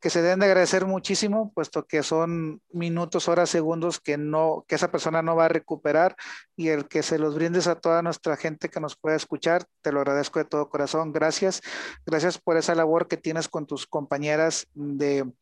que 0.00 0.10
se 0.10 0.22
deben 0.22 0.38
de 0.38 0.46
agradecer 0.46 0.86
muchísimo, 0.86 1.52
puesto 1.54 1.86
que 1.86 2.04
son 2.04 2.62
minutos, 2.70 3.28
horas, 3.28 3.50
segundos 3.50 3.98
que 3.98 4.16
no, 4.16 4.64
que 4.68 4.76
esa 4.76 4.92
persona 4.92 5.22
no 5.22 5.34
va 5.34 5.46
a 5.46 5.48
recuperar 5.48 6.14
y 6.54 6.68
el 6.68 6.86
que 6.86 7.02
se 7.02 7.18
los 7.18 7.34
brindes 7.34 7.66
a 7.66 7.80
toda 7.80 8.00
nuestra 8.00 8.36
gente 8.36 8.68
que 8.68 8.78
nos 8.78 8.96
pueda 8.96 9.16
escuchar, 9.16 9.64
te 9.82 9.90
lo 9.90 9.98
agradezco 9.98 10.38
de 10.38 10.44
todo 10.44 10.68
corazón. 10.68 11.12
Gracias. 11.12 11.62
Gracias 12.06 12.38
por 12.38 12.56
esa 12.58 12.76
labor 12.76 13.08
que 13.08 13.16
tienes 13.16 13.48
con 13.48 13.66
tus 13.66 13.88
compañeras 13.88 14.68
de, 14.72 15.32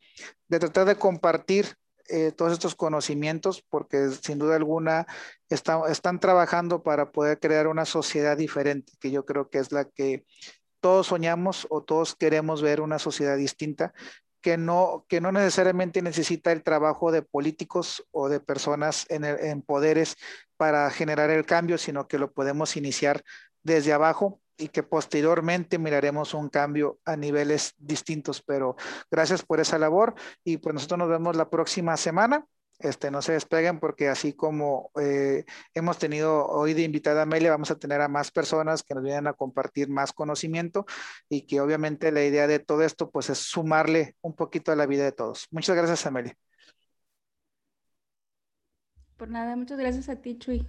de 0.47 0.59
tratar 0.59 0.85
de 0.85 0.95
compartir 0.95 1.75
eh, 2.09 2.31
todos 2.31 2.53
estos 2.53 2.75
conocimientos 2.75 3.63
porque 3.69 4.09
sin 4.09 4.39
duda 4.39 4.55
alguna 4.55 5.07
están 5.49 6.19
trabajando 6.19 6.83
para 6.83 7.11
poder 7.11 7.39
crear 7.39 7.67
una 7.67 7.85
sociedad 7.85 8.35
diferente, 8.35 8.93
que 8.99 9.11
yo 9.11 9.25
creo 9.25 9.49
que 9.49 9.59
es 9.59 9.71
la 9.71 9.85
que 9.85 10.25
todos 10.81 11.07
soñamos 11.07 11.65
o 11.69 11.83
todos 11.83 12.15
queremos 12.15 12.61
ver 12.61 12.81
una 12.81 12.99
sociedad 12.99 13.37
distinta, 13.37 13.93
que 14.41 14.57
no, 14.57 15.05
que 15.07 15.21
no 15.21 15.31
necesariamente 15.31 16.01
necesita 16.01 16.51
el 16.51 16.63
trabajo 16.63 17.11
de 17.13 17.21
políticos 17.21 18.05
o 18.11 18.27
de 18.27 18.41
personas 18.41 19.05
en, 19.09 19.23
en 19.23 19.61
poderes 19.61 20.17
para 20.57 20.89
generar 20.91 21.29
el 21.29 21.45
cambio, 21.45 21.77
sino 21.77 22.07
que 22.07 22.19
lo 22.19 22.33
podemos 22.33 22.75
iniciar 22.75 23.23
desde 23.63 23.93
abajo 23.93 24.41
y 24.57 24.69
que 24.69 24.83
posteriormente 24.83 25.77
miraremos 25.79 26.33
un 26.33 26.49
cambio 26.49 26.99
a 27.05 27.15
niveles 27.15 27.73
distintos. 27.77 28.41
Pero 28.41 28.75
gracias 29.11 29.43
por 29.43 29.59
esa 29.59 29.77
labor 29.77 30.15
y 30.43 30.57
pues 30.57 30.73
nosotros 30.73 30.99
nos 30.99 31.09
vemos 31.09 31.35
la 31.35 31.49
próxima 31.49 31.97
semana. 31.97 32.45
Este, 32.79 33.11
no 33.11 33.21
se 33.21 33.33
despeguen 33.33 33.79
porque 33.79 34.09
así 34.09 34.33
como 34.33 34.91
eh, 34.99 35.45
hemos 35.73 35.99
tenido 35.99 36.47
hoy 36.47 36.73
de 36.73 36.81
invitada 36.81 37.21
a 37.21 37.23
Amelia, 37.23 37.51
vamos 37.51 37.71
a 37.71 37.77
tener 37.79 38.01
a 38.01 38.07
más 38.09 38.31
personas 38.31 38.83
que 38.83 38.93
nos 38.93 39.03
vienen 39.03 39.27
a 39.27 39.33
compartir 39.33 39.89
más 39.89 40.11
conocimiento 40.11 40.85
y 41.29 41.45
que 41.45 41.61
obviamente 41.61 42.11
la 42.11 42.23
idea 42.25 42.47
de 42.47 42.59
todo 42.59 42.83
esto 42.83 43.09
pues 43.09 43.29
es 43.29 43.37
sumarle 43.37 44.15
un 44.21 44.35
poquito 44.35 44.71
a 44.71 44.75
la 44.75 44.85
vida 44.85 45.03
de 45.05 45.11
todos. 45.13 45.47
Muchas 45.51 45.75
gracias 45.77 46.05
Amelia. 46.05 46.35
Por 49.17 49.29
nada, 49.29 49.55
muchas 49.55 49.79
gracias 49.79 50.09
a 50.09 50.17
ti 50.17 50.37
Chuy. 50.37 50.67